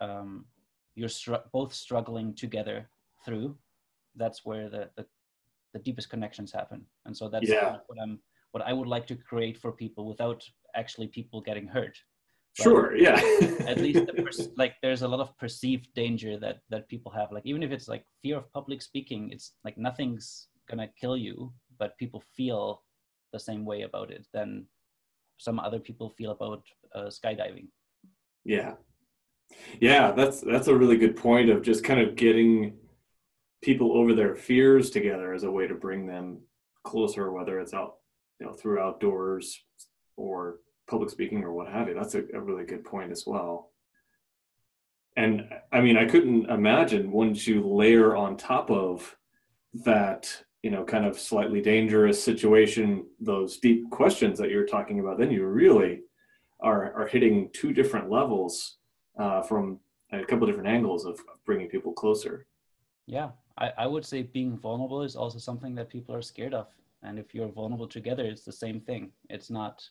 um, 0.00 0.46
you're 0.94 1.08
str- 1.08 1.46
both 1.52 1.72
struggling 1.72 2.34
together 2.34 2.88
through 3.24 3.56
that's 4.16 4.44
where 4.44 4.68
the, 4.68 4.90
the 4.96 5.06
the 5.74 5.78
deepest 5.80 6.08
connections 6.08 6.50
happen 6.52 6.84
and 7.04 7.16
so 7.16 7.28
that's 7.28 7.48
Yeah. 7.50 7.76
what 7.86 7.98
i'm 8.02 8.18
what 8.52 8.64
i 8.66 8.72
would 8.72 8.88
like 8.88 9.06
to 9.06 9.16
create 9.16 9.56
for 9.58 9.72
people 9.72 10.06
without 10.08 10.42
actually 10.74 11.06
people 11.08 11.40
getting 11.40 11.66
hurt 11.66 11.96
But- 12.56 12.62
sure. 12.62 12.96
Yeah. 12.96 13.14
at 13.66 13.78
least 13.78 14.06
the 14.06 14.12
pers- 14.14 14.48
like 14.56 14.74
there's 14.82 15.02
a 15.02 15.08
lot 15.08 15.20
of 15.20 15.36
perceived 15.38 15.92
danger 15.94 16.38
that 16.38 16.60
that 16.70 16.88
people 16.88 17.12
have 17.12 17.30
like 17.32 17.44
even 17.46 17.62
if 17.62 17.70
it's 17.70 17.88
like 17.88 18.04
fear 18.22 18.36
of 18.38 18.52
public 18.52 18.80
speaking 18.82 19.30
it's 19.30 19.52
like 19.64 19.76
nothing's 19.76 20.48
gonna 20.68 20.88
kill 21.00 21.16
you 21.16 21.52
but 21.78 21.96
people 21.98 22.22
feel 22.36 22.82
the 23.32 23.38
same 23.38 23.64
way 23.64 23.82
about 23.82 24.10
it 24.10 24.26
than 24.32 24.66
some 25.38 25.58
other 25.60 25.78
people 25.78 26.08
feel 26.16 26.30
about 26.30 26.62
uh, 26.94 27.10
skydiving 27.10 27.68
Yeah. 28.44 28.74
Yeah, 29.80 30.12
that's 30.12 30.40
that's 30.40 30.68
a 30.68 30.74
really 30.74 30.96
good 30.96 31.16
point 31.16 31.50
of 31.50 31.62
just 31.62 31.84
kind 31.84 32.00
of 32.00 32.16
getting 32.16 32.74
people 33.62 33.96
over 33.96 34.14
their 34.14 34.34
fears 34.34 34.90
together 34.90 35.32
as 35.34 35.44
a 35.44 35.50
way 35.50 35.66
to 35.68 35.74
bring 35.74 36.06
them 36.06 36.40
closer, 36.84 37.30
whether 37.32 37.60
it's 37.60 37.74
out, 37.74 37.96
you 38.40 38.46
know, 38.46 38.52
through 38.52 38.80
outdoors 38.80 39.60
or 40.16 40.58
public 40.88 41.10
speaking 41.10 41.42
or 41.44 41.52
what 41.52 41.68
have 41.68 41.88
you. 41.88 41.94
That's 41.94 42.14
a, 42.14 42.22
a 42.34 42.40
really 42.40 42.64
good 42.64 42.84
point 42.84 43.12
as 43.12 43.24
well. 43.26 43.70
And 45.16 45.48
I 45.72 45.80
mean, 45.80 45.96
I 45.96 46.04
couldn't 46.04 46.50
imagine 46.50 47.10
once 47.10 47.46
you 47.46 47.66
layer 47.66 48.14
on 48.14 48.36
top 48.36 48.70
of 48.70 49.16
that 49.84 50.28
you 50.66 50.72
know 50.72 50.84
kind 50.84 51.06
of 51.06 51.16
slightly 51.16 51.60
dangerous 51.60 52.20
situation 52.20 53.06
those 53.20 53.58
deep 53.58 53.88
questions 53.90 54.36
that 54.36 54.50
you're 54.50 54.66
talking 54.66 54.98
about 54.98 55.16
then 55.16 55.30
you 55.30 55.46
really 55.46 56.00
are 56.60 56.92
are 56.94 57.06
hitting 57.06 57.48
two 57.52 57.72
different 57.72 58.10
levels 58.10 58.78
uh, 59.16 59.42
from 59.42 59.78
a 60.12 60.24
couple 60.24 60.44
different 60.44 60.68
angles 60.68 61.04
of 61.04 61.20
bringing 61.44 61.68
people 61.68 61.92
closer 61.92 62.46
yeah 63.06 63.28
I, 63.58 63.70
I 63.78 63.86
would 63.86 64.04
say 64.04 64.22
being 64.22 64.58
vulnerable 64.58 65.02
is 65.02 65.14
also 65.14 65.38
something 65.38 65.74
that 65.76 65.88
people 65.88 66.14
are 66.16 66.22
scared 66.22 66.52
of 66.52 66.66
and 67.04 67.16
if 67.16 67.32
you're 67.32 67.48
vulnerable 67.48 67.86
together 67.86 68.24
it's 68.24 68.44
the 68.44 68.58
same 68.64 68.80
thing 68.80 69.12
it's 69.30 69.50
not 69.50 69.88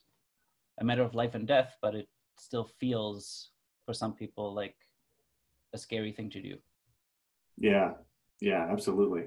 a 0.78 0.84
matter 0.84 1.02
of 1.02 1.14
life 1.14 1.34
and 1.34 1.46
death 1.46 1.76
but 1.80 1.94
it 1.94 2.08
still 2.38 2.64
feels 2.78 3.50
for 3.84 3.94
some 3.94 4.12
people 4.12 4.54
like 4.54 4.76
a 5.72 5.78
scary 5.78 6.12
thing 6.12 6.30
to 6.30 6.42
do. 6.42 6.56
Yeah. 7.58 7.92
Yeah 8.40 8.66
absolutely. 8.70 9.24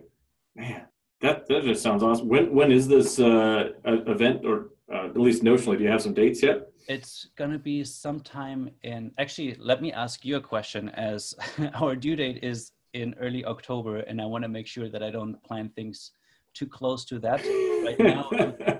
Man 0.56 0.86
that 1.22 1.48
that 1.48 1.64
just 1.64 1.84
sounds 1.84 2.04
awesome. 2.04 2.28
When 2.28 2.54
when 2.54 2.72
is 2.72 2.88
this 2.88 3.20
uh 3.20 3.70
event 3.86 4.46
or 4.46 4.70
uh, 4.94 5.06
at 5.08 5.18
least 5.18 5.44
notionally 5.44 5.78
do 5.78 5.84
you 5.84 5.90
have 5.90 6.02
some 6.02 6.14
dates 6.14 6.42
yet? 6.42 6.68
It's 6.88 7.28
to 7.38 7.60
be 7.60 7.84
sometime 7.84 8.72
in 8.84 9.12
actually 9.18 9.56
let 9.60 9.82
me 9.82 9.92
ask 9.92 10.26
you 10.26 10.38
a 10.38 10.42
question 10.42 10.90
as 10.90 11.36
our 11.76 11.96
due 11.96 12.16
date 12.16 12.44
is 12.44 12.72
in 12.94 13.14
early 13.22 13.46
october 13.46 13.98
and 13.98 14.20
i 14.20 14.26
want 14.26 14.44
to 14.44 14.48
make 14.48 14.66
sure 14.66 14.90
that 14.90 15.04
i 15.04 15.12
don't 15.12 15.36
plan 15.44 15.70
things 15.76 16.12
too 16.54 16.68
close 16.68 17.06
to 17.06 17.20
that. 17.20 17.42
Right 17.86 18.00
now 18.00 18.30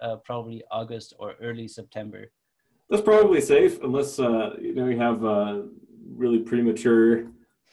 uh, 0.00 0.16
probably 0.16 0.62
august 0.70 1.14
or 1.18 1.34
early 1.42 1.68
september. 1.68 2.30
That's 2.88 3.02
probably 3.02 3.40
safe 3.40 3.82
unless 3.82 4.18
uh, 4.18 4.56
you 4.60 4.74
know 4.74 4.86
you 4.86 4.98
have 4.98 5.24
a 5.24 5.66
really 6.14 6.40
premature 6.40 7.26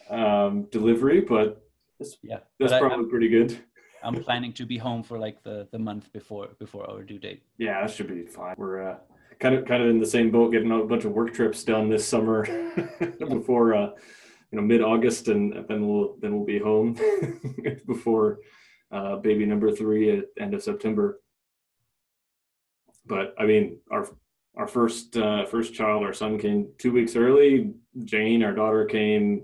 um, 0.09 0.67
delivery 0.71 1.21
but 1.21 1.61
that's, 1.99 2.17
yeah 2.23 2.39
that's 2.59 2.71
but 2.71 2.80
probably 2.80 3.07
I, 3.07 3.09
pretty 3.09 3.30
good. 3.30 3.59
I'm 4.03 4.23
planning 4.23 4.53
to 4.53 4.65
be 4.65 4.78
home 4.78 5.03
for 5.03 5.17
like 5.17 5.43
the 5.43 5.67
the 5.71 5.80
month 5.80 6.11
before 6.13 6.49
before 6.59 6.89
our 6.89 7.03
due 7.03 7.19
date. 7.19 7.43
Yeah 7.57 7.82
that 7.82 7.91
should 7.91 8.07
be 8.07 8.23
fine. 8.23 8.55
We're 8.57 8.91
uh, 8.91 8.97
kind 9.39 9.55
of 9.55 9.65
kind 9.65 9.84
of 9.84 9.89
in 9.89 9.99
the 9.99 10.05
same 10.05 10.32
boat 10.32 10.51
getting 10.51 10.71
a 10.71 10.84
bunch 10.84 11.05
of 11.05 11.11
work 11.11 11.34
trips 11.34 11.63
done 11.63 11.89
this 11.89 12.07
summer 12.07 12.45
before 13.19 13.73
uh, 13.73 13.89
you 14.51 14.57
know 14.57 14.61
mid 14.61 14.82
august 14.82 15.28
and 15.28 15.65
then 15.67 15.88
we'll 15.88 16.15
then 16.21 16.36
we'll 16.36 16.45
be 16.45 16.59
home 16.59 16.97
before 17.88 18.39
uh, 18.91 19.17
baby 19.17 19.45
number 19.45 19.71
three 19.71 20.17
at 20.17 20.25
end 20.39 20.53
of 20.53 20.63
september 20.63 21.19
but 23.08 23.34
i 23.39 23.45
mean 23.45 23.78
our 23.91 24.08
our 24.58 24.68
first 24.68 25.16
uh, 25.16 25.45
first 25.45 25.74
child, 25.74 26.03
our 26.03 26.14
son 26.14 26.38
came 26.39 26.70
two 26.78 26.91
weeks 26.91 27.16
early. 27.16 27.74
Jane, 28.03 28.43
our 28.43 28.53
daughter, 28.53 28.86
came 28.86 29.43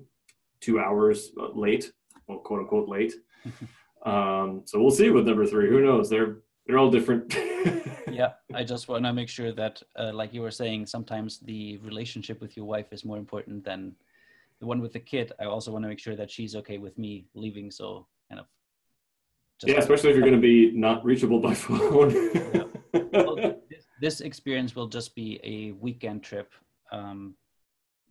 two 0.60 0.80
hours 0.80 1.30
late, 1.54 1.92
well, 2.28 2.40
quote 2.40 2.62
unquote 2.62 2.90
late. 2.90 3.14
um, 4.06 4.64
so 4.66 4.80
we'll 4.82 4.92
see 4.92 5.10
with 5.12 5.28
number 5.28 5.46
three. 5.46 5.70
Who 5.70 5.82
knows? 5.82 6.10
They're 6.10 6.38
they're 6.66 6.80
all 6.80 6.90
different. 6.90 7.36
yeah, 8.12 8.34
I 8.54 8.64
just 8.64 8.88
want 8.88 9.06
to 9.06 9.14
make 9.14 9.30
sure 9.30 9.52
that, 9.52 9.82
uh, 9.98 10.12
like 10.14 10.34
you 10.34 10.42
were 10.42 10.52
saying, 10.52 10.88
sometimes 10.88 11.40
the 11.40 11.78
relationship 11.78 12.42
with 12.42 12.58
your 12.58 12.66
wife 12.66 12.92
is 12.92 13.06
more 13.06 13.18
important 13.18 13.64
than 13.64 13.96
the 14.60 14.66
one 14.66 14.82
with 14.82 14.94
the 14.94 15.00
kid. 15.00 15.32
I 15.40 15.46
also 15.46 15.72
want 15.72 15.84
to 15.84 15.90
make 15.90 16.00
sure 16.00 16.16
that 16.16 16.32
she's 16.32 16.56
okay 16.56 16.80
with 16.80 16.98
me 16.98 17.28
leaving. 17.36 17.70
So 17.70 18.08
kind 18.30 18.40
of. 18.40 18.48
yeah, 19.64 19.78
especially 19.78 20.10
if 20.10 20.16
you're 20.16 20.26
going 20.26 20.42
to 20.42 20.48
be 20.48 20.72
not 20.72 21.06
reachable 21.06 21.40
by 21.40 21.54
phone. 21.54 22.10
yeah. 22.54 22.64
this, 24.04 24.20
experience 24.20 24.76
will 24.76 24.88
just 24.88 25.16
be 25.16 25.40
a 25.44 25.72
weekend 25.80 26.24
trip 26.24 26.52
um, 26.92 27.36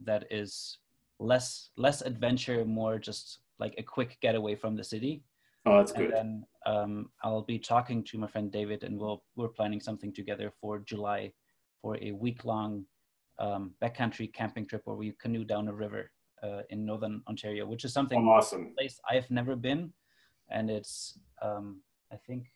that 0.03 0.25
is 0.31 0.79
less 1.19 1.71
less 1.77 2.01
adventure, 2.01 2.65
more 2.65 2.99
just 2.99 3.41
like 3.59 3.75
a 3.77 3.83
quick 3.83 4.19
getaway 4.21 4.55
from 4.55 4.75
the 4.75 4.85
city. 4.85 5.23
Oh, 5.67 5.77
that's 5.77 5.93
good. 5.93 6.11
And 6.11 6.13
then 6.15 6.47
um, 6.65 7.11
I'll 7.23 7.43
be 7.43 7.59
talking 7.59 8.03
to 8.05 8.19
my 8.19 8.27
friend 8.27 8.51
David, 8.51 8.85
and 8.85 8.99
we'll 8.99 9.23
we're 9.37 9.49
planning 9.59 9.81
something 9.81 10.13
together 10.13 10.51
for 10.61 10.79
July 10.79 11.33
for 11.81 11.99
a 12.01 12.13
week 12.13 12.45
long 12.45 12.85
um, 13.39 13.75
backcountry 13.83 14.33
camping 14.33 14.67
trip 14.67 14.83
where 14.85 14.97
we 14.97 15.13
canoe 15.21 15.45
down 15.45 15.69
a 15.69 15.75
river 15.75 16.11
uh, 16.43 16.63
in 16.71 16.87
northern 16.87 17.23
Ontario, 17.29 17.67
which 17.67 17.85
is 17.85 17.93
something 17.93 18.19
oh, 18.19 18.31
awesome 18.31 18.73
place 18.77 18.99
I've 19.11 19.31
never 19.31 19.57
been, 19.57 19.93
and 20.51 20.71
it's 20.71 21.19
um, 21.43 21.83
I 22.11 22.17
think 22.27 22.52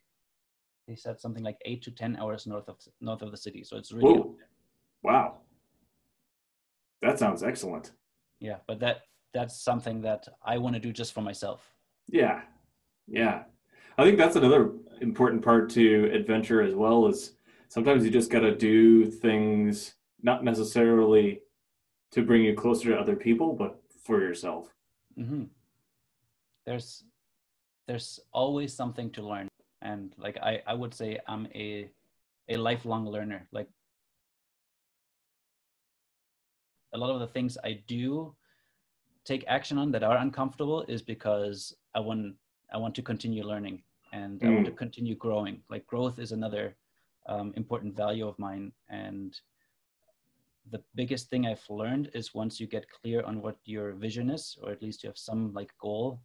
they 0.86 0.94
said 0.94 1.20
something 1.20 1.42
like 1.42 1.58
eight 1.64 1.82
to 1.82 1.90
ten 1.90 2.16
hours 2.16 2.46
north 2.46 2.68
of 2.68 2.76
north 3.00 3.22
of 3.22 3.30
the 3.30 3.36
city. 3.36 3.64
So 3.64 3.76
it's 3.76 3.92
really 3.92 4.22
wow. 5.02 5.38
That 7.02 7.18
sounds 7.18 7.42
excellent. 7.42 7.92
Yeah, 8.40 8.56
but 8.66 8.80
that 8.80 9.02
that's 9.34 9.60
something 9.60 10.00
that 10.02 10.26
I 10.44 10.58
want 10.58 10.74
to 10.74 10.80
do 10.80 10.92
just 10.92 11.12
for 11.12 11.20
myself. 11.20 11.74
Yeah, 12.08 12.42
yeah. 13.06 13.42
I 13.98 14.04
think 14.04 14.18
that's 14.18 14.36
another 14.36 14.72
important 15.00 15.42
part 15.42 15.70
to 15.70 16.10
adventure 16.12 16.62
as 16.62 16.74
well. 16.74 17.06
Is 17.08 17.32
sometimes 17.68 18.04
you 18.04 18.10
just 18.10 18.30
got 18.30 18.40
to 18.40 18.54
do 18.54 19.06
things 19.06 19.94
not 20.22 20.44
necessarily 20.44 21.40
to 22.12 22.22
bring 22.22 22.42
you 22.42 22.54
closer 22.54 22.90
to 22.90 22.98
other 22.98 23.16
people, 23.16 23.54
but 23.54 23.80
for 24.04 24.20
yourself. 24.20 24.72
Mm-hmm. 25.18 25.44
There's 26.64 27.04
there's 27.88 28.20
always 28.32 28.74
something 28.74 29.10
to 29.10 29.22
learn 29.22 29.48
and 29.82 30.14
like 30.18 30.36
I, 30.38 30.62
I 30.66 30.74
would 30.74 30.94
say 30.94 31.18
i'm 31.28 31.46
a 31.54 31.88
a 32.48 32.56
lifelong 32.56 33.06
learner 33.06 33.46
like 33.52 33.68
a 36.94 36.98
lot 36.98 37.10
of 37.10 37.20
the 37.20 37.26
things 37.26 37.58
i 37.64 37.80
do 37.86 38.34
take 39.24 39.44
action 39.48 39.76
on 39.78 39.90
that 39.92 40.02
are 40.02 40.16
uncomfortable 40.18 40.82
is 40.82 41.02
because 41.02 41.74
i 41.94 42.00
want 42.00 42.34
i 42.72 42.78
want 42.78 42.94
to 42.94 43.02
continue 43.02 43.44
learning 43.44 43.82
and 44.12 44.40
mm. 44.40 44.46
i 44.46 44.50
want 44.50 44.64
to 44.64 44.72
mm. 44.72 44.76
continue 44.76 45.14
growing 45.14 45.60
like 45.68 45.86
growth 45.86 46.18
is 46.18 46.32
another 46.32 46.74
um, 47.28 47.52
important 47.56 47.96
value 47.96 48.26
of 48.26 48.38
mine 48.38 48.72
and 48.88 49.40
the 50.70 50.82
biggest 50.94 51.28
thing 51.28 51.46
i've 51.46 51.68
learned 51.68 52.10
is 52.14 52.34
once 52.34 52.60
you 52.60 52.66
get 52.66 52.86
clear 52.90 53.22
on 53.22 53.42
what 53.42 53.56
your 53.64 53.92
vision 53.92 54.30
is 54.30 54.56
or 54.62 54.70
at 54.70 54.82
least 54.82 55.02
you 55.02 55.08
have 55.08 55.18
some 55.18 55.52
like 55.52 55.72
goal 55.80 56.20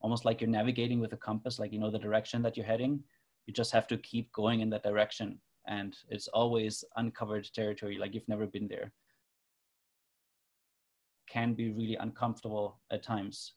almost 0.00 0.24
like 0.24 0.40
you're 0.40 0.50
navigating 0.50 1.00
with 1.00 1.12
a 1.12 1.16
compass, 1.16 1.58
like 1.58 1.72
you 1.72 1.78
know 1.78 1.90
the 1.90 1.98
direction 1.98 2.42
that 2.42 2.56
you're 2.56 2.66
heading. 2.66 3.02
You 3.46 3.54
just 3.54 3.72
have 3.72 3.86
to 3.88 3.96
keep 3.98 4.32
going 4.32 4.60
in 4.60 4.70
that 4.70 4.82
direction. 4.82 5.40
And 5.66 5.96
it's 6.08 6.28
always 6.28 6.84
uncovered 6.96 7.48
territory, 7.52 7.98
like 7.98 8.14
you've 8.14 8.28
never 8.28 8.46
been 8.46 8.68
there. 8.68 8.92
Can 11.28 11.54
be 11.54 11.70
really 11.70 11.96
uncomfortable 11.96 12.80
at 12.90 13.02
times. 13.02 13.54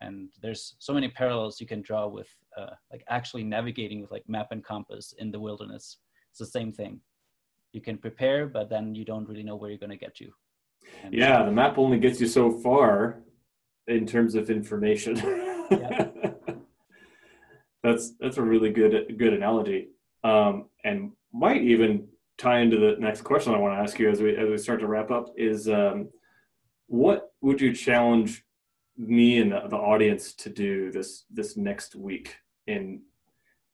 And 0.00 0.30
there's 0.40 0.76
so 0.78 0.94
many 0.94 1.08
parallels 1.08 1.60
you 1.60 1.66
can 1.66 1.82
draw 1.82 2.06
with 2.06 2.28
uh, 2.56 2.70
like 2.90 3.04
actually 3.08 3.44
navigating 3.44 4.00
with 4.00 4.10
like 4.10 4.26
map 4.28 4.48
and 4.52 4.64
compass 4.64 5.12
in 5.18 5.30
the 5.30 5.40
wilderness. 5.40 5.98
It's 6.30 6.38
the 6.38 6.46
same 6.46 6.72
thing. 6.72 7.00
You 7.72 7.80
can 7.80 7.98
prepare, 7.98 8.46
but 8.46 8.70
then 8.70 8.94
you 8.94 9.04
don't 9.04 9.28
really 9.28 9.42
know 9.42 9.56
where 9.56 9.70
you're 9.70 9.78
going 9.78 9.90
to 9.90 9.96
get 9.96 10.16
to. 10.16 10.30
And 11.02 11.12
yeah, 11.12 11.44
the 11.44 11.52
map 11.52 11.76
only 11.76 11.98
gets 11.98 12.20
you 12.20 12.26
so 12.26 12.50
far 12.50 13.20
in 13.86 14.06
terms 14.06 14.34
of 14.34 14.48
information. 14.48 15.16
that's 17.82 18.12
that's 18.20 18.36
a 18.36 18.42
really 18.42 18.70
good 18.70 19.16
good 19.18 19.32
analogy, 19.32 19.88
um, 20.24 20.66
and 20.84 21.12
might 21.32 21.62
even 21.62 22.08
tie 22.38 22.60
into 22.60 22.78
the 22.78 22.96
next 22.98 23.22
question 23.22 23.54
I 23.54 23.58
want 23.58 23.74
to 23.76 23.82
ask 23.82 23.98
you 23.98 24.10
as 24.10 24.20
we 24.20 24.36
as 24.36 24.48
we 24.48 24.58
start 24.58 24.80
to 24.80 24.86
wrap 24.86 25.10
up. 25.10 25.28
Is 25.36 25.68
um, 25.68 26.08
what 26.86 27.32
would 27.40 27.60
you 27.60 27.72
challenge 27.72 28.44
me 28.96 29.38
and 29.38 29.52
the, 29.52 29.62
the 29.68 29.76
audience 29.76 30.34
to 30.34 30.50
do 30.50 30.90
this 30.90 31.24
this 31.30 31.56
next 31.56 31.94
week 31.94 32.36
in 32.66 33.02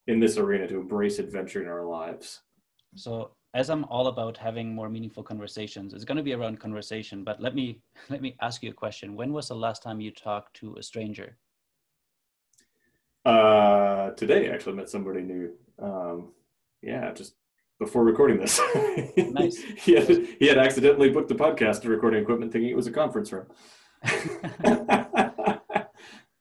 in 0.06 0.20
this 0.20 0.36
arena 0.36 0.66
to 0.68 0.78
embrace 0.80 1.18
adventure 1.18 1.62
in 1.62 1.68
our 1.68 1.84
lives? 1.84 2.42
So 2.94 3.32
as 3.54 3.70
I'm 3.70 3.84
all 3.84 4.08
about 4.08 4.36
having 4.36 4.74
more 4.74 4.90
meaningful 4.90 5.22
conversations, 5.22 5.94
it's 5.94 6.04
going 6.04 6.18
to 6.18 6.22
be 6.22 6.34
around 6.34 6.60
conversation. 6.60 7.24
But 7.24 7.40
let 7.40 7.54
me 7.54 7.80
let 8.10 8.20
me 8.20 8.36
ask 8.42 8.62
you 8.62 8.70
a 8.70 8.74
question. 8.74 9.16
When 9.16 9.32
was 9.32 9.48
the 9.48 9.56
last 9.56 9.82
time 9.82 10.00
you 10.00 10.10
talked 10.10 10.54
to 10.56 10.76
a 10.76 10.82
stranger? 10.82 11.38
Uh, 13.26 14.10
today, 14.10 14.48
I 14.48 14.54
actually, 14.54 14.74
met 14.74 14.88
somebody 14.88 15.20
new. 15.20 15.50
Um, 15.82 16.28
yeah, 16.80 17.12
just 17.12 17.34
before 17.80 18.04
recording 18.04 18.38
this. 18.38 18.60
nice. 19.16 19.60
he, 19.78 19.94
had, 19.94 20.08
he 20.38 20.46
had 20.46 20.58
accidentally 20.58 21.10
booked 21.10 21.28
the 21.28 21.34
podcast 21.34 21.84
recording 21.88 22.22
equipment 22.22 22.52
thinking 22.52 22.70
it 22.70 22.76
was 22.76 22.86
a 22.86 22.92
conference 22.92 23.32
room. 23.32 23.46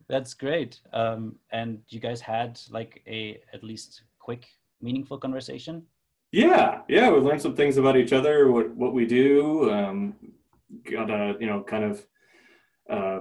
That's 0.07 0.35
great. 0.35 0.79
Um, 0.93 1.37
and 1.51 1.79
you 1.89 1.99
guys 1.99 2.21
had 2.21 2.61
like 2.69 3.01
a 3.07 3.41
at 3.51 3.63
least 3.63 4.03
quick, 4.19 4.45
meaningful 4.79 5.17
conversation. 5.17 5.81
Yeah, 6.31 6.81
yeah, 6.87 7.09
we 7.09 7.17
learned 7.17 7.41
some 7.41 7.55
things 7.55 7.77
about 7.77 7.97
each 7.97 8.13
other, 8.13 8.51
what 8.51 8.69
what 8.75 8.93
we 8.93 9.07
do. 9.07 9.71
Um, 9.71 10.15
got 10.83 11.09
a 11.09 11.35
you 11.39 11.47
know 11.47 11.63
kind 11.63 11.83
of 11.85 12.05
uh, 12.87 13.19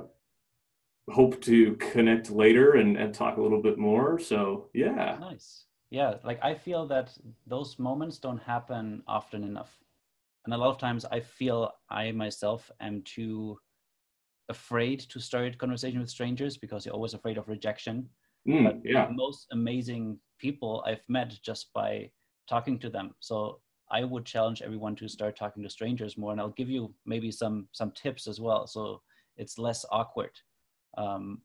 hope 1.10 1.40
to 1.42 1.74
connect 1.76 2.30
later 2.30 2.72
and, 2.72 2.96
and 2.96 3.14
talk 3.14 3.36
a 3.36 3.42
little 3.42 3.60
bit 3.60 3.78
more. 3.78 4.18
So 4.18 4.70
yeah. 4.74 5.16
Nice. 5.20 5.66
Yeah. 5.90 6.14
Like 6.24 6.42
I 6.42 6.54
feel 6.54 6.86
that 6.88 7.16
those 7.46 7.78
moments 7.78 8.18
don't 8.18 8.42
happen 8.42 9.02
often 9.06 9.44
enough. 9.44 9.72
And 10.44 10.54
a 10.54 10.58
lot 10.58 10.70
of 10.70 10.78
times 10.78 11.04
I 11.04 11.20
feel 11.20 11.72
I 11.90 12.12
myself 12.12 12.70
am 12.80 13.02
too 13.02 13.58
afraid 14.48 15.00
to 15.00 15.20
start 15.20 15.56
conversation 15.58 16.00
with 16.00 16.10
strangers 16.10 16.56
because 16.56 16.84
you're 16.84 16.94
always 16.94 17.14
afraid 17.14 17.38
of 17.38 17.48
rejection. 17.48 18.08
Mm, 18.46 18.64
but 18.64 18.80
yeah. 18.84 19.06
the 19.06 19.12
most 19.12 19.46
amazing 19.52 20.18
people 20.38 20.84
I've 20.86 21.04
met 21.08 21.32
just 21.42 21.72
by 21.72 22.10
talking 22.46 22.78
to 22.80 22.90
them. 22.90 23.14
So 23.20 23.60
I 23.90 24.04
would 24.04 24.24
challenge 24.24 24.62
everyone 24.62 24.96
to 24.96 25.08
start 25.08 25.36
talking 25.36 25.62
to 25.62 25.70
strangers 25.70 26.18
more, 26.18 26.32
and 26.32 26.40
I'll 26.40 26.50
give 26.50 26.68
you 26.68 26.94
maybe 27.06 27.30
some 27.30 27.68
some 27.72 27.90
tips 27.92 28.26
as 28.26 28.40
well, 28.40 28.66
so 28.66 29.00
it's 29.36 29.58
less 29.58 29.84
awkward. 29.90 30.30
Um, 30.96 31.42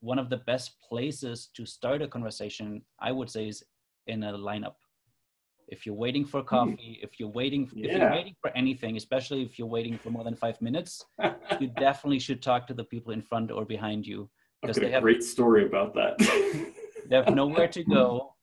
one 0.00 0.18
of 0.18 0.30
the 0.30 0.38
best 0.38 0.80
places 0.80 1.50
to 1.54 1.66
start 1.66 2.02
a 2.02 2.08
conversation, 2.08 2.82
I 3.00 3.12
would 3.12 3.30
say, 3.30 3.48
is 3.48 3.62
in 4.06 4.22
a 4.22 4.32
lineup. 4.32 4.76
If 5.68 5.86
you're 5.86 5.94
waiting 5.94 6.24
for 6.24 6.42
coffee, 6.42 6.98
if 7.00 7.20
you're 7.20 7.28
waiting, 7.28 7.70
if 7.76 7.92
you're 7.92 8.10
waiting 8.10 8.34
for 8.40 8.50
anything, 8.56 8.96
especially 8.96 9.42
if 9.42 9.56
you're 9.56 9.68
waiting 9.68 9.96
for 9.98 10.10
more 10.10 10.24
than 10.24 10.34
five 10.34 10.60
minutes, 10.60 11.04
you 11.60 11.68
definitely 11.78 12.18
should 12.18 12.42
talk 12.42 12.66
to 12.66 12.74
the 12.74 12.82
people 12.82 13.12
in 13.12 13.22
front 13.22 13.52
or 13.52 13.64
behind 13.64 14.04
you 14.04 14.28
because 14.62 14.78
got 14.78 14.90
they 14.90 14.94
a 14.94 15.00
great 15.00 15.22
story 15.22 15.64
about 15.64 15.94
that. 15.94 16.18
they 17.08 17.16
have 17.16 17.32
nowhere 17.34 17.68
to 17.68 17.84
go 17.84 18.34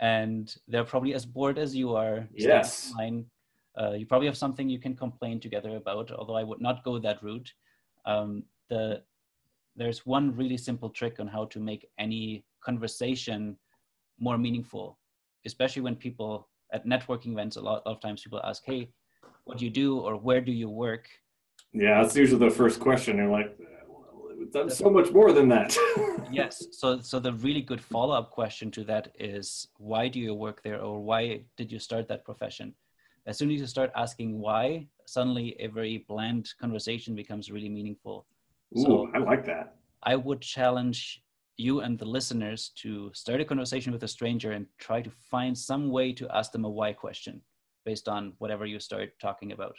and 0.00 0.56
they're 0.68 0.84
probably 0.84 1.14
as 1.14 1.24
bored 1.24 1.58
as 1.58 1.74
you 1.74 1.94
are 1.94 2.28
Yes. 2.34 2.92
Uh, 3.78 3.92
you 3.92 4.06
probably 4.06 4.26
have 4.26 4.36
something 4.36 4.70
you 4.70 4.78
can 4.78 4.96
complain 4.96 5.38
together 5.38 5.76
about 5.76 6.10
although 6.10 6.36
i 6.36 6.42
would 6.42 6.62
not 6.62 6.82
go 6.82 6.98
that 6.98 7.22
route 7.22 7.52
um, 8.06 8.42
the 8.70 9.02
there's 9.76 10.06
one 10.06 10.34
really 10.36 10.56
simple 10.56 10.90
trick 10.90 11.20
on 11.20 11.26
how 11.26 11.44
to 11.46 11.60
make 11.60 11.88
any 11.98 12.44
conversation 12.60 13.56
more 14.18 14.38
meaningful 14.38 14.98
especially 15.44 15.82
when 15.82 15.94
people 15.94 16.48
at 16.72 16.86
networking 16.86 17.32
events 17.32 17.56
a 17.56 17.60
lot 17.60 17.82
of 17.86 18.00
times 18.00 18.22
people 18.22 18.40
ask 18.44 18.62
hey 18.64 18.88
what 19.44 19.58
do 19.58 19.64
you 19.64 19.70
do 19.70 19.98
or 19.98 20.16
where 20.16 20.40
do 20.40 20.52
you 20.52 20.68
work 20.68 21.08
yeah, 21.76 22.02
that's 22.02 22.16
usually 22.16 22.48
the 22.48 22.54
first 22.54 22.80
question. 22.80 23.18
You're 23.18 23.30
like, 23.30 23.56
done 24.50 24.70
so 24.70 24.88
much 24.88 25.10
more 25.12 25.32
than 25.32 25.48
that. 25.48 25.76
yes 26.32 26.66
so 26.72 27.00
so 27.00 27.20
the 27.20 27.32
really 27.34 27.60
good 27.60 27.80
follow-up 27.80 28.30
question 28.30 28.70
to 28.70 28.82
that 28.84 29.08
is 29.18 29.68
why 29.78 30.08
do 30.08 30.18
you 30.18 30.34
work 30.34 30.60
there 30.62 30.80
or 30.80 31.00
why 31.00 31.40
did 31.56 31.70
you 31.70 31.78
start 31.78 32.08
that 32.08 32.24
profession 32.24 32.74
as 33.26 33.38
soon 33.38 33.50
as 33.50 33.60
you 33.60 33.66
start 33.66 33.92
asking 33.94 34.38
why 34.40 34.84
suddenly 35.06 35.54
a 35.60 35.68
very 35.68 36.04
bland 36.08 36.52
conversation 36.60 37.14
becomes 37.14 37.50
really 37.50 37.68
meaningful 37.68 38.26
Ooh, 38.76 38.82
So- 38.82 39.10
I 39.14 39.18
like 39.18 39.44
that. 39.46 39.66
i 40.02 40.14
would 40.14 40.40
challenge 40.40 41.22
you 41.56 41.80
and 41.80 41.98
the 41.98 42.04
listeners 42.16 42.70
to 42.82 43.10
start 43.14 43.40
a 43.40 43.44
conversation 43.44 43.90
with 43.92 44.02
a 44.04 44.08
stranger 44.16 44.52
and 44.52 44.66
try 44.78 45.00
to 45.02 45.10
find 45.32 45.56
some 45.56 45.84
way 45.96 46.12
to 46.12 46.28
ask 46.38 46.52
them 46.52 46.64
a 46.66 46.70
why 46.78 46.92
question 46.92 47.40
based 47.84 48.06
on 48.08 48.32
whatever 48.38 48.66
you 48.66 48.78
start 48.78 49.08
talking 49.26 49.52
about 49.52 49.76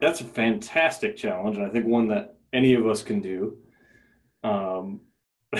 That's 0.00 0.20
a 0.20 0.24
fantastic 0.42 1.16
challenge, 1.16 1.56
and 1.58 1.66
I 1.66 1.70
think 1.70 1.86
one 1.86 2.06
that 2.14 2.24
any 2.52 2.72
of 2.74 2.86
us 2.92 3.02
can 3.02 3.20
do. 3.20 3.38
Um, 4.50 5.00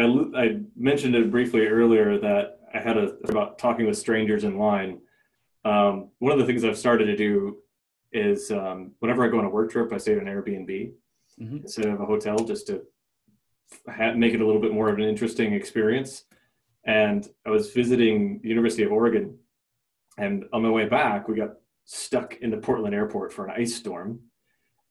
I, 0.00 0.02
I 0.42 0.60
mentioned 0.76 1.14
it 1.14 1.30
briefly 1.30 1.66
earlier 1.66 2.18
that 2.18 2.44
I 2.74 2.78
had 2.86 2.96
a 2.98 3.06
about 3.32 3.58
talking 3.58 3.86
with 3.86 3.96
strangers 3.96 4.44
in 4.44 4.58
line. 4.58 4.98
Um, 5.64 5.94
one 6.18 6.32
of 6.32 6.38
the 6.40 6.44
things 6.46 6.64
I've 6.64 6.76
started 6.86 7.06
to 7.06 7.16
do 7.16 7.58
is 8.12 8.50
um, 8.50 8.92
whenever 9.00 9.24
I 9.24 9.28
go 9.28 9.38
on 9.38 9.44
a 9.44 9.50
work 9.50 9.70
trip, 9.70 9.92
I 9.92 9.98
stay 9.98 10.12
at 10.12 10.18
an 10.18 10.26
Airbnb 10.26 10.92
Mhm. 11.40 11.62
instead 11.62 11.86
of 11.86 12.00
a 12.00 12.06
hotel, 12.06 12.38
just 12.38 12.66
to 12.68 12.82
ha- 13.88 14.14
make 14.14 14.32
it 14.32 14.40
a 14.40 14.46
little 14.46 14.60
bit 14.60 14.72
more 14.72 14.88
of 14.88 14.96
an 14.96 15.04
interesting 15.04 15.52
experience. 15.52 16.24
And 16.84 17.28
I 17.44 17.50
was 17.50 17.72
visiting 17.74 18.40
the 18.40 18.48
University 18.48 18.84
of 18.84 18.92
Oregon, 18.92 19.38
and 20.16 20.46
on 20.52 20.62
my 20.62 20.70
way 20.70 20.86
back, 20.88 21.28
we 21.28 21.34
got 21.36 21.56
stuck 21.84 22.36
in 22.36 22.50
the 22.50 22.56
Portland 22.56 22.94
airport 22.94 23.32
for 23.34 23.44
an 23.44 23.52
ice 23.54 23.74
storm. 23.74 24.20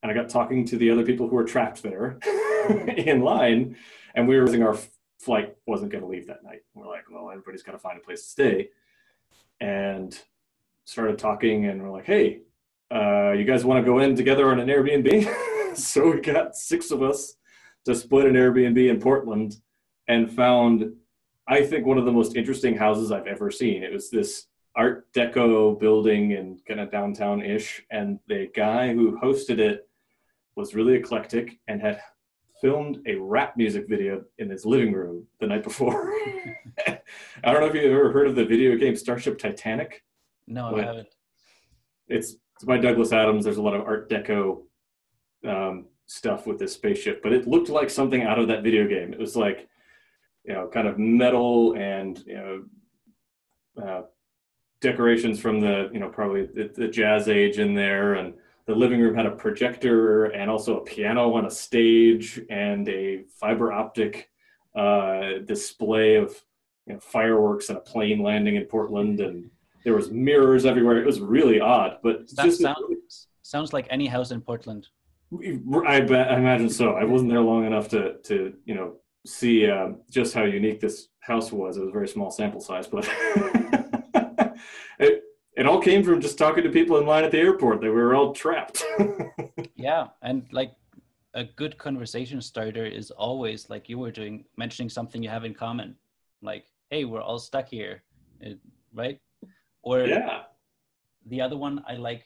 And 0.03 0.11
I 0.11 0.13
got 0.13 0.29
talking 0.29 0.65
to 0.65 0.77
the 0.77 0.91
other 0.91 1.03
people 1.03 1.27
who 1.27 1.35
were 1.35 1.45
trapped 1.45 1.81
there 1.81 2.19
in 2.97 3.21
line, 3.21 3.75
and 4.13 4.27
we 4.27 4.35
were 4.35 4.45
using 4.45 4.61
our 4.61 4.77
flight 5.19 5.55
wasn't 5.65 5.91
going 5.91 6.03
to 6.03 6.07
leave 6.09 6.27
that 6.27 6.43
night. 6.43 6.61
We're 6.75 6.85
like, 6.87 7.09
well, 7.09 7.31
everybody's 7.31 7.63
got 7.63 7.71
to 7.71 7.79
find 7.79 7.97
a 7.97 8.01
place 8.01 8.21
to 8.23 8.29
stay, 8.29 8.69
and 9.59 10.15
started 10.83 11.17
talking, 11.17 11.65
and 11.65 11.81
we're 11.81 11.89
like, 11.89 12.05
hey, 12.05 12.41
uh, 12.93 13.31
you 13.31 13.45
guys 13.45 13.65
want 13.65 13.83
to 13.83 13.89
go 13.89 13.99
in 13.99 14.15
together 14.15 14.51
on 14.51 14.59
an 14.59 14.67
Airbnb? 14.67 15.75
so 15.77 16.11
we 16.11 16.21
got 16.21 16.55
six 16.55 16.91
of 16.91 17.03
us 17.03 17.35
to 17.85 17.95
split 17.95 18.25
an 18.25 18.33
Airbnb 18.33 18.89
in 18.89 18.99
Portland, 18.99 19.57
and 20.07 20.31
found, 20.31 20.93
I 21.47 21.63
think, 21.63 21.85
one 21.85 21.97
of 21.97 22.05
the 22.05 22.11
most 22.11 22.35
interesting 22.35 22.77
houses 22.77 23.11
I've 23.11 23.27
ever 23.27 23.51
seen. 23.51 23.83
It 23.83 23.91
was 23.91 24.09
this 24.09 24.47
art 24.75 25.11
deco 25.13 25.79
building 25.79 26.31
in 26.31 26.59
kind 26.67 26.79
of 26.79 26.91
downtown 26.91 27.41
ish 27.41 27.81
and 27.91 28.19
the 28.27 28.49
guy 28.53 28.93
who 28.93 29.17
hosted 29.19 29.57
it 29.57 29.87
was 30.55 30.75
really 30.75 30.93
eclectic 30.93 31.59
and 31.67 31.81
had 31.81 32.01
filmed 32.61 32.99
a 33.07 33.15
rap 33.15 33.55
music 33.55 33.87
video 33.87 34.23
in 34.37 34.49
his 34.49 34.65
living 34.65 34.91
room 34.91 35.25
the 35.39 35.47
night 35.47 35.63
before 35.63 36.11
i 36.87 36.99
don't 37.43 37.61
know 37.61 37.67
if 37.67 37.73
you've 37.73 37.91
ever 37.91 38.11
heard 38.11 38.27
of 38.27 38.35
the 38.35 38.45
video 38.45 38.75
game 38.75 38.95
starship 38.95 39.37
titanic 39.37 40.03
no 40.47 40.75
i 40.75 40.81
haven't 40.81 41.07
it's, 42.07 42.35
it's 42.55 42.63
by 42.63 42.77
douglas 42.77 43.11
adams. 43.11 43.43
There's 43.43 43.57
a 43.57 43.61
lot 43.61 43.75
of 43.75 43.81
art 43.81 44.09
deco 44.09 44.61
um, 45.47 45.85
stuff 46.07 46.47
with 46.47 46.59
this 46.59 46.73
spaceship 46.73 47.21
but 47.21 47.33
it 47.33 47.47
looked 47.47 47.69
like 47.69 47.89
something 47.89 48.23
out 48.23 48.39
of 48.39 48.47
that 48.47 48.63
video 48.63 48.87
game. 48.87 49.13
It 49.13 49.19
was 49.19 49.35
like 49.35 49.67
you 50.43 50.53
know 50.53 50.67
kind 50.67 50.87
of 50.87 50.97
metal 50.97 51.75
and 51.75 52.23
you 52.25 52.35
know 52.35 52.63
uh, 53.83 54.01
decorations 54.81 55.39
from 55.39 55.59
the 55.59 55.89
you 55.93 55.99
know 55.99 56.09
probably 56.09 56.45
the, 56.45 56.71
the 56.73 56.87
jazz 56.87 57.27
age 57.27 57.59
in 57.59 57.73
there. 57.73 58.15
And 58.15 58.33
the 58.65 58.75
living 58.75 58.99
room 58.99 59.15
had 59.15 59.25
a 59.25 59.31
projector 59.31 60.25
and 60.25 60.49
also 60.49 60.77
a 60.77 60.83
piano 60.83 61.33
on 61.33 61.45
a 61.45 61.51
stage 61.51 62.41
and 62.49 62.87
a 62.89 63.23
fiber 63.39 63.71
optic 63.71 64.29
uh, 64.75 65.39
display 65.45 66.15
of 66.15 66.35
you 66.87 66.93
know, 66.93 66.99
fireworks 66.99 67.69
and 67.69 67.77
a 67.77 67.81
plane 67.81 68.21
landing 68.21 68.55
in 68.55 68.65
portland. 68.65 69.19
And 69.19 69.49
there 69.85 69.95
was 69.95 70.11
mirrors 70.11 70.65
everywhere 70.65 70.97
it 70.97 71.05
was 71.05 71.21
really 71.21 71.59
odd 71.61 71.97
but 72.03 72.27
that 72.35 72.45
just 72.45 72.59
sounds 72.59 73.27
sounds 73.41 73.71
like 73.71 73.87
any 73.89 74.07
house 74.07 74.31
in 74.31 74.41
portland 74.41 74.87
I, 75.87 75.95
I 75.95 76.37
imagine 76.37 76.69
so. 76.69 76.93
I 76.93 77.03
wasn't 77.03 77.31
there 77.31 77.41
long 77.41 77.65
enough 77.65 77.89
to, 77.89 78.17
to 78.25 78.53
you 78.63 78.75
know, 78.75 78.97
see 79.25 79.69
um, 79.69 80.01
just 80.09 80.33
how 80.33 80.43
unique 80.43 80.79
this 80.79 81.07
house 81.19 81.51
was. 81.51 81.77
It 81.77 81.81
was 81.81 81.89
a 81.89 81.91
very 81.91 82.07
small 82.07 82.29
sample 82.29 82.61
size, 82.61 82.87
but 82.87 83.09
it, 84.99 85.23
it 85.57 85.65
all 85.65 85.81
came 85.81 86.03
from 86.03 86.21
just 86.21 86.37
talking 86.37 86.63
to 86.63 86.69
people 86.69 86.99
in 86.99 87.07
line 87.07 87.23
at 87.23 87.31
the 87.31 87.39
airport. 87.39 87.81
They 87.81 87.89
were 87.89 88.15
all 88.15 88.33
trapped. 88.33 88.83
yeah 89.75 90.07
and 90.21 90.47
like 90.51 90.73
a 91.33 91.43
good 91.43 91.77
conversation 91.77 92.41
starter 92.41 92.85
is 92.85 93.11
always 93.11 93.69
like 93.69 93.89
you 93.89 93.97
were 93.99 94.11
doing 94.11 94.45
mentioning 94.57 94.89
something 94.89 95.21
you 95.21 95.29
have 95.29 95.45
in 95.45 95.53
common 95.53 95.95
like 96.41 96.65
hey 96.89 97.05
we're 97.05 97.21
all 97.21 97.39
stuck 97.39 97.67
here 97.67 98.03
it- 98.41 98.59
right 98.93 99.19
or 99.85 100.01
yeah. 100.01 100.41
the 101.27 101.39
other 101.39 101.57
one 101.57 101.83
i 101.87 101.93
like 101.95 102.25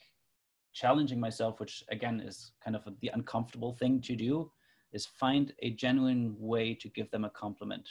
challenging 0.73 1.19
myself 1.19 1.59
which 1.59 1.83
again 1.91 2.19
is 2.19 2.51
kind 2.63 2.75
of 2.75 2.83
the 3.01 3.11
uncomfortable 3.13 3.73
thing 3.73 4.01
to 4.01 4.15
do 4.15 4.51
is 4.93 5.05
find 5.05 5.53
a 5.59 5.69
genuine 5.71 6.35
way 6.39 6.73
to 6.73 6.89
give 6.89 7.09
them 7.11 7.25
a 7.25 7.29
compliment 7.29 7.87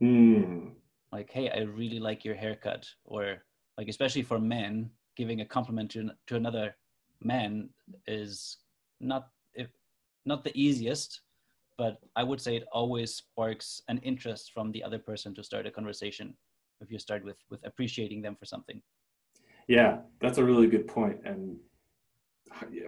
Hmm. 0.00 0.68
like 1.12 1.30
hey 1.30 1.48
i 1.50 1.60
really 1.60 2.00
like 2.00 2.24
your 2.24 2.34
haircut 2.34 2.86
or 3.04 3.42
like 3.78 3.88
especially 3.88 4.22
for 4.22 4.38
men 4.38 4.90
giving 5.16 5.40
a 5.40 5.46
compliment 5.46 5.90
to, 5.92 6.10
to 6.26 6.36
another 6.36 6.74
man 7.22 7.70
is 8.06 8.58
not 9.00 9.28
if 9.54 9.68
not 10.26 10.42
the 10.42 10.52
easiest 10.58 11.20
but 11.78 11.98
i 12.16 12.22
would 12.24 12.40
say 12.40 12.56
it 12.56 12.66
always 12.72 13.14
sparks 13.14 13.82
an 13.88 13.98
interest 13.98 14.52
from 14.52 14.72
the 14.72 14.82
other 14.82 14.98
person 14.98 15.32
to 15.34 15.44
start 15.44 15.66
a 15.66 15.70
conversation 15.70 16.36
if 16.84 16.90
you 16.92 16.98
start 16.98 17.24
with 17.24 17.38
with 17.50 17.62
appreciating 17.70 18.22
them 18.22 18.36
for 18.36 18.46
something 18.54 18.80
Yeah, 19.66 19.92
that's 20.20 20.38
a 20.38 20.44
really 20.44 20.68
good 20.74 20.86
point, 20.86 21.18
and 21.24 21.56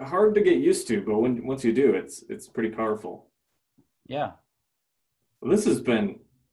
hard 0.02 0.34
to 0.34 0.40
get 0.40 0.58
used 0.58 0.86
to. 0.88 0.96
But 1.06 1.18
when 1.18 1.46
once 1.46 1.64
you 1.64 1.72
do, 1.72 1.94
it's 1.94 2.16
it's 2.28 2.48
pretty 2.48 2.72
powerful. 2.80 3.14
yeah 4.16 4.32
Well, 5.40 5.50
this 5.50 5.64
has 5.64 5.80
been 5.80 6.06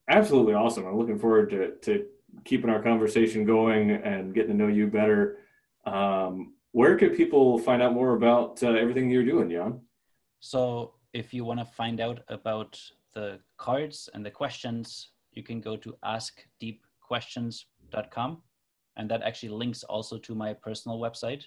absolutely 0.07 0.53
awesome. 0.53 0.85
I'm 0.85 0.97
looking 0.97 1.19
forward 1.19 1.49
to, 1.51 1.75
to 1.85 2.05
keeping 2.43 2.69
our 2.69 2.81
conversation 2.81 3.45
going 3.45 3.91
and 3.91 4.33
getting 4.33 4.51
to 4.51 4.57
know 4.57 4.67
you 4.67 4.87
better. 4.87 5.39
Um, 5.85 6.55
where 6.71 6.97
could 6.97 7.15
people 7.15 7.59
find 7.59 7.81
out 7.81 7.93
more 7.93 8.15
about 8.15 8.63
uh, 8.63 8.71
everything 8.71 9.09
you're 9.09 9.31
doing, 9.33 9.49
Jan? 9.49 9.81
So 10.39 10.95
if 11.13 11.33
you 11.33 11.45
want 11.45 11.59
to 11.59 11.65
find 11.65 12.01
out 12.01 12.21
about 12.27 12.79
the 13.13 13.39
cards 13.57 14.09
and 14.13 14.25
the 14.25 14.31
questions, 14.31 15.11
you 15.31 15.43
can 15.43 15.61
go 15.61 15.77
to 15.77 15.95
askdeepquestions.com. 17.11 18.41
And 18.95 19.09
that 19.09 19.23
actually 19.23 19.49
links 19.49 19.83
also 19.83 20.17
to 20.19 20.35
my 20.35 20.53
personal 20.53 20.99
website. 20.99 21.43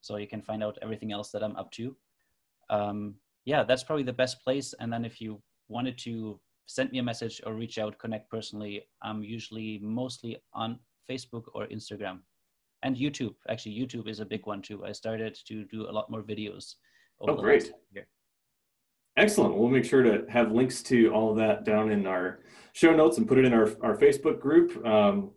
So 0.00 0.16
you 0.16 0.26
can 0.26 0.42
find 0.42 0.62
out 0.62 0.78
everything 0.82 1.12
else 1.12 1.30
that 1.30 1.42
I'm 1.42 1.56
up 1.56 1.70
to. 1.72 1.96
Um, 2.68 3.14
yeah, 3.44 3.64
that's 3.64 3.84
probably 3.84 4.04
the 4.04 4.12
best 4.12 4.42
place. 4.42 4.74
And 4.80 4.92
then 4.92 5.04
if 5.04 5.20
you 5.20 5.42
wanted 5.68 5.98
to 5.98 6.40
send 6.66 6.92
me 6.92 6.98
a 6.98 7.02
message 7.02 7.40
or 7.46 7.54
reach 7.54 7.78
out, 7.78 7.98
connect 7.98 8.30
personally, 8.30 8.82
I'm 9.02 9.22
usually 9.22 9.78
mostly 9.82 10.38
on 10.52 10.78
Facebook 11.08 11.44
or 11.54 11.66
Instagram 11.66 12.20
and 12.82 12.96
YouTube. 12.96 13.34
Actually, 13.48 13.78
YouTube 13.78 14.08
is 14.08 14.20
a 14.20 14.24
big 14.24 14.46
one 14.46 14.62
too. 14.62 14.84
I 14.84 14.92
started 14.92 15.38
to 15.46 15.64
do 15.64 15.88
a 15.88 15.92
lot 15.92 16.10
more 16.10 16.22
videos. 16.22 16.76
over 17.20 17.32
Oh, 17.32 17.36
great. 17.36 17.72
Excellent. 19.16 19.56
We'll 19.56 19.68
make 19.68 19.84
sure 19.84 20.02
to 20.02 20.24
have 20.30 20.52
links 20.52 20.82
to 20.84 21.08
all 21.12 21.30
of 21.30 21.36
that 21.36 21.64
down 21.64 21.90
in 21.90 22.06
our 22.06 22.40
show 22.72 22.94
notes 22.94 23.18
and 23.18 23.26
put 23.28 23.38
it 23.38 23.44
in 23.44 23.52
our, 23.52 23.68
our 23.82 23.96
Facebook 23.96 24.40
group, 24.40 24.84
um, 24.86 25.30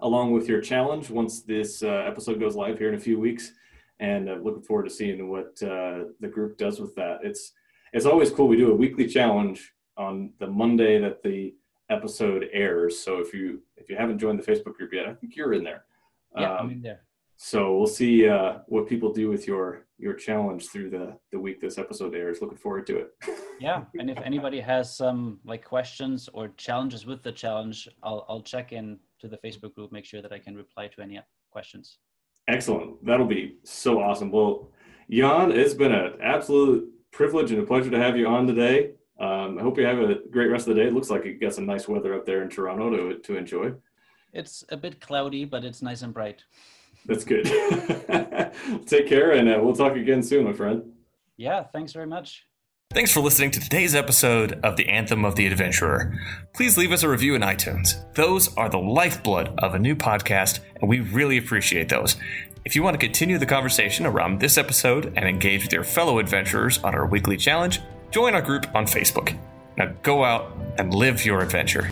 along 0.00 0.32
with 0.32 0.48
your 0.48 0.60
challenge 0.60 1.10
once 1.10 1.42
this 1.42 1.82
uh, 1.82 2.04
episode 2.06 2.40
goes 2.40 2.56
live 2.56 2.78
here 2.78 2.88
in 2.88 2.94
a 2.94 3.00
few 3.00 3.18
weeks. 3.18 3.52
And 4.00 4.28
uh, 4.28 4.38
looking 4.42 4.62
forward 4.62 4.84
to 4.84 4.90
seeing 4.90 5.30
what 5.30 5.62
uh, 5.62 6.04
the 6.18 6.28
group 6.28 6.58
does 6.58 6.80
with 6.80 6.94
that. 6.96 7.18
It's 7.22 7.52
it's 7.92 8.06
always 8.06 8.30
cool. 8.30 8.48
We 8.48 8.56
do 8.56 8.72
a 8.72 8.74
weekly 8.74 9.06
challenge 9.06 9.72
on 9.96 10.32
the 10.40 10.46
Monday 10.46 10.98
that 10.98 11.22
the 11.22 11.54
episode 11.90 12.48
airs. 12.52 12.98
So 12.98 13.20
if 13.20 13.32
you 13.32 13.62
if 13.76 13.88
you 13.88 13.96
haven't 13.96 14.18
joined 14.18 14.42
the 14.42 14.50
Facebook 14.50 14.74
group 14.74 14.92
yet, 14.92 15.06
I 15.06 15.14
think 15.14 15.36
you're 15.36 15.52
in 15.52 15.62
there. 15.62 15.84
Yeah, 16.36 16.52
um, 16.52 16.66
I'm 16.66 16.70
in 16.70 16.82
there. 16.82 17.02
So 17.44 17.76
we'll 17.76 17.88
see 17.88 18.28
uh, 18.28 18.58
what 18.68 18.88
people 18.88 19.12
do 19.12 19.28
with 19.28 19.48
your 19.48 19.84
your 19.98 20.14
challenge 20.14 20.68
through 20.68 20.90
the 20.90 21.18
the 21.32 21.40
week 21.40 21.60
this 21.60 21.76
episode 21.76 22.14
airs. 22.14 22.40
Looking 22.40 22.56
forward 22.56 22.86
to 22.86 22.98
it. 22.98 23.14
yeah, 23.60 23.82
and 23.98 24.08
if 24.08 24.18
anybody 24.18 24.60
has 24.60 24.96
some 24.96 25.40
like 25.44 25.64
questions 25.64 26.28
or 26.34 26.50
challenges 26.56 27.04
with 27.04 27.24
the 27.24 27.32
challenge, 27.32 27.88
I'll 28.04 28.24
I'll 28.28 28.42
check 28.42 28.70
in 28.70 29.00
to 29.18 29.26
the 29.26 29.38
Facebook 29.38 29.74
group, 29.74 29.90
make 29.90 30.04
sure 30.04 30.22
that 30.22 30.32
I 30.32 30.38
can 30.38 30.54
reply 30.54 30.86
to 30.86 31.02
any 31.02 31.20
questions. 31.50 31.98
Excellent. 32.46 33.04
That'll 33.04 33.26
be 33.26 33.56
so 33.64 34.00
awesome. 34.00 34.30
Well, 34.30 34.70
Jan, 35.10 35.50
it's 35.50 35.74
been 35.74 35.92
an 35.92 36.12
absolute 36.22 36.88
privilege 37.10 37.50
and 37.50 37.60
a 37.60 37.66
pleasure 37.66 37.90
to 37.90 37.98
have 37.98 38.16
you 38.16 38.28
on 38.28 38.46
today. 38.46 38.92
Um, 39.18 39.58
I 39.58 39.62
hope 39.62 39.78
you 39.78 39.84
have 39.84 39.98
a 39.98 40.20
great 40.30 40.46
rest 40.46 40.68
of 40.68 40.76
the 40.76 40.80
day. 40.80 40.86
It 40.86 40.94
looks 40.94 41.10
like 41.10 41.24
you 41.24 41.40
got 41.40 41.54
some 41.54 41.66
nice 41.66 41.88
weather 41.88 42.14
up 42.14 42.24
there 42.24 42.42
in 42.42 42.50
Toronto 42.50 42.88
to 42.90 43.18
to 43.18 43.36
enjoy. 43.36 43.72
It's 44.32 44.64
a 44.68 44.76
bit 44.76 45.00
cloudy, 45.00 45.44
but 45.44 45.64
it's 45.64 45.82
nice 45.82 46.02
and 46.02 46.14
bright. 46.14 46.44
That's 47.06 47.24
good. 47.24 47.44
Take 48.86 49.08
care, 49.08 49.32
and 49.32 49.48
uh, 49.48 49.58
we'll 49.62 49.74
talk 49.74 49.96
again 49.96 50.22
soon, 50.22 50.44
my 50.44 50.52
friend. 50.52 50.92
Yeah, 51.36 51.64
thanks 51.64 51.92
very 51.92 52.06
much. 52.06 52.44
Thanks 52.92 53.10
for 53.10 53.20
listening 53.20 53.50
to 53.52 53.60
today's 53.60 53.94
episode 53.94 54.60
of 54.62 54.76
The 54.76 54.88
Anthem 54.88 55.24
of 55.24 55.34
the 55.34 55.46
Adventurer. 55.46 56.14
Please 56.52 56.76
leave 56.76 56.92
us 56.92 57.02
a 57.02 57.08
review 57.08 57.34
in 57.34 57.40
iTunes. 57.40 57.94
Those 58.14 58.54
are 58.56 58.68
the 58.68 58.78
lifeblood 58.78 59.54
of 59.58 59.74
a 59.74 59.78
new 59.78 59.96
podcast, 59.96 60.60
and 60.78 60.90
we 60.90 61.00
really 61.00 61.38
appreciate 61.38 61.88
those. 61.88 62.16
If 62.66 62.76
you 62.76 62.82
want 62.82 62.94
to 62.94 63.04
continue 63.04 63.38
the 63.38 63.46
conversation 63.46 64.04
around 64.04 64.40
this 64.40 64.58
episode 64.58 65.14
and 65.16 65.26
engage 65.26 65.62
with 65.62 65.72
your 65.72 65.84
fellow 65.84 66.18
adventurers 66.18 66.78
on 66.84 66.94
our 66.94 67.06
weekly 67.06 67.38
challenge, 67.38 67.80
join 68.10 68.34
our 68.34 68.42
group 68.42 68.66
on 68.74 68.84
Facebook. 68.84 69.38
Now 69.78 69.94
go 70.02 70.22
out 70.22 70.54
and 70.78 70.92
live 70.92 71.24
your 71.24 71.40
adventure. 71.40 71.90